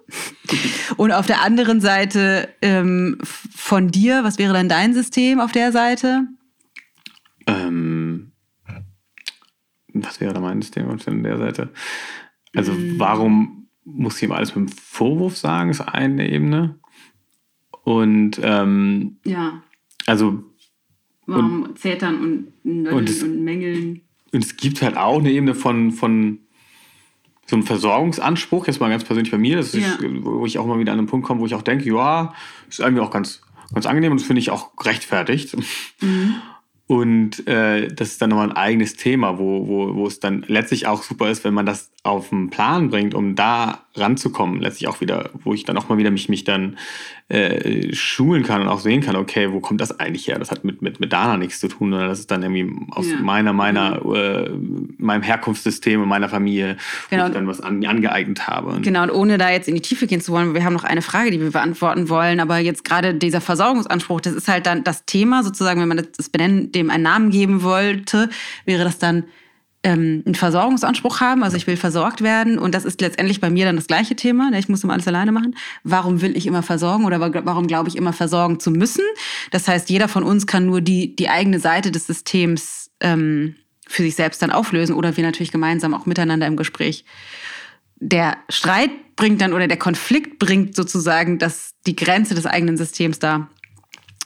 Und 0.97 1.11
auf 1.11 1.27
der 1.27 1.43
anderen 1.43 1.81
Seite 1.81 2.49
ähm, 2.63 3.19
von 3.23 3.89
dir, 3.89 4.23
was 4.23 4.39
wäre 4.39 4.53
dann 4.53 4.69
dein 4.69 4.95
System 4.95 5.39
auf 5.39 5.51
der 5.51 5.71
Seite? 5.71 6.27
Ähm, 7.45 8.31
was 9.93 10.19
wäre 10.19 10.33
da 10.33 10.39
mein 10.39 10.63
System 10.63 10.89
auf 10.89 11.05
der 11.05 11.37
Seite? 11.37 11.69
Also 12.55 12.73
mhm. 12.73 12.99
warum 12.99 13.67
muss 13.85 14.17
ich 14.17 14.23
ihm 14.23 14.31
alles 14.31 14.55
mit 14.55 14.69
dem 14.69 14.75
Vorwurf 14.75 15.37
sagen, 15.37 15.69
ist 15.69 15.81
eine 15.81 16.29
Ebene. 16.29 16.79
Und 17.83 18.39
ähm, 18.41 19.17
ja. 19.25 19.61
Also 20.05 20.43
warum 21.25 21.63
und, 21.63 21.79
zetern 21.79 22.21
und 22.21 22.65
nödeln 22.65 22.97
und, 22.97 23.09
es, 23.09 23.23
und 23.23 23.43
mängeln. 23.43 24.01
Und 24.31 24.43
es 24.43 24.57
gibt 24.57 24.81
halt 24.81 24.97
auch 24.97 25.19
eine 25.19 25.31
Ebene 25.31 25.55
von, 25.55 25.91
von 25.91 26.39
so 27.45 27.55
einem 27.55 27.65
Versorgungsanspruch, 27.65 28.67
jetzt 28.67 28.79
mal 28.79 28.89
ganz 28.89 29.03
persönlich 29.03 29.31
bei 29.31 29.37
mir, 29.37 29.57
das 29.57 29.73
ist, 29.73 30.01
ja. 30.01 30.09
wo 30.21 30.45
ich 30.45 30.57
auch 30.57 30.65
mal 30.65 30.79
wieder 30.79 30.93
an 30.93 30.99
einen 30.99 31.07
Punkt 31.07 31.25
komme, 31.25 31.41
wo 31.41 31.45
ich 31.45 31.55
auch 31.55 31.61
denke, 31.61 31.89
ja, 31.89 32.33
ist 32.69 32.79
irgendwie 32.79 33.01
auch 33.01 33.11
ganz, 33.11 33.41
ganz 33.73 33.85
angenehm 33.85 34.11
und 34.11 34.21
das 34.21 34.27
finde 34.27 34.39
ich 34.39 34.49
auch 34.49 34.75
gerechtfertigt. 34.75 35.55
Mhm. 36.01 36.35
Und 36.93 37.47
äh, 37.47 37.88
das 37.88 38.10
ist 38.10 38.21
dann 38.21 38.29
nochmal 38.29 38.51
ein 38.51 38.56
eigenes 38.56 38.95
Thema, 38.95 39.39
wo, 39.39 39.67
wo, 39.67 39.95
wo 39.95 40.06
es 40.06 40.19
dann 40.19 40.45
letztlich 40.47 40.86
auch 40.86 41.01
super 41.01 41.27
ist, 41.32 41.43
wenn 41.43 41.56
man 41.56 41.65
das 41.65 41.89
auf 42.03 42.29
den 42.29 42.51
Plan 42.51 42.91
bringt, 42.91 43.15
um 43.15 43.34
da 43.34 43.86
ranzukommen. 43.95 44.60
Letztlich 44.60 44.88
auch 44.88 45.01
wieder, 45.01 45.32
wo 45.43 45.56
ich 45.56 45.63
dann 45.63 45.75
auch 45.75 45.89
mal 45.89 45.97
wieder 45.97 46.12
mich, 46.12 46.29
mich 46.29 46.43
dann 46.43 46.77
äh, 47.29 47.93
schulen 47.93 48.43
kann 48.43 48.62
und 48.62 48.67
auch 48.67 48.79
sehen 48.79 49.01
kann, 49.01 49.15
okay, 49.15 49.51
wo 49.51 49.60
kommt 49.60 49.79
das 49.79 49.99
eigentlich 49.99 50.27
her? 50.27 50.38
Das 50.38 50.51
hat 50.51 50.65
mit, 50.65 50.82
mit, 50.82 50.99
mit 50.99 51.13
Dana 51.13 51.38
nichts 51.38 51.60
zu 51.60 51.69
tun, 51.69 51.91
sondern 51.91 52.10
das 52.10 52.19
ist 52.19 52.29
dann 52.29 52.43
irgendwie 52.43 52.69
aus 52.91 53.10
ja. 53.10 53.15
meiner, 53.21 53.53
meiner, 53.53 54.03
mhm. 54.03 54.15
äh, 54.15 54.49
meinem 54.97 55.21
Herkunftssystem 55.23 56.01
und 56.01 56.10
meiner 56.10 56.27
Familie, 56.27 56.77
genau. 57.10 57.23
wo 57.23 57.27
ich 57.27 57.34
dann 57.34 57.47
was 57.47 57.62
an, 57.62 57.84
angeeignet 57.86 58.47
habe. 58.47 58.82
Genau, 58.82 59.03
und 59.03 59.12
ohne 59.12 59.38
da 59.38 59.49
jetzt 59.49 59.69
in 59.69 59.75
die 59.75 59.82
Tiefe 59.82 60.06
gehen 60.06 60.19
zu 60.19 60.34
wollen, 60.34 60.53
wir 60.53 60.65
haben 60.65 60.73
noch 60.73 60.84
eine 60.84 61.01
Frage, 61.01 61.32
die 61.32 61.39
wir 61.39 61.51
beantworten 61.51 62.10
wollen, 62.10 62.39
aber 62.41 62.58
jetzt 62.58 62.84
gerade 62.84 63.15
dieser 63.15 63.39
Versorgungsanspruch, 63.39 64.19
das 64.19 64.34
ist 64.34 64.49
halt 64.49 64.65
dann 64.65 64.84
das 64.84 65.06
Thema 65.06 65.43
sozusagen, 65.43 65.79
wenn 65.79 65.88
man 65.88 66.06
das 66.17 66.29
benennen, 66.29 66.71
dem 66.84 66.91
einen 66.91 67.04
Namen 67.04 67.30
geben 67.30 67.63
wollte, 67.63 68.30
wäre 68.65 68.84
das 68.84 69.00
dann 69.00 69.26
ähm, 69.84 70.24
einen 70.26 70.36
Versorgungsanspruch 70.36 71.19
haben, 71.19 71.43
also 71.43 71.58
ich 71.58 71.67
will 71.67 71.76
versorgt 71.76 72.22
werden 72.22 72.58
und 72.58 72.74
das 72.74 72.86
ist 72.86 73.02
letztendlich 73.02 73.41
bei 73.41 73.50
mir 73.50 73.65
dann 73.65 73.76
das 73.76 73.88
gleiche 73.88 74.15
Thema, 74.15 74.50
ich 74.54 74.69
muss 74.69 74.84
immer 74.84 74.93
alles 74.93 75.08
alleine 75.08 75.32
machen. 75.32 75.56
Warum 75.84 76.22
will 76.22 76.38
ich 76.38 76.48
immer 76.48 76.63
versorgen 76.63 77.04
oder 77.06 77.19
warum 77.19 77.67
glaube 77.67 77.89
ich 77.89 77.98
immer 77.98 78.13
versorgen 78.13 78.60
zu 78.60 78.72
müssen? 78.72 79.04
Das 79.52 79.67
heißt, 79.67 79.89
jeder 79.89 80.08
von 80.08 80.24
uns 80.24 80.48
kann 80.48 80.65
nur 80.65 80.80
die, 80.80 81.15
die 81.15 81.30
eigene 81.30 81.60
Seite 81.60 81.91
des 81.91 82.08
Systems 82.08 82.91
ähm, 83.02 83.56
für 83.86 84.04
sich 84.04 84.15
selbst 84.15 84.41
dann 84.41 84.52
auflösen 84.52 84.96
oder 84.96 85.17
wir 85.17 85.24
natürlich 85.24 85.52
gemeinsam 85.52 85.93
auch 85.93 86.06
miteinander 86.06 86.48
im 86.48 86.56
Gespräch. 86.56 87.04
Der 87.98 88.38
Streit 88.50 88.91
bringt 89.15 89.41
dann 89.41 89.54
oder 89.54 89.67
der 89.67 89.78
Konflikt 89.78 90.39
bringt 90.39 90.76
sozusagen 90.76 91.39
das, 91.39 91.74
die 91.86 91.96
Grenze 91.96 92.36
des 92.36 92.46
eigenen 92.46 92.78
Systems 92.78 93.19
da 93.19 93.50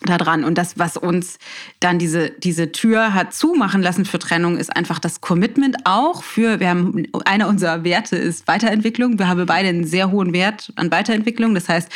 da 0.06 0.18
dran. 0.18 0.44
Und 0.44 0.58
das, 0.58 0.78
was 0.78 0.96
uns 0.96 1.40
dann 1.80 1.98
diese, 1.98 2.30
diese 2.30 2.72
Tür 2.72 3.14
hat 3.14 3.34
zumachen 3.34 3.82
lassen 3.82 4.06
für 4.06 4.20
Trennung, 4.20 4.58
ist 4.58 4.76
einfach 4.76 5.00
das 5.00 5.22
Commitment 5.22 5.78
auch 5.86 6.24
für, 6.24 6.60
wir 6.60 6.70
haben, 6.70 7.08
einer 7.26 7.48
unserer 7.48 7.84
Werte 7.84 8.16
ist 8.16 8.48
Weiterentwicklung. 8.48 9.18
Wir 9.18 9.28
haben 9.28 9.46
beide 9.46 9.70
einen 9.70 9.86
sehr 9.86 10.12
hohen 10.12 10.34
Wert 10.34 10.72
an 10.76 10.92
Weiterentwicklung. 10.92 11.56
Das 11.56 11.68
heißt, 11.68 11.90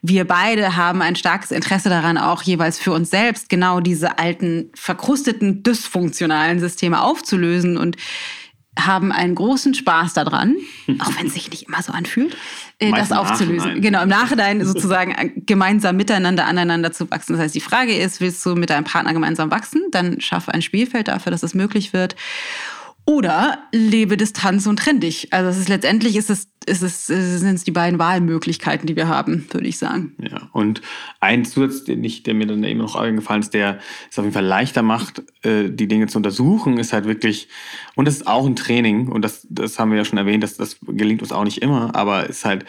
wir 0.00 0.26
beide 0.26 0.76
haben 0.76 1.02
ein 1.02 1.16
starkes 1.16 1.50
Interesse 1.50 1.88
daran, 1.88 2.16
auch 2.16 2.42
jeweils 2.42 2.78
für 2.78 2.92
uns 2.92 3.10
selbst 3.10 3.48
genau 3.48 3.80
diese 3.80 4.18
alten, 4.18 4.70
verkrusteten, 4.74 5.62
dysfunktionalen 5.62 6.58
Systeme 6.58 7.02
aufzulösen 7.02 7.76
und 7.76 7.96
haben 8.78 9.12
einen 9.12 9.34
großen 9.34 9.74
Spaß 9.74 10.14
daran, 10.14 10.56
auch 10.98 11.10
wenn 11.18 11.26
es 11.26 11.34
sich 11.34 11.50
nicht 11.50 11.68
immer 11.68 11.82
so 11.82 11.92
anfühlt, 11.92 12.36
äh, 12.78 12.90
das 12.90 13.12
aufzulösen. 13.12 13.56
Nachhinein. 13.56 13.82
Genau, 13.82 14.02
im 14.02 14.08
Nachhinein 14.08 14.64
sozusagen 14.64 15.12
äh, 15.12 15.30
gemeinsam 15.36 15.96
miteinander 15.96 16.46
aneinander 16.46 16.90
zu 16.92 17.10
wachsen. 17.10 17.34
Das 17.34 17.42
heißt, 17.42 17.54
die 17.54 17.60
Frage 17.60 17.94
ist, 17.94 18.20
willst 18.20 18.44
du 18.46 18.54
mit 18.54 18.70
deinem 18.70 18.84
Partner 18.84 19.12
gemeinsam 19.12 19.50
wachsen? 19.50 19.82
Dann 19.90 20.20
schaffe 20.20 20.54
ein 20.54 20.62
Spielfeld 20.62 21.08
dafür, 21.08 21.30
dass 21.30 21.42
es 21.42 21.54
möglich 21.54 21.92
wird. 21.92 22.16
Oder 23.04 23.58
lebe 23.72 24.16
Distanz 24.16 24.66
und 24.66 24.78
trenn 24.78 25.00
dich. 25.00 25.32
Also 25.32 25.50
es 25.50 25.58
ist 25.58 25.68
letztendlich 25.68 26.16
ist 26.16 26.30
es, 26.30 26.48
ist 26.64 26.82
es, 26.82 27.06
sind 27.06 27.54
es 27.54 27.64
die 27.64 27.70
beiden 27.70 27.98
Wahlmöglichkeiten, 27.98 28.86
die 28.86 28.96
wir 28.96 29.08
haben, 29.08 29.46
würde 29.50 29.66
ich 29.66 29.78
sagen. 29.78 30.14
Ja, 30.18 30.48
und 30.52 30.82
ein 31.20 31.44
Zusatz, 31.44 31.84
den 31.84 32.02
ich, 32.04 32.22
der 32.22 32.34
mir 32.34 32.46
dann 32.46 32.64
eben 32.64 32.80
noch 32.80 32.96
eingefallen 32.96 33.42
ist, 33.42 33.54
der 33.54 33.78
es 34.10 34.18
auf 34.18 34.24
jeden 34.24 34.34
Fall 34.34 34.44
leichter 34.44 34.82
macht, 34.82 35.22
äh, 35.42 35.68
die 35.68 35.88
Dinge 35.88 36.06
zu 36.06 36.18
untersuchen, 36.18 36.78
ist 36.78 36.92
halt 36.92 37.06
wirklich, 37.06 37.48
und 37.94 38.06
das 38.06 38.16
ist 38.16 38.26
auch 38.26 38.46
ein 38.46 38.56
Training, 38.56 39.08
und 39.08 39.22
das, 39.22 39.46
das 39.50 39.78
haben 39.78 39.90
wir 39.90 39.98
ja 39.98 40.04
schon 40.04 40.18
erwähnt, 40.18 40.42
dass 40.42 40.56
das 40.56 40.76
gelingt 40.86 41.22
uns 41.22 41.32
auch 41.32 41.44
nicht 41.44 41.62
immer, 41.62 41.94
aber 41.94 42.28
ist 42.28 42.44
halt 42.44 42.64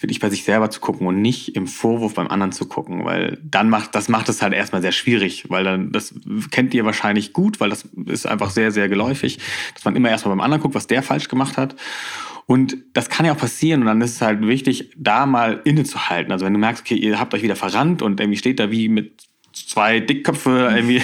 wirklich 0.00 0.20
bei 0.20 0.28
sich 0.28 0.44
selber 0.44 0.70
zu 0.70 0.80
gucken 0.80 1.06
und 1.06 1.22
nicht 1.22 1.56
im 1.56 1.66
Vorwurf 1.66 2.14
beim 2.14 2.28
anderen 2.28 2.52
zu 2.52 2.66
gucken, 2.66 3.04
weil 3.04 3.38
dann 3.42 3.70
macht, 3.70 3.94
das 3.94 4.08
macht 4.08 4.28
es 4.28 4.42
halt 4.42 4.52
erstmal 4.52 4.82
sehr 4.82 4.92
schwierig, 4.92 5.48
weil 5.48 5.64
dann, 5.64 5.92
das 5.92 6.14
kennt 6.50 6.74
ihr 6.74 6.84
wahrscheinlich 6.84 7.32
gut, 7.32 7.58
weil 7.58 7.70
das 7.70 7.88
ist 8.06 8.26
einfach 8.26 8.50
sehr, 8.50 8.70
sehr 8.70 8.88
geläufig, 8.88 9.38
dass 9.72 9.84
man 9.84 9.96
immer 9.96 10.10
erstmal 10.10 10.36
beim 10.36 10.44
anderen 10.44 10.62
guckt, 10.62 10.74
was 10.74 10.86
der 10.86 11.02
falsch 11.02 11.28
gemacht 11.28 11.56
hat. 11.56 11.74
Und 12.46 12.76
das 12.92 13.08
kann 13.08 13.24
ja 13.24 13.32
auch 13.32 13.38
passieren 13.38 13.80
und 13.80 13.86
dann 13.86 14.00
ist 14.02 14.16
es 14.16 14.20
halt 14.20 14.46
wichtig, 14.46 14.90
da 14.96 15.24
mal 15.24 15.62
innezuhalten. 15.64 16.30
Also 16.30 16.44
wenn 16.44 16.52
du 16.52 16.58
merkst, 16.58 16.82
okay, 16.82 16.96
ihr 16.96 17.18
habt 17.18 17.32
euch 17.32 17.42
wieder 17.42 17.56
verrannt 17.56 18.02
und 18.02 18.20
irgendwie 18.20 18.38
steht 18.38 18.60
da 18.60 18.70
wie 18.70 18.88
mit 18.88 19.28
zwei 19.54 20.00
Dickköpfe, 20.00 20.72
irgendwie, 20.74 21.02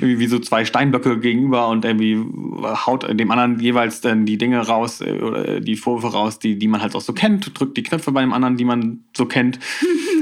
wie 0.00 0.26
so 0.26 0.38
zwei 0.38 0.64
Steinblöcke 0.64 1.18
gegenüber 1.18 1.68
und 1.68 1.84
irgendwie 1.84 2.18
haut 2.62 3.08
dem 3.08 3.30
anderen 3.30 3.58
jeweils 3.60 4.00
dann 4.00 4.26
die 4.26 4.38
Dinge 4.38 4.66
raus 4.66 5.00
äh, 5.00 5.12
oder 5.20 5.60
die 5.60 5.76
Vorwürfe 5.76 6.14
raus, 6.14 6.38
die, 6.38 6.58
die 6.58 6.68
man 6.68 6.82
halt 6.82 6.94
auch 6.94 7.00
so 7.00 7.12
kennt, 7.12 7.58
drückt 7.58 7.76
die 7.76 7.82
Knöpfe 7.82 8.12
bei 8.12 8.20
dem 8.20 8.32
anderen, 8.32 8.56
die 8.56 8.64
man 8.64 9.04
so 9.16 9.26
kennt. 9.26 9.58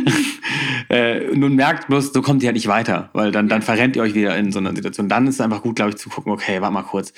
äh, 0.89 1.35
nun 1.35 1.55
merkt 1.55 1.89
bloß, 1.89 2.13
so 2.13 2.23
kommt 2.23 2.43
ihr 2.43 2.49
halt 2.49 2.57
nicht 2.57 2.69
weiter, 2.69 3.11
weil 3.13 3.33
dann, 3.33 3.49
dann 3.49 3.63
verrennt 3.63 3.97
ihr 3.97 4.03
euch 4.03 4.15
wieder 4.15 4.37
in 4.37 4.53
so 4.53 4.59
einer 4.59 4.75
Situation. 4.75 5.09
Dann 5.09 5.27
ist 5.27 5.37
es 5.37 5.41
einfach 5.41 5.63
gut, 5.63 5.77
glaube 5.77 5.91
ich, 5.91 5.97
zu 5.97 6.09
gucken, 6.09 6.33
okay, 6.33 6.61
warte 6.61 6.75
mal 6.75 6.83
kurz. 6.83 7.13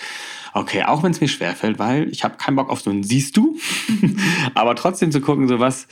Okay, 0.54 0.82
auch 0.84 1.02
wenn 1.02 1.12
es 1.12 1.20
mir 1.20 1.28
schwerfällt, 1.28 1.78
weil 1.78 2.08
ich 2.08 2.24
habe 2.24 2.36
keinen 2.36 2.56
Bock 2.56 2.70
auf 2.70 2.80
so 2.80 2.90
ein 2.90 3.02
Siehst 3.02 3.36
du, 3.36 3.58
aber 4.54 4.74
trotzdem 4.74 5.12
zu 5.12 5.20
gucken, 5.20 5.46
so 5.46 5.60
was, 5.60 5.86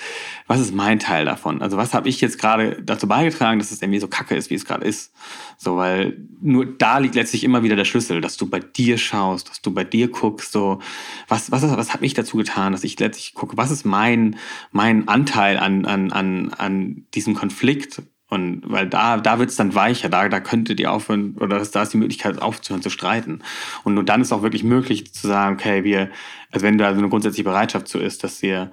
was 0.47 0.61
ist 0.61 0.75
mein 0.75 0.99
Teil 0.99 1.25
davon? 1.25 1.61
Also 1.63 1.77
was 1.77 1.93
habe 1.95 2.09
ich 2.09 2.21
jetzt 2.21 2.39
gerade 2.39 2.83
dazu 2.83 3.07
beigetragen, 3.07 3.59
dass 3.59 3.71
es 3.71 3.83
irgendwie 3.83 4.01
so 4.01 4.09
kacke 4.09 4.35
ist, 4.35 4.46
wie 4.51 4.55
es 4.55 4.65
gerade 4.65 4.85
ist? 4.85 5.13
So, 5.57 5.77
weil 5.77 6.17
nur 6.41 6.67
da 6.67 6.99
liegt 6.99 7.15
letztlich 7.15 7.45
immer 7.45 7.63
wieder 7.63 7.77
der 7.77 7.85
Schlüssel, 7.85 8.21
dass 8.21 8.37
du 8.37 8.49
bei 8.49 8.61
dir 8.61 8.99
schaust, 8.99 9.49
dass 9.49 9.63
du 9.63 9.73
bei 9.73 9.85
dir 9.85 10.09
guckst, 10.09 10.53
so 10.53 10.81
was, 11.29 11.51
was, 11.51 11.63
was 11.63 11.93
habe 11.93 12.07
ich 12.07 12.15
dazu 12.15 12.37
getan, 12.37 12.73
dass 12.73 12.85
ich 12.85 12.99
letztlich 12.99 13.35
gucke, 13.35 13.57
was 13.57 13.71
ist 13.71 13.85
mein, 13.85 14.37
mein 14.73 15.09
Anteil 15.09 15.59
an, 15.59 15.85
an, 15.85 16.13
an, 16.13 16.53
an 16.55 17.07
diesem 17.15 17.35
Konflikt? 17.35 18.03
Und 18.29 18.63
weil 18.65 18.89
da, 18.89 19.19
da 19.19 19.39
wird 19.39 19.51
es 19.51 19.57
dann 19.57 19.77
weicher, 19.77 20.09
da, 20.09 20.29
da 20.29 20.41
könntet 20.41 20.81
ihr 20.81 20.91
aufhören, 20.91 21.37
oder 21.39 21.65
da 21.65 21.83
ist 21.83 21.93
die 21.93 21.97
Möglichkeit 21.97 22.43
aufzuhören 22.43 22.83
zu 22.83 22.91
streiten. 22.91 23.41
Und 23.85 23.95
nur 23.95 24.03
dann 24.03 24.21
ist 24.21 24.33
auch 24.33 24.43
wirklich 24.43 24.65
möglich 24.65 25.13
zu 25.15 25.29
sagen, 25.29 25.55
okay, 25.55 25.85
wir, 25.85 26.11
also 26.51 26.67
wenn 26.67 26.77
da 26.77 26.93
so 26.93 26.99
eine 26.99 27.09
grundsätzliche 27.09 27.45
Bereitschaft 27.45 27.87
zu 27.87 27.99
ist, 27.99 28.25
dass 28.25 28.43
wir, 28.43 28.73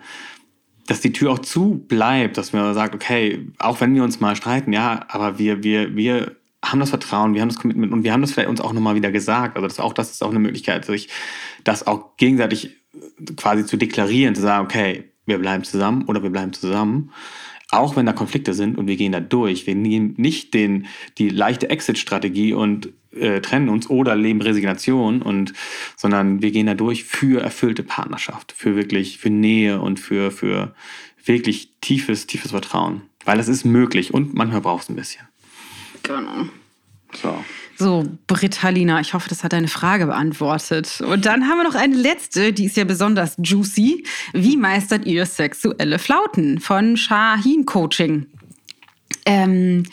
dass 0.88 1.02
die 1.02 1.14
Tür 1.14 1.32
auch 1.32 1.40
zu 1.40 1.84
bleibt, 1.88 2.38
dass 2.38 2.54
man 2.54 2.74
sagt, 2.74 2.94
okay, 2.96 3.48
auch 3.60 3.80
wenn 3.82 3.96
wir 3.96 4.04
uns 4.04 4.20
mal 4.20 4.36
streiten, 4.36 4.74
ja, 4.74 5.06
aber 5.08 5.40
wir, 5.40 5.64
wir, 5.64 5.96
wir 5.96 6.36
haben 6.64 6.80
das 6.80 6.90
Vertrauen, 6.90 7.34
wir 7.34 7.42
haben 7.42 7.50
das 7.50 7.60
Commitment 7.60 7.94
und 7.94 8.04
wir 8.04 8.14
haben 8.14 8.22
das 8.22 8.32
vielleicht 8.32 8.50
uns 8.50 8.62
auch 8.62 8.74
nochmal 8.74 8.96
wieder 8.96 9.12
gesagt. 9.12 9.56
Also 9.56 9.68
das, 9.68 9.80
auch 9.80 9.94
das 9.94 10.12
ist 10.12 10.24
auch 10.24 10.30
eine 10.30 10.40
Möglichkeit, 10.40 10.86
sich 10.86 11.10
das 11.64 11.88
auch 11.88 12.18
gegenseitig 12.18 12.78
quasi 13.36 13.66
zu 13.66 13.78
deklarieren, 13.78 14.36
zu 14.36 14.42
sagen, 14.42 14.66
okay, 14.66 15.10
wir 15.26 15.38
bleiben 15.38 15.64
zusammen 15.64 16.06
oder 16.06 16.22
wir 16.22 16.30
bleiben 16.30 16.54
zusammen 16.54 17.12
auch 17.74 17.96
wenn 17.96 18.06
da 18.06 18.14
Konflikte 18.14 18.54
sind 18.54 18.78
und 18.78 18.88
wir 18.88 18.96
gehen 18.96 19.12
da 19.12 19.20
durch, 19.20 19.68
wir 19.68 19.76
nehmen 19.76 20.14
nicht 20.18 20.54
den, 20.54 20.88
die 21.18 21.30
leichte 21.30 21.70
Exit-Strategie 21.70 22.54
und 22.54 22.90
äh, 23.12 23.42
trennen 23.42 23.70
uns 23.70 23.90
oder 23.90 24.16
leben 24.16 24.42
Resignation 24.42 25.22
und 25.22 25.54
sondern 25.96 26.42
wir 26.42 26.52
gehen 26.52 26.68
da 26.68 26.74
durch 26.74 27.04
für 27.04 27.42
erfüllte 27.42 27.84
Partnerschaft, 27.84 28.52
für 28.52 28.76
wirklich 28.76 29.18
für 29.18 29.30
Nähe 29.30 29.82
und 29.82 30.00
für 30.00 30.32
für 30.32 30.74
wirklich 31.26 31.70
tiefes 31.82 32.28
tiefes 32.28 32.52
Vertrauen, 32.52 33.02
weil 33.26 33.40
es 33.40 33.48
ist 33.48 33.66
möglich 33.66 34.14
und 34.14 34.34
manchmal 34.34 34.62
braucht 34.62 34.84
es 34.84 34.90
ein 34.90 34.96
bisschen. 34.96 35.28
Genau. 36.04 36.48
So. 37.14 37.44
So, 37.76 38.06
Britt 38.28 38.62
Halina, 38.62 39.00
ich 39.00 39.14
hoffe, 39.14 39.30
das 39.30 39.44
hat 39.44 39.54
deine 39.54 39.68
Frage 39.68 40.06
beantwortet. 40.06 41.02
Und 41.02 41.26
dann 41.26 41.48
haben 41.48 41.58
wir 41.58 41.64
noch 41.64 41.76
eine 41.76 41.96
letzte, 41.96 42.54
die 42.54 42.66
ist 42.66 42.78
ja 42.78 42.84
besonders 42.84 43.36
juicy. 43.42 44.06
Wie 44.34 44.58
meistert 44.58 45.06
ihr 45.06 45.26
sexuelle 45.26 45.98
Flauten? 45.98 46.60
Von 46.60 46.98
Shahin 46.98 47.66
Coaching. 47.66 48.28
Ähm, 49.26 49.84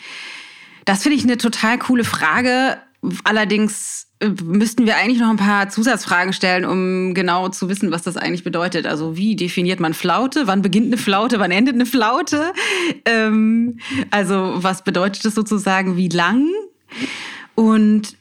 das 0.85 1.03
finde 1.03 1.17
ich 1.17 1.23
eine 1.23 1.37
total 1.37 1.79
coole 1.79 2.03
Frage. 2.03 2.77
Allerdings 3.23 4.07
äh, 4.19 4.29
müssten 4.43 4.85
wir 4.85 4.97
eigentlich 4.97 5.19
noch 5.19 5.29
ein 5.29 5.37
paar 5.37 5.69
Zusatzfragen 5.69 6.33
stellen, 6.33 6.65
um 6.65 7.13
genau 7.15 7.49
zu 7.49 7.67
wissen, 7.67 7.91
was 7.91 8.03
das 8.03 8.15
eigentlich 8.15 8.43
bedeutet. 8.43 8.85
Also 8.85 9.17
wie 9.17 9.35
definiert 9.35 9.79
man 9.79 9.93
Flaute? 9.93 10.45
Wann 10.45 10.61
beginnt 10.61 10.87
eine 10.87 10.97
Flaute? 10.97 11.39
Wann 11.39 11.51
endet 11.51 11.75
eine 11.75 11.87
Flaute? 11.87 12.53
Ähm, 13.05 13.79
also 14.11 14.53
was 14.57 14.83
bedeutet 14.83 15.25
das 15.25 15.33
sozusagen? 15.33 15.97
Wie 15.97 16.09
lang? 16.09 16.47
Und 17.55 18.17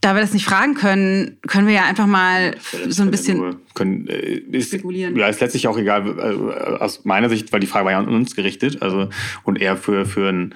da 0.00 0.14
wir 0.14 0.20
das 0.20 0.32
nicht 0.32 0.44
fragen 0.44 0.74
können, 0.74 1.38
können 1.46 1.66
wir 1.68 1.74
ja 1.74 1.84
einfach 1.84 2.06
mal 2.06 2.56
so 2.88 3.02
ein 3.02 3.10
bisschen 3.10 3.56
können, 3.74 4.08
äh, 4.08 4.38
ist, 4.50 4.68
spekulieren. 4.68 5.16
Ja, 5.16 5.28
ist 5.28 5.40
letztlich 5.40 5.68
auch 5.68 5.78
egal, 5.78 6.18
also 6.20 6.50
aus 6.52 7.04
meiner 7.04 7.28
Sicht, 7.28 7.52
weil 7.52 7.60
die 7.60 7.68
Frage 7.68 7.84
war 7.84 7.92
ja 7.92 7.98
an 7.98 8.08
uns 8.08 8.34
gerichtet, 8.34 8.82
also 8.82 9.08
und 9.44 9.60
eher 9.60 9.76
für, 9.76 10.04
für 10.04 10.28
ein, 10.28 10.54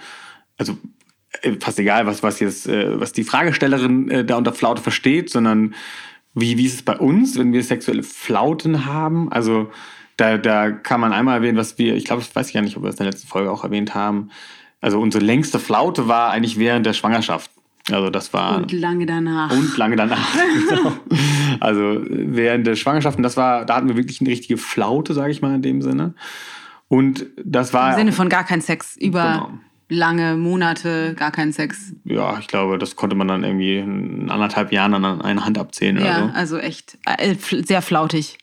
also 0.57 0.77
äh, 1.43 1.53
fast 1.61 1.79
egal, 1.79 2.07
was, 2.07 2.25
was 2.25 2.41
jetzt, 2.41 2.69
was 2.69 3.13
die 3.13 3.23
Fragestellerin 3.23 4.27
da 4.27 4.37
unter 4.37 4.53
Flaute 4.53 4.83
versteht, 4.83 5.31
sondern 5.31 5.75
wie, 6.35 6.59
wie 6.59 6.67
ist 6.67 6.75
es 6.75 6.83
bei 6.83 6.97
uns, 6.97 7.39
wenn 7.39 7.53
wir 7.53 7.63
sexuelle 7.63 8.03
Flauten 8.03 8.85
haben? 8.85 9.33
Also 9.33 9.71
da, 10.17 10.39
da 10.39 10.71
kann 10.71 11.01
man 11.01 11.13
einmal 11.13 11.37
erwähnen, 11.37 11.57
was 11.57 11.79
wir, 11.79 11.95
ich 11.95 12.05
glaube, 12.05 12.23
ich 12.23 12.35
weiß 12.35 12.53
gar 12.53 12.63
nicht, 12.63 12.77
ob 12.77 12.83
wir 12.83 12.91
das 12.91 13.01
in 13.01 13.05
der 13.05 13.13
letzten 13.13 13.29
Folge 13.29 13.51
auch 13.51 13.65
erwähnt 13.65 13.95
haben. 13.95 14.31
Also 14.81 15.01
unsere 15.01 15.25
längste 15.25 15.59
Flaute 15.59 16.09
war 16.09 16.31
eigentlich 16.31 16.59
während 16.59 16.85
der 16.85 16.93
Schwangerschaft. 16.93 17.51
Also 17.91 18.11
das 18.11 18.33
war 18.33 18.57
und 18.57 18.73
lange 18.73 19.07
danach 19.07 19.53
und 19.53 19.77
lange 19.77 19.97
danach. 19.97 20.29
genau. 20.69 20.93
Also 21.61 22.01
während 22.09 22.67
der 22.67 22.75
Schwangerschaften, 22.75 23.23
das 23.23 23.37
war, 23.37 23.65
da 23.65 23.77
hatten 23.77 23.89
wir 23.89 23.97
wirklich 23.97 24.21
eine 24.21 24.31
richtige 24.31 24.57
Flaute, 24.57 25.15
sage 25.15 25.31
ich 25.31 25.41
mal 25.41 25.55
in 25.55 25.63
dem 25.63 25.83
Sinne. 25.83 26.15
Und 26.89 27.27
das 27.45 27.73
war 27.73 27.91
im 27.91 27.99
Sinne 27.99 28.13
von 28.13 28.29
gar 28.29 28.45
kein 28.45 28.61
Sex 28.61 28.97
über 28.97 29.23
genau. 29.23 29.59
lange 29.89 30.37
Monate, 30.37 31.15
gar 31.15 31.31
kein 31.31 31.53
Sex. 31.53 31.93
Ja, 32.05 32.39
ich 32.41 32.49
glaube, 32.49 32.79
das 32.79 32.97
konnte 32.97 33.15
man 33.15 33.29
dann 33.29 33.45
irgendwie 33.45 33.79
in 33.79 34.31
anderthalb 34.31 34.73
Jahren 34.73 34.95
an 34.95 35.21
einer 35.21 35.45
Hand 35.45 35.59
abzählen. 35.59 35.97
Ja, 35.97 36.03
oder 36.03 36.29
so. 36.29 36.35
also 36.35 36.59
echt 36.59 36.99
äh, 37.05 37.35
sehr 37.39 37.83
flautig. 37.83 38.39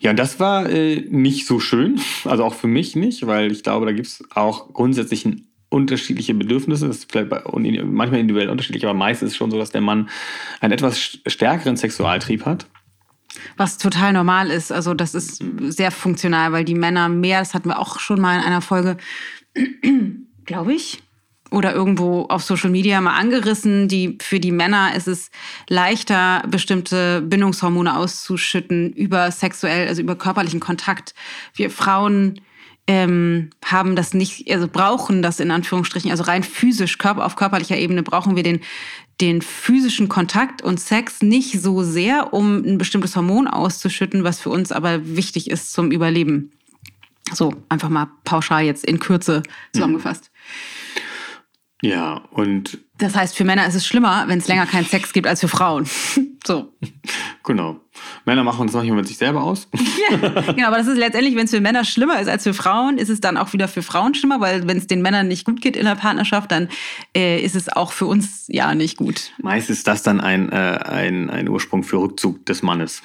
Ja, 0.00 0.10
und 0.10 0.18
das 0.18 0.38
war 0.38 0.68
äh, 0.68 1.04
nicht 1.10 1.46
so 1.46 1.58
schön, 1.58 2.00
also 2.24 2.44
auch 2.44 2.54
für 2.54 2.68
mich 2.68 2.96
nicht, 2.96 3.26
weil 3.26 3.50
ich 3.50 3.62
glaube, 3.62 3.86
da 3.86 3.92
gibt 3.92 4.06
es 4.06 4.24
auch 4.34 4.72
grundsätzlich 4.72 5.24
ein 5.24 5.45
unterschiedliche 5.68 6.34
Bedürfnisse. 6.34 6.86
Das 6.86 6.98
ist 6.98 7.12
vielleicht 7.12 7.30
manchmal 7.84 8.20
individuell 8.20 8.50
unterschiedlich, 8.50 8.84
aber 8.84 8.94
meistens 8.94 9.28
ist 9.28 9.32
es 9.32 9.36
schon 9.36 9.50
so, 9.50 9.58
dass 9.58 9.70
der 9.70 9.80
Mann 9.80 10.08
einen 10.60 10.72
etwas 10.72 11.18
stärkeren 11.26 11.76
Sexualtrieb 11.76 12.44
hat. 12.44 12.66
Was 13.56 13.78
total 13.78 14.12
normal 14.12 14.50
ist. 14.50 14.72
Also, 14.72 14.94
das 14.94 15.14
ist 15.14 15.44
sehr 15.60 15.90
funktional, 15.90 16.52
weil 16.52 16.64
die 16.64 16.74
Männer 16.74 17.08
mehr, 17.08 17.40
das 17.40 17.54
hatten 17.54 17.68
wir 17.68 17.78
auch 17.78 18.00
schon 18.00 18.20
mal 18.20 18.38
in 18.38 18.44
einer 18.44 18.62
Folge, 18.62 18.96
glaube 20.44 20.74
ich, 20.74 21.02
oder 21.50 21.74
irgendwo 21.74 22.22
auf 22.22 22.42
Social 22.42 22.70
Media 22.70 23.00
mal 23.00 23.16
angerissen. 23.16 23.88
Die, 23.88 24.18
für 24.20 24.40
die 24.40 24.52
Männer 24.52 24.94
ist 24.94 25.08
es 25.08 25.30
leichter, 25.68 26.42
bestimmte 26.48 27.20
Bindungshormone 27.22 27.96
auszuschütten 27.96 28.92
über 28.92 29.30
sexuell, 29.30 29.88
also 29.88 30.02
über 30.02 30.16
körperlichen 30.16 30.60
Kontakt. 30.60 31.14
Wir 31.54 31.70
Frauen 31.70 32.40
ähm, 32.86 33.50
haben 33.64 33.96
das 33.96 34.14
nicht, 34.14 34.50
also 34.50 34.68
brauchen 34.68 35.22
das 35.22 35.40
in 35.40 35.50
Anführungsstrichen, 35.50 36.10
also 36.10 36.24
rein 36.24 36.42
physisch, 36.42 36.98
Körper, 36.98 37.26
auf 37.26 37.36
körperlicher 37.36 37.76
Ebene 37.76 38.02
brauchen 38.02 38.36
wir 38.36 38.42
den, 38.42 38.60
den 39.20 39.42
physischen 39.42 40.08
Kontakt 40.08 40.62
und 40.62 40.78
Sex 40.78 41.22
nicht 41.22 41.60
so 41.60 41.82
sehr, 41.82 42.32
um 42.32 42.58
ein 42.64 42.78
bestimmtes 42.78 43.16
Hormon 43.16 43.48
auszuschütten, 43.48 44.24
was 44.24 44.40
für 44.40 44.50
uns 44.50 44.72
aber 44.72 45.16
wichtig 45.16 45.50
ist 45.50 45.72
zum 45.72 45.90
Überleben. 45.90 46.52
So, 47.32 47.52
einfach 47.68 47.88
mal 47.88 48.08
pauschal 48.24 48.64
jetzt 48.64 48.84
in 48.84 49.00
Kürze 49.00 49.42
zusammengefasst. 49.72 50.30
Ja, 51.82 52.24
und. 52.30 52.78
Das 52.98 53.14
heißt, 53.14 53.36
für 53.36 53.44
Männer 53.44 53.66
ist 53.66 53.74
es 53.74 53.86
schlimmer, 53.86 54.24
wenn 54.28 54.38
es 54.38 54.48
länger 54.48 54.66
keinen 54.66 54.86
Sex 54.86 55.12
gibt 55.12 55.26
als 55.26 55.40
für 55.40 55.48
Frauen. 55.48 55.86
so. 56.46 56.72
Genau. 57.46 57.78
Männer 58.24 58.42
machen 58.42 58.66
das 58.66 58.74
manchmal 58.74 58.96
mit 58.96 59.06
sich 59.06 59.18
selber 59.18 59.44
aus. 59.44 59.68
ja, 60.10 60.16
genau, 60.52 60.66
aber 60.66 60.78
das 60.78 60.88
ist 60.88 60.98
letztendlich, 60.98 61.36
wenn 61.36 61.44
es 61.44 61.52
für 61.52 61.60
Männer 61.60 61.84
schlimmer 61.84 62.20
ist 62.20 62.26
als 62.26 62.42
für 62.42 62.54
Frauen, 62.54 62.98
ist 62.98 63.08
es 63.08 63.20
dann 63.20 63.36
auch 63.36 63.52
wieder 63.52 63.68
für 63.68 63.82
Frauen 63.82 64.16
schlimmer, 64.16 64.40
weil 64.40 64.66
wenn 64.66 64.78
es 64.78 64.88
den 64.88 65.00
Männern 65.00 65.28
nicht 65.28 65.44
gut 65.44 65.60
geht 65.60 65.76
in 65.76 65.84
der 65.84 65.94
Partnerschaft, 65.94 66.50
dann 66.50 66.68
äh, 67.16 67.40
ist 67.40 67.54
es 67.54 67.68
auch 67.68 67.92
für 67.92 68.06
uns 68.06 68.46
ja 68.48 68.74
nicht 68.74 68.96
gut. 68.96 69.30
Meist 69.40 69.70
ist 69.70 69.86
das 69.86 70.02
dann 70.02 70.20
ein, 70.20 70.50
äh, 70.50 70.56
ein, 70.56 71.30
ein 71.30 71.48
Ursprung 71.48 71.84
für 71.84 71.98
Rückzug 71.98 72.44
des 72.46 72.64
Mannes. 72.64 73.00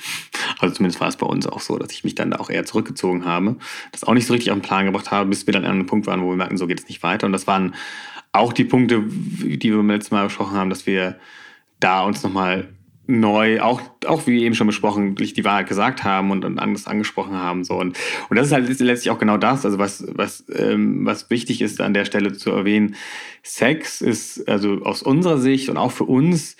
Also 0.57 0.73
zumindest 0.73 0.99
war 0.99 1.07
es 1.07 1.17
bei 1.17 1.27
uns 1.27 1.45
auch 1.45 1.59
so, 1.59 1.77
dass 1.77 1.91
ich 1.91 2.03
mich 2.03 2.15
dann 2.15 2.31
da 2.31 2.39
auch 2.39 2.49
eher 2.49 2.65
zurückgezogen 2.65 3.25
habe, 3.25 3.57
das 3.91 4.03
auch 4.03 4.15
nicht 4.15 4.25
so 4.25 4.33
richtig 4.33 4.51
auf 4.51 4.57
den 4.57 4.63
Plan 4.63 4.87
gebracht 4.87 5.11
habe, 5.11 5.29
bis 5.29 5.45
wir 5.45 5.53
dann 5.53 5.65
an 5.65 5.71
einem 5.71 5.85
Punkt 5.85 6.07
waren, 6.07 6.23
wo 6.23 6.29
wir 6.29 6.35
merken, 6.35 6.57
so 6.57 6.65
geht 6.65 6.79
es 6.79 6.87
nicht 6.87 7.03
weiter. 7.03 7.27
Und 7.27 7.33
das 7.33 7.45
waren 7.45 7.75
auch 8.31 8.53
die 8.53 8.63
Punkte, 8.63 9.03
die 9.05 9.69
wir 9.69 9.77
beim 9.77 9.91
letzten 9.91 10.15
Mal 10.15 10.23
besprochen 10.23 10.57
haben, 10.57 10.71
dass 10.71 10.87
wir 10.87 11.19
da 11.79 12.01
uns 12.01 12.23
nochmal 12.23 12.69
neu, 13.11 13.61
auch, 13.61 13.81
auch 14.05 14.25
wie 14.25 14.43
eben 14.43 14.55
schon 14.55 14.67
besprochen, 14.67 15.15
die 15.15 15.45
Wahrheit 15.45 15.67
gesagt 15.67 16.03
haben 16.03 16.31
und, 16.31 16.45
und 16.45 16.59
anders 16.59 16.87
angesprochen 16.87 17.33
haben. 17.33 17.63
So. 17.63 17.75
Und, 17.75 17.97
und 18.29 18.37
das 18.37 18.47
ist 18.47 18.53
halt 18.53 18.67
letztlich 18.79 19.09
auch 19.11 19.19
genau 19.19 19.37
das, 19.37 19.65
also 19.65 19.77
was, 19.77 20.05
was, 20.15 20.45
ähm, 20.55 21.05
was 21.05 21.29
wichtig 21.29 21.61
ist 21.61 21.81
an 21.81 21.93
der 21.93 22.05
Stelle 22.05 22.33
zu 22.33 22.51
erwähnen. 22.51 22.95
Sex 23.43 24.01
ist 24.01 24.47
also 24.47 24.81
aus 24.83 25.03
unserer 25.03 25.37
Sicht 25.37 25.69
und 25.69 25.77
auch 25.77 25.91
für 25.91 26.05
uns 26.05 26.55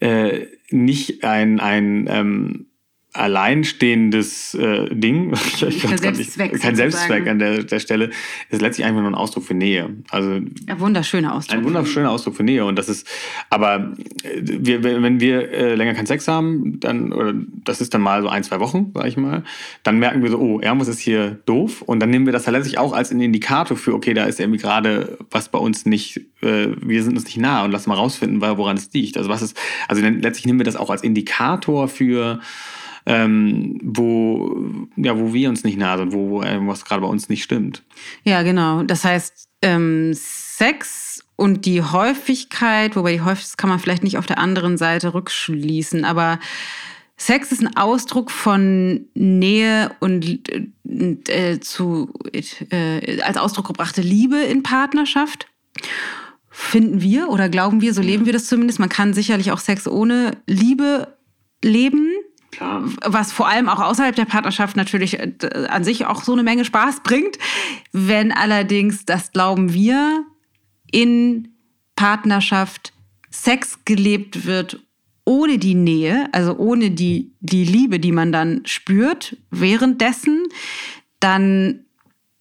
äh, 0.00 0.46
nicht 0.70 1.24
ein, 1.24 1.60
ein, 1.60 2.06
ähm, 2.08 2.66
alleinstehendes 3.14 4.54
äh, 4.54 4.88
Ding, 4.94 5.32
kein 5.60 5.98
Selbstzweck, 5.98 6.52
nicht, 6.52 6.62
kein 6.62 6.76
Selbstzweck 6.76 7.28
an 7.28 7.38
der, 7.38 7.62
der 7.62 7.78
Stelle, 7.78 8.10
ist 8.48 8.62
letztlich 8.62 8.86
einfach 8.86 9.02
nur 9.02 9.10
ein 9.10 9.14
Ausdruck 9.14 9.44
für 9.44 9.54
Nähe. 9.54 9.90
Also 10.10 10.30
ein 10.30 10.54
wunderschöner 10.78 11.34
Ausdruck. 11.34 11.58
Ein 11.58 11.64
wunderschöner 11.64 12.10
Ausdruck 12.10 12.36
für 12.36 12.42
Nähe. 12.42 12.64
Und 12.64 12.76
das 12.76 12.88
ist, 12.88 13.06
aber 13.50 13.92
äh, 14.22 14.40
wir, 14.42 14.82
wenn 14.82 15.20
wir 15.20 15.50
äh, 15.50 15.74
länger 15.74 15.92
keinen 15.92 16.06
Sex 16.06 16.26
haben, 16.26 16.80
dann, 16.80 17.12
oder 17.12 17.34
das 17.64 17.82
ist 17.82 17.92
dann 17.92 18.00
mal 18.00 18.22
so 18.22 18.28
ein, 18.28 18.44
zwei 18.44 18.60
Wochen, 18.60 18.92
sag 18.94 19.06
ich 19.06 19.18
mal, 19.18 19.44
dann 19.82 19.98
merken 19.98 20.22
wir 20.22 20.30
so, 20.30 20.38
oh, 20.38 20.60
irgendwas 20.60 20.88
ist 20.88 21.00
hier 21.00 21.38
doof. 21.44 21.82
Und 21.82 22.00
dann 22.00 22.08
nehmen 22.08 22.24
wir 22.24 22.32
das 22.32 22.46
letztlich 22.46 22.78
auch 22.78 22.94
als 22.94 23.10
einen 23.10 23.20
Indikator 23.20 23.76
für, 23.76 23.94
okay, 23.94 24.14
da 24.14 24.24
ist 24.24 24.40
irgendwie 24.40 24.60
gerade 24.60 25.18
was 25.30 25.50
bei 25.50 25.58
uns 25.58 25.84
nicht, 25.84 26.18
äh, 26.40 26.68
wir 26.80 27.02
sind 27.02 27.16
uns 27.16 27.26
nicht 27.26 27.36
nah 27.36 27.64
und 27.64 27.72
lass 27.72 27.86
mal 27.86 27.94
rausfinden, 27.94 28.40
woran 28.40 28.78
es 28.78 28.90
liegt. 28.94 29.18
Also 29.18 29.28
was 29.28 29.42
ist, 29.42 29.54
also 29.86 30.02
letztlich 30.02 30.46
nehmen 30.46 30.60
wir 30.60 30.64
das 30.64 30.76
auch 30.76 30.88
als 30.88 31.02
Indikator 31.02 31.88
für 31.88 32.40
ähm, 33.06 33.78
wo, 33.82 34.54
ja, 34.96 35.18
wo 35.18 35.32
wir 35.32 35.48
uns 35.48 35.64
nicht 35.64 35.78
nah 35.78 35.96
sind, 35.98 36.12
wo, 36.12 36.30
wo 36.30 36.42
irgendwas 36.42 36.84
gerade 36.84 37.02
bei 37.02 37.08
uns 37.08 37.28
nicht 37.28 37.42
stimmt. 37.42 37.82
Ja, 38.24 38.42
genau. 38.42 38.82
Das 38.82 39.04
heißt, 39.04 39.48
ähm, 39.62 40.12
Sex 40.14 41.24
und 41.36 41.64
die 41.66 41.82
Häufigkeit, 41.82 42.94
wobei 42.96 43.12
die 43.12 43.20
Häufigkeit 43.20 43.58
kann 43.58 43.70
man 43.70 43.78
vielleicht 43.78 44.04
nicht 44.04 44.18
auf 44.18 44.26
der 44.26 44.38
anderen 44.38 44.76
Seite 44.76 45.14
rückschließen, 45.14 46.04
aber 46.04 46.38
Sex 47.16 47.52
ist 47.52 47.62
ein 47.62 47.76
Ausdruck 47.76 48.30
von 48.30 49.06
Nähe 49.14 49.92
und 50.00 50.40
äh, 51.28 51.60
zu, 51.60 52.12
äh, 52.32 53.20
als 53.22 53.36
Ausdruck 53.36 53.68
gebrachte 53.68 54.02
Liebe 54.02 54.38
in 54.38 54.64
Partnerschaft. 54.64 55.46
Finden 56.50 57.00
wir 57.00 57.28
oder 57.28 57.48
glauben 57.48 57.80
wir, 57.80 57.94
so 57.94 58.02
leben 58.02 58.26
wir 58.26 58.32
das 58.32 58.46
zumindest. 58.46 58.80
Man 58.80 58.88
kann 58.88 59.14
sicherlich 59.14 59.52
auch 59.52 59.60
Sex 59.60 59.86
ohne 59.86 60.36
Liebe 60.46 61.16
leben. 61.64 62.10
Klar. 62.52 62.84
Was 63.04 63.32
vor 63.32 63.48
allem 63.48 63.68
auch 63.68 63.80
außerhalb 63.80 64.14
der 64.14 64.26
Partnerschaft 64.26 64.76
natürlich 64.76 65.18
äh, 65.18 65.32
an 65.68 65.84
sich 65.84 66.06
auch 66.06 66.22
so 66.22 66.32
eine 66.32 66.42
Menge 66.42 66.64
Spaß 66.64 67.00
bringt. 67.02 67.38
Wenn 67.92 68.30
allerdings, 68.30 69.04
das 69.04 69.32
glauben 69.32 69.72
wir, 69.72 70.24
in 70.90 71.48
Partnerschaft 71.96 72.92
Sex 73.30 73.78
gelebt 73.84 74.46
wird 74.46 74.80
ohne 75.24 75.58
die 75.58 75.74
Nähe, 75.74 76.28
also 76.32 76.56
ohne 76.56 76.90
die, 76.90 77.32
die 77.40 77.64
Liebe, 77.64 78.00
die 78.00 78.12
man 78.12 78.32
dann 78.32 78.62
spürt 78.66 79.36
währenddessen, 79.50 80.42
dann 81.20 81.84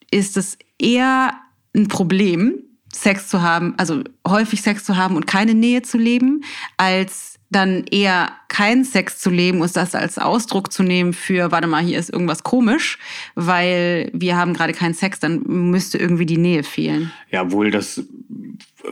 ist 0.09 0.35
es 0.35 0.57
eher 0.79 1.39
ein 1.75 1.87
Problem, 1.87 2.55
Sex 2.93 3.29
zu 3.29 3.41
haben, 3.41 3.75
also 3.77 4.03
häufig 4.27 4.61
Sex 4.61 4.83
zu 4.83 4.97
haben 4.97 5.15
und 5.15 5.27
keine 5.27 5.53
Nähe 5.53 5.81
zu 5.81 5.97
leben, 5.97 6.43
als 6.75 7.30
dann 7.51 7.83
eher 7.91 8.31
keinen 8.47 8.85
Sex 8.85 9.19
zu 9.19 9.29
leben 9.29 9.61
und 9.61 9.75
das 9.75 9.93
als 9.93 10.17
Ausdruck 10.17 10.71
zu 10.71 10.83
nehmen 10.83 11.13
für, 11.13 11.51
warte 11.51 11.67
mal, 11.67 11.83
hier 11.83 11.99
ist 11.99 12.09
irgendwas 12.09 12.43
komisch, 12.43 12.97
weil 13.35 14.09
wir 14.13 14.37
haben 14.37 14.53
gerade 14.53 14.73
keinen 14.73 14.93
Sex, 14.93 15.19
dann 15.19 15.43
müsste 15.45 15.97
irgendwie 15.97 16.25
die 16.25 16.37
Nähe 16.37 16.63
fehlen. 16.63 17.11
Ja, 17.29 17.51
wohl 17.51 17.69
das 17.69 18.03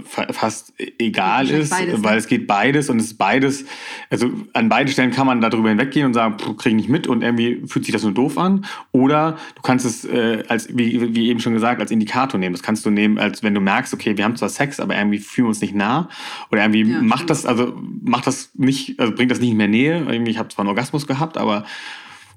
fast 0.03 0.73
egal 0.97 1.49
ist, 1.49 1.71
beides, 1.71 1.97
ne? 1.97 2.03
weil 2.03 2.17
es 2.17 2.27
geht 2.27 2.47
beides 2.47 2.89
und 2.89 2.97
es 2.97 3.05
ist 3.05 3.17
beides, 3.17 3.65
also 4.09 4.29
an 4.53 4.69
beiden 4.69 4.91
Stellen 4.91 5.11
kann 5.11 5.27
man 5.27 5.41
darüber 5.41 5.69
hinweggehen 5.69 6.05
und 6.05 6.13
sagen, 6.13 6.37
kriege 6.37 6.69
ich 6.69 6.75
nicht 6.75 6.89
mit 6.89 7.07
und 7.07 7.23
irgendwie 7.23 7.61
fühlt 7.65 7.85
sich 7.85 7.93
das 7.93 8.03
nur 8.03 8.13
doof 8.13 8.37
an. 8.37 8.65
Oder 8.91 9.37
du 9.55 9.61
kannst 9.61 9.85
es 9.85 10.05
äh, 10.05 10.43
als, 10.47 10.69
wie, 10.75 11.15
wie 11.15 11.29
eben 11.29 11.39
schon 11.39 11.53
gesagt, 11.53 11.81
als 11.81 11.91
Indikator 11.91 12.39
nehmen. 12.39 12.53
Das 12.53 12.63
kannst 12.63 12.85
du 12.85 12.89
nehmen, 12.89 13.17
als 13.17 13.43
wenn 13.43 13.53
du 13.53 13.61
merkst, 13.61 13.93
okay, 13.93 14.17
wir 14.17 14.23
haben 14.23 14.35
zwar 14.35 14.49
Sex, 14.49 14.79
aber 14.79 14.95
irgendwie 14.95 15.19
fühlen 15.19 15.45
wir 15.45 15.49
uns 15.49 15.61
nicht 15.61 15.75
nah. 15.75 16.09
Oder 16.51 16.63
irgendwie 16.63 16.91
ja, 16.91 17.01
macht 17.01 17.29
das, 17.29 17.45
also 17.45 17.73
macht 18.01 18.27
das 18.27 18.51
nicht, 18.55 18.99
also 18.99 19.13
bringt 19.13 19.31
das 19.31 19.39
nicht 19.39 19.55
mehr 19.55 19.67
Nähe. 19.67 20.05
Irgendwie, 20.07 20.31
ich 20.31 20.37
habe 20.37 20.49
zwar 20.49 20.63
einen 20.63 20.69
Orgasmus 20.69 21.07
gehabt, 21.07 21.37
aber 21.37 21.65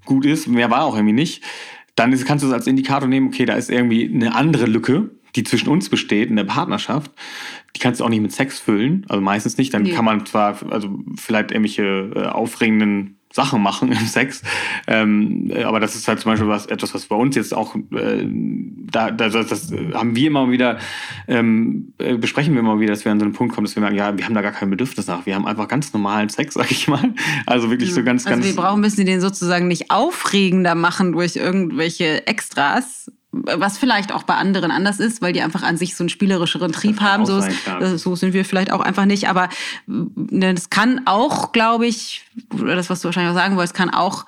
gut 0.04 0.24
ist, 0.26 0.46
mehr 0.48 0.70
war 0.70 0.84
auch 0.84 0.94
irgendwie 0.94 1.14
nicht. 1.14 1.42
Dann 1.94 2.12
ist, 2.12 2.24
kannst 2.24 2.42
du 2.42 2.48
es 2.48 2.54
als 2.54 2.66
Indikator 2.66 3.08
nehmen, 3.08 3.28
okay, 3.28 3.44
da 3.44 3.54
ist 3.54 3.70
irgendwie 3.70 4.10
eine 4.12 4.34
andere 4.34 4.66
Lücke 4.66 5.10
die 5.36 5.44
zwischen 5.44 5.68
uns 5.68 5.88
besteht 5.88 6.30
in 6.30 6.36
der 6.36 6.44
Partnerschaft, 6.44 7.10
die 7.74 7.80
kannst 7.80 8.00
du 8.00 8.04
auch 8.04 8.08
nicht 8.08 8.20
mit 8.20 8.32
Sex 8.32 8.58
füllen. 8.58 9.06
Also 9.08 9.22
meistens 9.22 9.56
nicht. 9.56 9.72
Dann 9.72 9.82
nee. 9.82 9.92
kann 9.92 10.04
man 10.04 10.26
zwar 10.26 10.58
also 10.70 10.98
vielleicht 11.16 11.50
irgendwelche 11.50 12.10
äh, 12.14 12.26
aufregenden 12.26 13.16
Sachen 13.32 13.62
machen 13.62 13.90
im 13.92 14.06
Sex. 14.06 14.42
Ähm, 14.86 15.50
äh, 15.50 15.64
aber 15.64 15.80
das 15.80 15.94
ist 15.94 16.06
halt 16.06 16.20
zum 16.20 16.32
Beispiel 16.32 16.48
was, 16.48 16.66
etwas, 16.66 16.94
was 16.94 17.06
bei 17.06 17.16
uns 17.16 17.34
jetzt 17.34 17.54
auch, 17.54 17.74
äh, 17.74 18.26
da, 18.26 19.10
das, 19.10 19.32
das 19.48 19.72
haben 19.94 20.14
wir 20.14 20.26
immer 20.26 20.50
wieder, 20.50 20.78
ähm, 21.26 21.94
äh, 21.98 22.16
besprechen 22.16 22.52
wir 22.52 22.60
immer 22.60 22.78
wieder, 22.78 22.92
dass 22.92 23.04
wir 23.04 23.12
an 23.12 23.18
so 23.18 23.24
einen 23.24 23.34
Punkt 23.34 23.54
kommen, 23.54 23.64
dass 23.64 23.74
wir 23.74 23.80
merken, 23.80 23.96
ja, 23.96 24.16
wir 24.16 24.24
haben 24.24 24.34
da 24.34 24.42
gar 24.42 24.52
kein 24.52 24.70
Bedürfnis 24.70 25.06
nach. 25.06 25.24
Wir 25.26 25.34
haben 25.34 25.46
einfach 25.46 25.66
ganz 25.66 25.92
normalen 25.92 26.28
Sex, 26.28 26.54
sag 26.54 26.70
ich 26.70 26.88
mal. 26.88 27.14
Also 27.46 27.70
wirklich 27.70 27.92
so 27.92 28.02
ganz, 28.02 28.26
also 28.26 28.36
ganz. 28.36 28.46
Wir 28.46 28.54
brauchen, 28.54 28.80
müssen 28.80 29.06
den 29.06 29.20
sozusagen 29.20 29.66
nicht 29.66 29.90
aufregender 29.90 30.74
machen 30.74 31.12
durch 31.12 31.36
irgendwelche 31.36 32.26
Extras, 32.26 33.10
was 33.32 33.78
vielleicht 33.78 34.12
auch 34.12 34.24
bei 34.24 34.34
anderen 34.34 34.70
anders 34.70 35.00
ist, 35.00 35.22
weil 35.22 35.32
die 35.32 35.40
einfach 35.40 35.62
an 35.62 35.78
sich 35.78 35.96
so 35.96 36.04
einen 36.04 36.10
spielerischeren 36.10 36.70
Trieb 36.70 37.00
haben. 37.00 37.24
So, 37.24 37.38
ist, 37.38 37.98
so 37.98 38.14
sind 38.14 38.34
wir 38.34 38.44
vielleicht 38.44 38.70
auch 38.70 38.80
einfach 38.80 39.06
nicht. 39.06 39.28
Aber 39.28 39.48
ne, 39.86 40.52
das 40.54 40.68
kann 40.68 41.02
auch, 41.06 41.52
glaube 41.52 41.86
ich, 41.86 42.26
oder 42.52 42.76
das, 42.76 42.90
was 42.90 43.00
du 43.00 43.06
wahrscheinlich 43.06 43.32
auch 43.32 43.38
sagen 43.38 43.56
wolltest, 43.56 43.74
kann 43.74 43.90
auch 43.90 44.26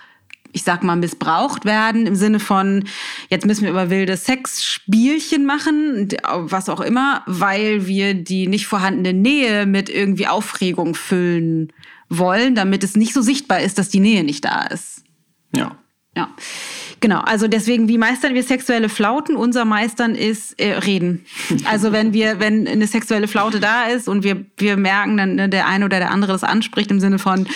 ich 0.54 0.62
sag 0.62 0.84
mal, 0.84 0.94
missbraucht 0.94 1.64
werden 1.64 2.06
im 2.06 2.14
Sinne 2.14 2.38
von, 2.38 2.84
jetzt 3.28 3.44
müssen 3.44 3.64
wir 3.64 3.70
über 3.70 3.90
wilde 3.90 4.16
Sexspielchen 4.16 5.44
machen, 5.44 6.10
was 6.22 6.68
auch 6.68 6.80
immer, 6.80 7.24
weil 7.26 7.88
wir 7.88 8.14
die 8.14 8.46
nicht 8.46 8.68
vorhandene 8.68 9.12
Nähe 9.12 9.66
mit 9.66 9.88
irgendwie 9.88 10.28
Aufregung 10.28 10.94
füllen 10.94 11.72
wollen, 12.08 12.54
damit 12.54 12.84
es 12.84 12.94
nicht 12.94 13.12
so 13.14 13.20
sichtbar 13.20 13.62
ist, 13.62 13.78
dass 13.78 13.88
die 13.88 13.98
Nähe 13.98 14.22
nicht 14.22 14.44
da 14.44 14.62
ist. 14.66 15.02
Ja. 15.56 15.76
Ja. 16.16 16.28
Genau, 17.04 17.20
also 17.20 17.48
deswegen, 17.48 17.86
wie 17.86 17.98
meistern 17.98 18.32
wir 18.32 18.42
sexuelle 18.42 18.88
Flauten? 18.88 19.36
Unser 19.36 19.66
Meistern 19.66 20.14
ist 20.14 20.58
äh, 20.58 20.72
reden. 20.72 21.26
Also 21.66 21.92
wenn 21.92 22.14
wir, 22.14 22.40
wenn 22.40 22.66
eine 22.66 22.86
sexuelle 22.86 23.28
Flaute 23.28 23.60
da 23.60 23.84
ist 23.84 24.08
und 24.08 24.24
wir, 24.24 24.46
wir 24.56 24.78
merken, 24.78 25.18
dann 25.18 25.34
ne, 25.34 25.50
der 25.50 25.66
eine 25.66 25.84
oder 25.84 25.98
der 25.98 26.10
andere 26.10 26.32
das 26.32 26.44
anspricht 26.44 26.90
im 26.90 27.00
Sinne 27.00 27.18
von, 27.18 27.46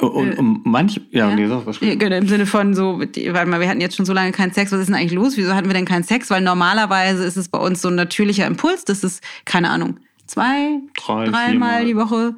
und, 0.00 0.38
und 0.38 0.66
manch, 0.66 1.00
ja, 1.12 1.28
ja. 1.28 1.36
Nee, 1.36 1.46
sag 1.46 1.66
was. 1.66 1.78
Ja, 1.80 1.94
genau, 1.94 2.16
Im 2.16 2.26
Sinne 2.26 2.46
von 2.46 2.74
so, 2.74 2.94
mal, 2.96 3.60
wir 3.60 3.68
hatten 3.68 3.80
jetzt 3.80 3.94
schon 3.94 4.06
so 4.06 4.12
lange 4.12 4.32
keinen 4.32 4.52
Sex, 4.52 4.72
was 4.72 4.80
ist 4.80 4.88
denn 4.88 4.96
eigentlich 4.96 5.12
los? 5.12 5.36
Wieso 5.36 5.54
hatten 5.54 5.68
wir 5.68 5.74
denn 5.74 5.84
keinen 5.84 6.04
Sex? 6.04 6.28
Weil 6.28 6.40
normalerweise 6.40 7.24
ist 7.24 7.36
es 7.36 7.48
bei 7.48 7.58
uns 7.58 7.80
so 7.80 7.88
ein 7.88 7.94
natürlicher 7.94 8.46
Impuls, 8.48 8.84
das 8.84 9.04
ist, 9.04 9.22
keine 9.44 9.70
Ahnung, 9.70 10.00
zwei, 10.26 10.80
Drei, 10.96 11.26
dreimal 11.26 11.84
die 11.84 11.96
Woche, 11.96 12.34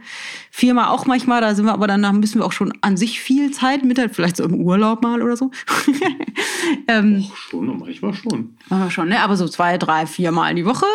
viermal 0.51 0.89
auch 0.89 1.07
manchmal. 1.07 1.41
Da 1.41 1.55
sind 1.55 1.65
wir 1.65 1.73
aber 1.73 1.87
danach 1.87 2.13
müssen 2.13 2.41
wir 2.41 2.47
auch 2.47 2.53
schon 2.53 2.73
an 2.81 2.97
sich 2.97 3.21
viel 3.21 3.51
Zeit 3.53 3.85
mit, 3.85 4.01
vielleicht 4.13 4.37
so 4.37 4.45
im 4.45 4.55
Urlaub 4.55 5.03
mal 5.03 5.23
oder 5.23 5.37
so. 5.37 5.51
ähm, 6.89 7.25
Och, 7.31 7.37
schon, 7.37 7.79
manchmal 7.79 8.15
schon. 8.15 8.57
Manchmal 8.69 8.91
schon, 8.91 9.09
ne? 9.09 9.21
Aber 9.21 9.37
so 9.37 9.49
zwei, 9.49 9.79
drei, 9.79 10.07
viermal 10.07 10.55
die 10.55 10.67
Woche 10.67 10.87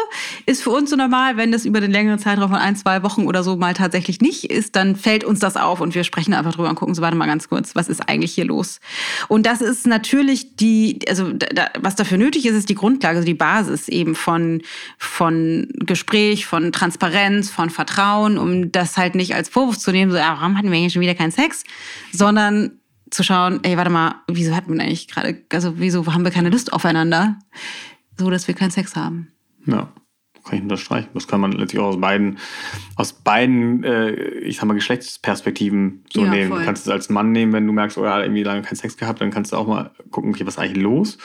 ist 0.45 0.61
für 0.61 0.71
uns 0.71 0.89
so 0.89 0.95
normal. 0.95 1.37
Wenn 1.37 1.51
das 1.51 1.65
über 1.65 1.81
den 1.81 1.91
längeren 1.91 2.19
Zeitraum 2.19 2.49
von 2.49 2.59
ein, 2.59 2.75
zwei 2.75 3.01
Wochen 3.03 3.25
oder 3.25 3.43
so 3.43 3.55
mal 3.55 3.73
tatsächlich 3.73 4.21
nicht 4.21 4.45
ist, 4.45 4.75
dann 4.75 4.95
fällt 4.95 5.23
uns 5.23 5.39
das 5.39 5.55
auf 5.57 5.81
und 5.81 5.95
wir 5.95 6.03
sprechen 6.03 6.33
einfach 6.33 6.53
drüber 6.53 6.69
und 6.69 6.75
gucken 6.75 6.93
so, 6.93 7.01
warte 7.01 7.15
mal 7.15 7.25
ganz 7.25 7.47
kurz, 7.47 7.75
was 7.75 7.87
ist 7.87 8.07
eigentlich 8.09 8.33
hier 8.33 8.45
los? 8.45 8.79
Und 9.27 9.45
das 9.45 9.61
ist 9.61 9.87
natürlich 9.87 10.55
die, 10.57 10.99
also 11.07 11.31
da, 11.31 11.69
was 11.79 11.95
dafür 11.95 12.17
nötig 12.17 12.45
ist, 12.45 12.55
ist 12.55 12.69
die 12.69 12.75
Grundlage, 12.75 13.17
also 13.17 13.25
die 13.25 13.33
Basis 13.33 13.87
eben 13.87 14.15
von, 14.15 14.61
von 14.97 15.67
Gespräch, 15.79 16.45
von 16.45 16.71
Transparenz, 16.71 17.49
von 17.49 17.69
Vertrauen, 17.69 18.37
um 18.37 18.71
das 18.71 18.97
halt 18.97 19.15
nicht 19.15 19.35
als 19.35 19.44
Vorwurf 19.49 19.77
zu 19.77 19.91
nehmen, 19.91 20.11
so, 20.11 20.17
ja, 20.17 20.37
warum 20.39 20.57
hatten 20.57 20.71
wir 20.71 20.79
hier 20.79 20.89
schon 20.89 21.01
wieder 21.01 21.15
keinen 21.15 21.31
Sex? 21.31 21.63
Sondern 22.11 22.79
zu 23.11 23.23
schauen, 23.23 23.59
ey, 23.63 23.77
warte 23.77 23.89
mal, 23.89 24.15
wieso 24.27 24.55
hatten 24.55 24.73
wir 24.73 24.81
eigentlich 24.81 25.07
gerade, 25.07 25.41
also 25.51 25.79
wieso 25.79 26.05
haben 26.13 26.23
wir 26.23 26.31
keine 26.31 26.49
Lust 26.49 26.73
aufeinander? 26.73 27.37
So, 28.17 28.29
dass 28.29 28.47
wir 28.47 28.55
keinen 28.55 28.71
Sex 28.71 28.95
haben. 28.95 29.31
Ja, 29.65 29.91
kann 30.43 30.57
ich 30.57 30.61
unterstreichen. 30.61 31.09
Das 31.13 31.27
kann 31.27 31.41
man 31.41 31.51
letztlich 31.51 31.81
auch 31.81 31.87
aus 31.87 31.99
beiden, 31.99 32.37
aus 32.95 33.13
beiden, 33.13 33.83
äh, 33.83 34.11
ich 34.39 34.57
sag 34.57 34.65
mal, 34.65 34.73
Geschlechtsperspektiven 34.73 36.03
so 36.13 36.23
ja, 36.23 36.29
nehmen. 36.29 36.49
Voll. 36.49 36.59
Du 36.59 36.65
kannst 36.65 36.85
es 36.85 36.91
als 36.91 37.09
Mann 37.09 37.31
nehmen, 37.31 37.53
wenn 37.53 37.65
du 37.65 37.73
merkst, 37.73 37.97
oh 37.97 38.05
ja, 38.05 38.21
irgendwie 38.21 38.43
lange 38.43 38.61
keinen 38.61 38.75
Sex 38.75 38.97
gehabt, 38.97 39.21
dann 39.21 39.31
kannst 39.31 39.51
du 39.51 39.57
auch 39.57 39.67
mal 39.67 39.91
gucken, 40.11 40.31
okay, 40.31 40.45
was 40.45 40.55
ist 40.55 40.59
eigentlich 40.59 40.83
los? 40.83 41.17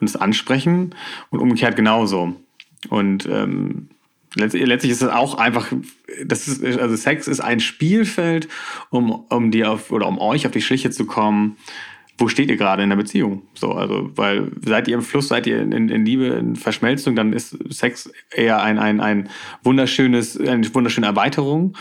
Und 0.00 0.08
es 0.08 0.16
ansprechen 0.16 0.94
und 1.30 1.40
umgekehrt 1.40 1.76
genauso. 1.76 2.36
Und 2.88 3.26
ähm, 3.26 3.88
letztlich 4.38 4.92
ist 4.92 5.02
es 5.02 5.08
auch 5.08 5.34
einfach, 5.34 5.72
das 6.24 6.48
ist, 6.48 6.64
also 6.78 6.96
Sex 6.96 7.28
ist 7.28 7.40
ein 7.40 7.60
Spielfeld, 7.60 8.48
um, 8.90 9.10
um 9.10 9.50
dir 9.50 9.72
auf, 9.72 9.90
oder 9.90 10.06
um 10.06 10.18
euch 10.18 10.46
auf 10.46 10.52
die 10.52 10.62
Schliche 10.62 10.90
zu 10.90 11.06
kommen. 11.06 11.56
Wo 12.20 12.26
steht 12.26 12.50
ihr 12.50 12.56
gerade 12.56 12.82
in 12.82 12.88
der 12.88 12.96
Beziehung? 12.96 13.42
So, 13.54 13.72
also, 13.72 14.10
weil 14.16 14.50
seid 14.64 14.88
ihr 14.88 14.94
im 14.94 15.02
Fluss, 15.02 15.28
seid 15.28 15.46
ihr 15.46 15.60
in, 15.60 15.72
in 15.72 16.04
Liebe, 16.04 16.26
in 16.26 16.56
Verschmelzung, 16.56 17.14
dann 17.14 17.32
ist 17.32 17.56
Sex 17.72 18.10
eher 18.34 18.60
ein, 18.60 18.78
ein, 18.78 19.00
ein 19.00 19.28
wunderschönes, 19.62 20.38
eine 20.40 20.74
wunderschöne 20.74 21.06
Erweiterung 21.06 21.76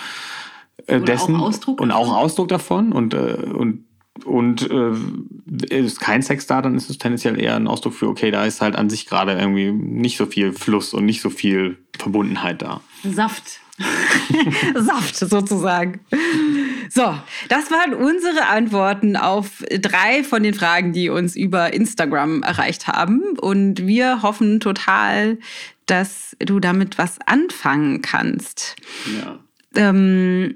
äh, 0.86 1.02
dessen 1.02 1.36
auch 1.36 1.48
Ausdruck 1.48 1.82
und 1.82 1.92
auch 1.92 2.16
Ausdruck 2.16 2.50
davon 2.50 2.92
und, 2.92 3.14
äh, 3.14 3.18
und 3.18 3.87
und 4.26 4.70
äh, 4.70 5.76
ist 5.76 6.00
kein 6.00 6.22
Sex 6.22 6.48
da, 6.48 6.62
dann 6.62 6.76
ist 6.76 6.90
es 6.90 6.98
tendenziell 6.98 7.40
eher 7.40 7.56
ein 7.56 7.68
Ausdruck 7.68 7.94
für, 7.94 8.08
okay, 8.08 8.32
da 8.32 8.46
ist 8.46 8.62
halt 8.62 8.76
an 8.76 8.90
sich 8.90 9.06
gerade 9.06 9.34
irgendwie 9.34 9.72
nicht 9.72 10.18
so 10.18 10.26
viel 10.26 10.54
Fluss 10.54 10.94
und 10.94 11.06
nicht 11.06 11.22
so 11.22 11.30
viel 11.30 11.78
Verbundenheit 11.98 12.62
da. 12.62 12.82
Saft. 13.04 13.60
Saft 14.76 15.16
sozusagen. 15.16 16.00
So, 16.90 17.16
das 17.50 17.70
waren 17.70 17.94
unsere 17.94 18.48
Antworten 18.48 19.16
auf 19.16 19.64
drei 19.70 20.24
von 20.24 20.42
den 20.42 20.56
Fragen, 20.56 20.94
die 20.94 21.10
uns 21.10 21.36
über 21.36 21.74
Instagram 21.74 22.42
erreicht 22.42 22.88
haben. 22.88 23.38
Und 23.40 23.86
wir 23.86 24.24
hoffen 24.24 24.60
total, 24.60 25.38
dass 25.86 26.36
du 26.40 26.60
damit 26.60 26.98
was 26.98 27.20
anfangen 27.26 28.02
kannst. 28.02 28.78
Ja 29.22 29.40
ähm, 29.76 30.56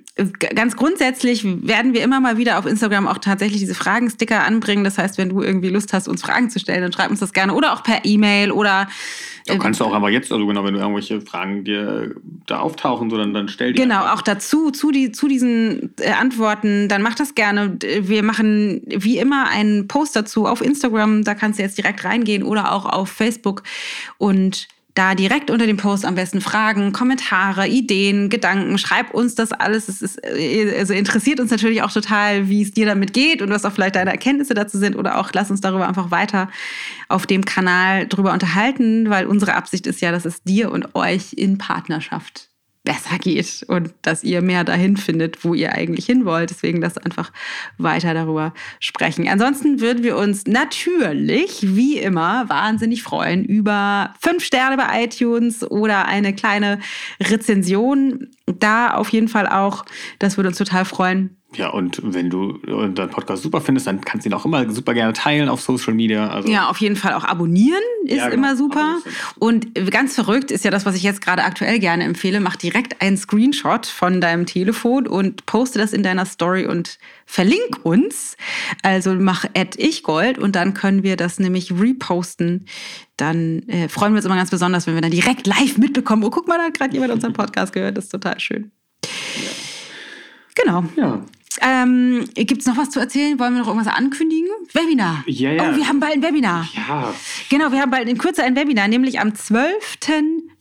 ganz 0.55 0.75
grundsätzlich 0.77 1.43
werden 1.45 1.93
wir 1.93 2.01
immer 2.01 2.19
mal 2.19 2.37
wieder 2.37 2.57
auf 2.57 2.65
Instagram 2.65 3.07
auch 3.07 3.17
tatsächlich 3.17 3.59
diese 3.59 3.75
Fragensticker 3.75 4.43
anbringen. 4.43 4.83
Das 4.83 4.97
heißt, 4.97 5.17
wenn 5.17 5.29
du 5.29 5.41
irgendwie 5.41 5.69
Lust 5.69 5.91
hast, 5.93 6.07
uns 6.07 6.21
Fragen 6.21 6.49
zu 6.49 6.59
stellen, 6.59 6.81
dann 6.81 6.93
schreib 6.93 7.11
uns 7.11 7.19
das 7.19 7.33
gerne 7.33 7.53
oder 7.53 7.73
auch 7.73 7.83
per 7.83 8.05
E-Mail 8.05 8.51
oder. 8.51 8.87
Ja, 9.47 9.57
kannst 9.57 9.79
du 9.79 9.85
auch 9.85 9.93
einfach 9.93 10.09
jetzt, 10.09 10.31
also 10.31 10.45
genau, 10.45 10.63
wenn 10.63 10.75
du 10.75 10.79
irgendwelche 10.79 11.19
Fragen 11.19 11.63
dir 11.65 12.15
da 12.45 12.59
auftauchen, 12.59 13.09
so, 13.09 13.17
dann, 13.17 13.33
dann 13.33 13.47
stell 13.47 13.73
die. 13.73 13.81
Genau, 13.81 13.97
einfach. 13.97 14.13
auch 14.13 14.21
dazu, 14.21 14.71
zu, 14.71 14.91
die, 14.91 15.11
zu 15.11 15.27
diesen 15.27 15.93
äh, 15.99 16.11
Antworten, 16.11 16.87
dann 16.87 17.01
mach 17.01 17.15
das 17.15 17.35
gerne. 17.35 17.77
Wir 17.99 18.23
machen 18.23 18.81
wie 18.85 19.17
immer 19.17 19.49
einen 19.49 19.87
Post 19.87 20.15
dazu 20.15 20.45
auf 20.45 20.61
Instagram, 20.61 21.23
da 21.23 21.35
kannst 21.35 21.59
du 21.59 21.63
jetzt 21.63 21.77
direkt 21.77 22.05
reingehen 22.05 22.43
oder 22.43 22.71
auch 22.71 22.85
auf 22.85 23.09
Facebook 23.09 23.63
und 24.17 24.67
da 24.93 25.15
direkt 25.15 25.49
unter 25.49 25.65
dem 25.65 25.77
Post 25.77 26.05
am 26.05 26.15
besten 26.15 26.41
Fragen, 26.41 26.91
Kommentare, 26.91 27.67
Ideen, 27.67 28.29
Gedanken. 28.29 28.77
Schreib 28.77 29.13
uns 29.13 29.35
das 29.35 29.51
alles. 29.51 29.87
Es 29.87 30.01
ist, 30.01 30.19
äh, 30.23 30.75
also 30.77 30.93
interessiert 30.93 31.39
uns 31.39 31.51
natürlich 31.51 31.81
auch 31.81 31.91
total, 31.91 32.49
wie 32.49 32.61
es 32.61 32.71
dir 32.71 32.85
damit 32.85 33.13
geht 33.13 33.41
und 33.41 33.49
was 33.49 33.65
auch 33.65 33.71
vielleicht 33.71 33.95
deine 33.95 34.11
Erkenntnisse 34.11 34.53
dazu 34.53 34.77
sind. 34.77 34.95
Oder 34.95 35.17
auch 35.19 35.31
lass 35.33 35.49
uns 35.49 35.61
darüber 35.61 35.87
einfach 35.87 36.11
weiter 36.11 36.49
auf 37.07 37.25
dem 37.25 37.45
Kanal 37.45 38.07
drüber 38.07 38.33
unterhalten, 38.33 39.09
weil 39.09 39.25
unsere 39.25 39.55
Absicht 39.55 39.87
ist 39.87 40.01
ja, 40.01 40.11
dass 40.11 40.25
es 40.25 40.43
dir 40.43 40.71
und 40.71 40.93
euch 40.95 41.33
in 41.33 41.57
Partnerschaft 41.57 42.50
besser 42.83 43.17
geht 43.19 43.63
und 43.67 43.93
dass 44.01 44.23
ihr 44.23 44.41
mehr 44.41 44.63
dahin 44.63 44.97
findet, 44.97 45.43
wo 45.43 45.53
ihr 45.53 45.73
eigentlich 45.73 46.05
hin 46.05 46.25
wollt. 46.25 46.49
Deswegen 46.49 46.81
lass 46.81 46.97
einfach 46.97 47.31
weiter 47.77 48.13
darüber 48.13 48.53
sprechen. 48.79 49.27
Ansonsten 49.27 49.79
würden 49.79 50.03
wir 50.03 50.17
uns 50.17 50.45
natürlich, 50.47 51.59
wie 51.61 51.97
immer, 51.97 52.49
wahnsinnig 52.49 53.03
freuen 53.03 53.45
über 53.45 54.13
fünf 54.19 54.43
Sterne 54.43 54.77
bei 54.77 55.03
iTunes 55.03 55.63
oder 55.63 56.05
eine 56.05 56.33
kleine 56.33 56.79
Rezension. 57.21 58.29
Da 58.47 58.95
auf 58.95 59.09
jeden 59.09 59.27
Fall 59.27 59.47
auch. 59.47 59.85
Das 60.19 60.37
würde 60.37 60.49
uns 60.49 60.57
total 60.57 60.85
freuen. 60.85 61.40
Ja, 61.55 61.69
und 61.69 61.99
wenn 62.01 62.29
du 62.29 62.59
unseren 62.67 63.09
Podcast 63.09 63.43
super 63.43 63.59
findest, 63.59 63.85
dann 63.85 63.99
kannst 63.99 64.25
du 64.25 64.29
ihn 64.29 64.33
auch 64.33 64.45
immer 64.45 64.69
super 64.71 64.93
gerne 64.93 65.11
teilen 65.11 65.49
auf 65.49 65.61
Social 65.61 65.93
Media. 65.93 66.29
Also 66.29 66.49
ja, 66.49 66.69
auf 66.69 66.77
jeden 66.77 66.95
Fall 66.95 67.13
auch 67.13 67.25
abonnieren 67.25 67.81
ist 68.05 68.17
ja, 68.17 68.29
genau. 68.29 68.47
immer 68.47 68.55
super. 68.55 68.99
Und 69.37 69.75
ganz 69.91 70.15
verrückt 70.15 70.49
ist 70.49 70.63
ja 70.63 70.71
das, 70.71 70.85
was 70.85 70.95
ich 70.95 71.03
jetzt 71.03 71.21
gerade 71.21 71.43
aktuell 71.43 71.79
gerne 71.79 72.05
empfehle. 72.05 72.39
Mach 72.39 72.55
direkt 72.55 73.01
einen 73.01 73.17
Screenshot 73.17 73.85
von 73.85 74.21
deinem 74.21 74.45
Telefon 74.45 75.07
und 75.07 75.45
poste 75.45 75.77
das 75.77 75.91
in 75.91 76.03
deiner 76.03 76.25
Story 76.25 76.65
und 76.65 76.97
verlink 77.25 77.79
uns. 77.83 78.37
Also 78.81 79.13
mach 79.15 79.45
ichgold 79.77 80.37
und 80.37 80.55
dann 80.55 80.73
können 80.73 81.03
wir 81.03 81.17
das 81.17 81.37
nämlich 81.37 81.73
reposten. 81.73 82.65
Dann 83.17 83.63
äh, 83.67 83.89
freuen 83.89 84.13
wir 84.13 84.17
uns 84.17 84.25
immer 84.25 84.37
ganz 84.37 84.51
besonders, 84.51 84.87
wenn 84.87 84.95
wir 84.95 85.01
dann 85.01 85.11
direkt 85.11 85.47
live 85.47 85.77
mitbekommen. 85.77 86.23
Oh, 86.23 86.29
guck 86.29 86.47
mal, 86.47 86.57
da 86.57 86.63
hat 86.65 86.77
gerade 86.77 86.93
jemand 86.93 87.11
unseren 87.11 87.33
Podcast 87.33 87.73
gehört. 87.73 87.97
Das 87.97 88.05
ist 88.05 88.11
total 88.11 88.39
schön. 88.39 88.71
Genau. 90.55 90.85
Ja. 90.95 91.21
Ähm, 91.61 92.25
Gibt 92.35 92.61
es 92.61 92.67
noch 92.67 92.77
was 92.77 92.89
zu 92.89 92.99
erzählen? 92.99 93.39
Wollen 93.39 93.53
wir 93.53 93.61
noch 93.61 93.67
irgendwas 93.67 93.93
ankündigen? 93.93 94.49
Webinar. 94.73 95.23
Ja, 95.27 95.51
ja. 95.51 95.71
Oh, 95.71 95.75
wir 95.75 95.87
haben 95.87 95.99
bald 95.99 96.13
ein 96.13 96.23
Webinar. 96.23 96.67
Ja. 96.73 97.13
Genau, 97.49 97.71
wir 97.71 97.81
haben 97.81 97.91
bald 97.91 98.07
in 98.07 98.17
Kürze 98.17 98.43
ein 98.43 98.55
Webinar, 98.55 98.87
nämlich 98.87 99.19
am 99.19 99.33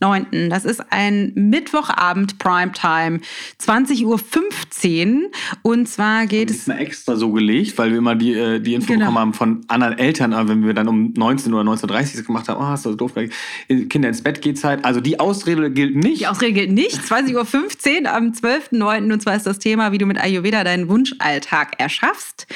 12.09. 0.00 0.48
Das 0.48 0.64
ist 0.64 0.82
ein 0.90 1.32
Mittwochabend 1.34 2.38
Primetime, 2.38 3.20
20.15 3.60 4.04
Uhr. 4.04 5.30
Und 5.62 5.88
zwar 5.88 6.26
geht 6.26 6.50
es. 6.50 6.64
Das 6.64 6.74
ist 6.74 6.80
extra 6.80 7.16
so 7.16 7.32
gelegt, 7.32 7.76
weil 7.78 7.90
wir 7.90 7.98
immer 7.98 8.14
die, 8.14 8.32
äh, 8.32 8.60
die 8.60 8.74
Info 8.74 8.92
genau. 8.92 9.00
bekommen 9.00 9.18
haben 9.18 9.34
von 9.34 9.64
anderen 9.68 9.98
Eltern, 9.98 10.48
wenn 10.48 10.64
wir 10.66 10.74
dann 10.74 10.88
um 10.88 11.12
19 11.16 11.52
oder 11.52 11.70
19.30 11.70 12.18
Uhr 12.18 12.24
gemacht 12.24 12.48
haben, 12.48 12.60
oh, 12.60 12.66
hast 12.66 12.86
du 12.86 12.94
doof, 12.94 13.12
Kinder 13.88 14.08
ins 14.08 14.22
Bett 14.22 14.42
geht 14.42 14.58
Zeit. 14.58 14.84
Also 14.84 15.00
die 15.00 15.20
Ausrede 15.20 15.70
gilt 15.70 15.96
nicht. 15.96 16.20
Die 16.20 16.26
Ausrede 16.26 16.52
gilt 16.52 16.72
nicht. 16.72 16.98
20.15 17.00 18.02
Uhr 18.02 18.12
am 18.12 18.30
12.09. 18.30 19.12
Und 19.12 19.22
zwar 19.22 19.36
ist 19.36 19.46
das 19.46 19.58
Thema, 19.58 19.92
wie 19.92 19.98
du 19.98 20.06
mit 20.06 20.18
Ayurveda 20.18 20.64
deinen 20.64 20.88
Wunschalltag 20.88 21.78
erschaffst. 21.78 22.46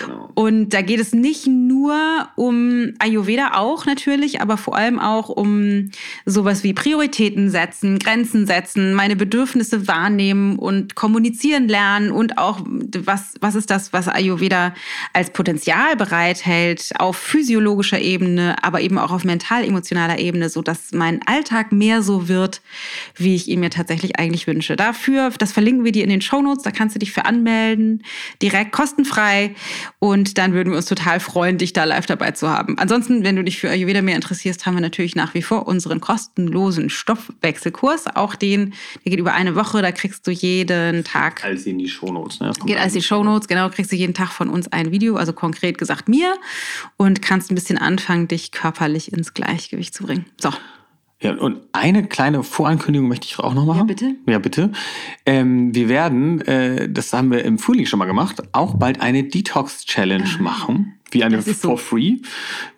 Genau. 0.00 0.30
Und 0.34 0.70
da 0.70 0.82
geht 0.82 1.00
es 1.00 1.12
nicht 1.12 1.46
nur 1.46 1.94
um 2.36 2.92
Ayurveda 2.98 3.52
auch 3.54 3.86
natürlich, 3.86 4.40
aber 4.40 4.56
vor 4.56 4.76
allem 4.76 4.98
auch 4.98 5.28
um 5.28 5.90
sowas 6.24 6.64
wie 6.64 6.72
Prioritäten 6.94 7.50
setzen, 7.50 7.98
Grenzen 7.98 8.46
setzen, 8.46 8.94
meine 8.94 9.16
Bedürfnisse 9.16 9.88
wahrnehmen 9.88 10.60
und 10.60 10.94
kommunizieren 10.94 11.66
lernen 11.66 12.12
und 12.12 12.38
auch 12.38 12.60
was, 12.64 13.34
was 13.40 13.56
ist 13.56 13.68
das, 13.70 13.92
was 13.92 14.06
Ayurveda 14.06 14.74
als 15.12 15.30
Potenzial 15.30 15.96
bereithält 15.96 16.92
auf 17.00 17.16
physiologischer 17.16 18.00
Ebene, 18.00 18.54
aber 18.62 18.80
eben 18.80 18.98
auch 18.98 19.10
auf 19.10 19.24
mental-emotionaler 19.24 20.20
Ebene, 20.20 20.48
so 20.48 20.62
dass 20.62 20.92
mein 20.92 21.20
Alltag 21.26 21.72
mehr 21.72 22.00
so 22.00 22.28
wird, 22.28 22.62
wie 23.16 23.34
ich 23.34 23.48
ihn 23.48 23.58
mir 23.58 23.70
tatsächlich 23.70 24.16
eigentlich 24.20 24.46
wünsche. 24.46 24.76
Dafür, 24.76 25.32
das 25.36 25.50
verlinken 25.50 25.84
wir 25.84 25.90
dir 25.90 26.04
in 26.04 26.10
den 26.10 26.20
Show 26.20 26.42
Notes, 26.42 26.62
da 26.62 26.70
kannst 26.70 26.94
du 26.94 27.00
dich 27.00 27.10
für 27.10 27.24
anmelden, 27.24 28.04
direkt 28.40 28.70
kostenfrei 28.70 29.56
und 29.98 30.38
dann 30.38 30.52
würden 30.52 30.70
wir 30.70 30.76
uns 30.76 30.86
total 30.86 31.18
freuen, 31.18 31.58
dich 31.58 31.72
da 31.72 31.82
live 31.82 32.06
dabei 32.06 32.30
zu 32.30 32.48
haben. 32.48 32.78
Ansonsten, 32.78 33.24
wenn 33.24 33.34
du 33.34 33.42
dich 33.42 33.58
für 33.58 33.68
Ayurveda 33.68 34.00
mehr 34.00 34.14
interessierst, 34.14 34.64
haben 34.64 34.74
wir 34.74 34.80
natürlich 34.80 35.16
nach 35.16 35.34
wie 35.34 35.42
vor 35.42 35.66
unseren 35.66 36.00
kostenlosen 36.00 36.83
Stoffwechselkurs. 36.90 38.06
Auch 38.14 38.34
den, 38.34 38.74
der 39.04 39.10
geht 39.10 39.18
über 39.18 39.34
eine 39.34 39.54
Woche, 39.54 39.82
da 39.82 39.92
kriegst 39.92 40.26
du 40.26 40.30
jeden 40.30 41.04
Tag. 41.04 41.44
Alles 41.44 41.66
in 41.66 41.78
die 41.78 41.88
Shownotes, 41.88 42.40
ne? 42.40 42.52
Geht 42.66 42.78
in 42.78 42.92
die 42.92 43.02
Shownotes, 43.02 43.48
genau, 43.48 43.68
kriegst 43.70 43.92
du 43.92 43.96
jeden 43.96 44.14
Tag 44.14 44.30
von 44.30 44.48
uns 44.48 44.72
ein 44.72 44.90
Video, 44.90 45.16
also 45.16 45.32
konkret 45.32 45.78
gesagt 45.78 46.08
mir, 46.08 46.34
und 46.96 47.22
kannst 47.22 47.50
ein 47.50 47.54
bisschen 47.54 47.78
anfangen, 47.78 48.28
dich 48.28 48.52
körperlich 48.52 49.12
ins 49.12 49.34
Gleichgewicht 49.34 49.94
zu 49.94 50.04
bringen. 50.04 50.26
So. 50.40 50.50
Ja, 51.20 51.32
und 51.36 51.60
eine 51.72 52.06
kleine 52.06 52.42
Vorankündigung 52.42 53.08
möchte 53.08 53.26
ich 53.26 53.38
auch 53.38 53.54
noch 53.54 53.64
machen. 53.64 53.78
Ja, 53.78 53.84
bitte. 53.84 54.14
Ja, 54.26 54.38
bitte. 54.38 54.72
Ähm, 55.24 55.74
wir 55.74 55.88
werden, 55.88 56.42
äh, 56.42 56.88
das 56.90 57.14
haben 57.14 57.30
wir 57.30 57.44
im 57.44 57.58
Frühling 57.58 57.86
schon 57.86 57.98
mal 57.98 58.04
gemacht, 58.04 58.42
auch 58.52 58.74
bald 58.74 59.00
eine 59.00 59.24
Detox-Challenge 59.24 60.28
ah. 60.38 60.42
machen 60.42 60.98
wie 61.14 61.24
eine 61.24 61.40
for 61.40 61.54
so. 61.54 61.76
free, 61.76 62.16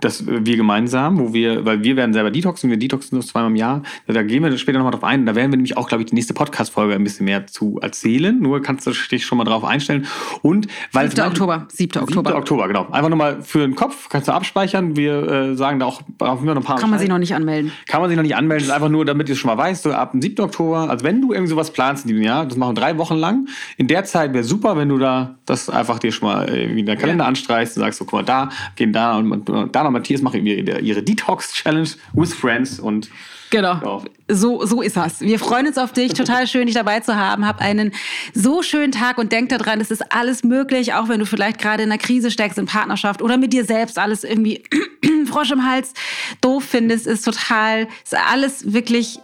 dass 0.01 0.27
wir 0.27 0.57
gemeinsam, 0.57 1.19
wo 1.19 1.33
wir, 1.33 1.65
weil 1.65 1.83
wir 1.83 1.97
werden 1.97 2.13
selber 2.13 2.31
detoxen, 2.31 2.71
wir 2.71 2.77
detoxen 2.77 3.19
das 3.19 3.29
zweimal 3.29 3.51
im 3.51 3.57
Jahr, 3.57 3.83
da 4.07 4.23
gehen 4.23 4.43
wir 4.43 4.57
später 4.59 4.79
nochmal 4.79 4.93
drauf 4.93 5.05
ein, 5.05 5.27
da 5.27 5.35
werden 5.35 5.51
wir 5.51 5.57
nämlich 5.57 5.77
auch, 5.77 5.89
glaube 5.89 6.03
ich, 6.03 6.11
die 6.11 6.15
nächste 6.15 6.35
Podcast-Folge 6.35 6.95
ein 6.95 7.05
bisschen 7.05 7.25
mehr 7.25 7.47
zu 7.47 7.79
erzählen, 7.81 8.39
nur 8.39 8.63
kannst 8.63 8.87
du 8.87 8.93
dich 9.11 9.25
schon 9.25 9.39
mal 9.39 9.45
drauf 9.45 9.65
einstellen 9.65 10.07
und 10.43 10.69
weil... 10.93 11.11
7. 11.11 11.27
Oktober, 11.27 11.67
7. 11.73 12.03
Oktober. 12.03 12.31
7. 12.31 12.39
Oktober, 12.39 12.69
genau. 12.69 12.87
Einfach 12.91 13.09
nochmal 13.09 13.43
für 13.43 13.61
den 13.61 13.75
Kopf, 13.75 14.09
kannst 14.09 14.29
du 14.29 14.33
abspeichern, 14.33 14.97
wir 14.97 15.23
äh, 15.27 15.57
sagen 15.57 15.81
da 15.81 15.87
auch, 15.87 16.03
brauchen 16.19 16.47
wir 16.47 16.55
noch 16.55 16.63
ein 16.63 16.65
paar... 16.65 16.79
Kann 16.79 16.91
man 16.91 16.99
sich 16.99 17.09
noch 17.09 17.19
nicht 17.19 17.35
anmelden. 17.35 17.73
Kann 17.89 18.01
man 18.01 18.11
sich 18.11 18.17
noch 18.17 18.23
nicht 18.23 18.37
anmelden, 18.37 18.67
das 18.67 18.69
ist 18.69 18.75
einfach 18.75 18.91
nur, 18.91 19.05
damit 19.05 19.29
du 19.29 19.33
es 19.33 19.39
schon 19.39 19.49
mal 19.49 19.59
weißt, 19.59 19.83
so 19.83 19.93
ab 19.93 20.13
dem 20.13 20.23
7. 20.23 20.45
Oktober, 20.45 20.91
also 20.91 21.05
wenn 21.05 21.21
du 21.21 21.33
irgendwie 21.33 21.51
sowas 21.51 21.73
planst 21.73 22.05
in 22.05 22.09
diesem 22.09 22.23
Jahr, 22.23 22.47
das 22.47 22.57
machen 22.57 22.77
wir 22.77 22.81
drei 22.81 22.99
Wochen 22.99 23.17
lang, 23.17 23.49
in 23.77 23.87
der 23.87 24.05
Zeit 24.05 24.33
wäre 24.33 24.45
super, 24.45 24.77
wenn 24.77 24.89
du 24.89 24.99
da 24.99 25.37
das 25.47 25.71
einfach 25.71 25.99
dir 25.99 26.13
schon 26.13 26.29
mal 26.29 26.49
irgendwie 26.49 26.81
in 26.81 26.87
den 26.87 26.99
Kalender 26.99 27.25
ja. 27.25 27.29
anstreichst 27.29 27.77
und 27.77 27.83
sagst, 27.83 27.99
so 27.99 28.05
guck 28.05 28.15
mal, 28.15 28.25
da 28.27 28.51
gehen 28.77 28.93
da 28.93 29.07
Dana 29.07 29.35
und, 29.35 29.75
Dana 29.75 29.89
und 29.89 29.93
Matthias 29.93 30.23
machen 30.23 30.47
ihre, 30.47 30.81
ihre 30.81 31.03
Detox-Challenge 31.03 31.89
with 32.15 32.35
Friends 32.35 32.79
und 32.79 33.09
Genau. 33.51 34.03
So, 34.29 34.67
so 34.67 34.83
ist 34.83 34.97
das. 34.97 35.21
Wir 35.21 35.39
freuen 35.39 35.69
uns 35.69 35.79
auf 35.79 35.93
dich. 35.93 36.13
Total 36.15 36.49
schön, 36.49 36.67
dich 36.67 36.75
dabei 36.75 37.01
zu 37.01 37.15
haben. 37.15 37.47
Hab 37.47 37.61
einen 37.61 37.93
so 38.35 38.63
schönen 38.63 38.91
Tag 38.91 39.19
und 39.19 39.31
denk 39.31 39.51
daran, 39.51 39.81
es 39.81 39.93
ist 39.93 40.13
alles 40.13 40.43
möglich, 40.43 40.95
auch 40.95 41.09
wenn 41.09 41.21
du 41.21 41.27
vielleicht 41.27 41.61
gerade 41.61 41.85
in 41.85 41.93
einer 41.93 41.99
Krise 41.99 42.33
steckst, 42.33 42.59
in 42.59 42.67
Partnerschaft 42.67 43.23
oder 43.23 43.37
mit 43.37 43.53
dir 43.53 43.65
selbst 43.65 43.99
alles 43.99 44.25
irgendwie 44.25 44.65
Frosch 45.27 45.53
im 45.53 45.65
Hals 45.65 45.95
doof 46.41 46.65
findest, 46.65 47.07
ist 47.07 47.25
total, 47.25 47.87
ist 48.03 48.17
alles 48.17 48.73
wirklich, 48.73 49.21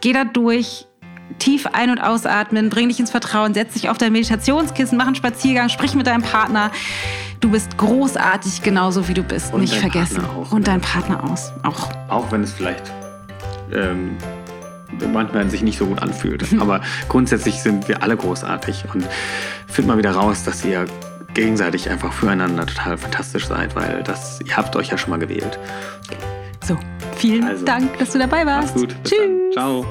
geh 0.00 0.14
da 0.14 0.24
durch, 0.24 0.86
tief 1.40 1.66
ein- 1.66 1.90
und 1.90 1.98
ausatmen, 1.98 2.70
bring 2.70 2.88
dich 2.88 3.00
ins 3.00 3.10
Vertrauen, 3.10 3.54
setz 3.54 3.72
dich 3.72 3.88
auf 3.88 3.98
dein 3.98 4.12
Meditationskissen, 4.12 4.96
mach 4.96 5.06
einen 5.06 5.16
Spaziergang, 5.16 5.68
sprich 5.68 5.96
mit 5.96 6.06
deinem 6.06 6.22
Partner. 6.22 6.70
Du 7.40 7.50
bist 7.50 7.76
großartig, 7.78 8.62
genauso 8.62 9.08
wie 9.08 9.14
du 9.14 9.24
bist. 9.24 9.52
Und 9.52 9.62
Nicht 9.62 9.74
vergessen. 9.74 10.24
Auch, 10.24 10.52
und 10.52 10.68
dein 10.68 10.80
Partner 10.80 11.24
aus. 11.24 11.52
Auch. 11.62 11.90
Auch 12.08 12.30
wenn 12.30 12.42
es 12.42 12.52
vielleicht 12.52 12.92
ähm, 13.72 14.16
manchmal 15.12 15.48
sich 15.50 15.62
nicht 15.62 15.78
so 15.78 15.86
gut 15.86 16.02
anfühlt. 16.02 16.44
Aber 16.60 16.82
grundsätzlich 17.08 17.62
sind 17.62 17.88
wir 17.88 18.02
alle 18.02 18.16
großartig. 18.16 18.84
Und 18.92 19.06
find 19.66 19.88
mal 19.88 19.98
wieder 19.98 20.12
raus, 20.12 20.44
dass 20.44 20.64
ihr 20.64 20.84
gegenseitig 21.34 21.88
einfach 21.88 22.12
füreinander 22.12 22.66
total 22.66 22.98
fantastisch 22.98 23.46
seid, 23.46 23.74
weil 23.76 24.02
das, 24.02 24.40
ihr 24.44 24.56
habt 24.56 24.76
euch 24.76 24.88
ja 24.88 24.98
schon 24.98 25.10
mal 25.10 25.18
gewählt. 25.18 25.58
So, 26.64 26.76
vielen 27.16 27.44
also, 27.44 27.64
Dank, 27.64 27.98
dass 27.98 28.10
du 28.10 28.18
dabei 28.18 28.44
warst. 28.44 28.74
Gut. 28.74 28.94
Tschüss. 29.04 29.54
Ciao. 29.54 29.86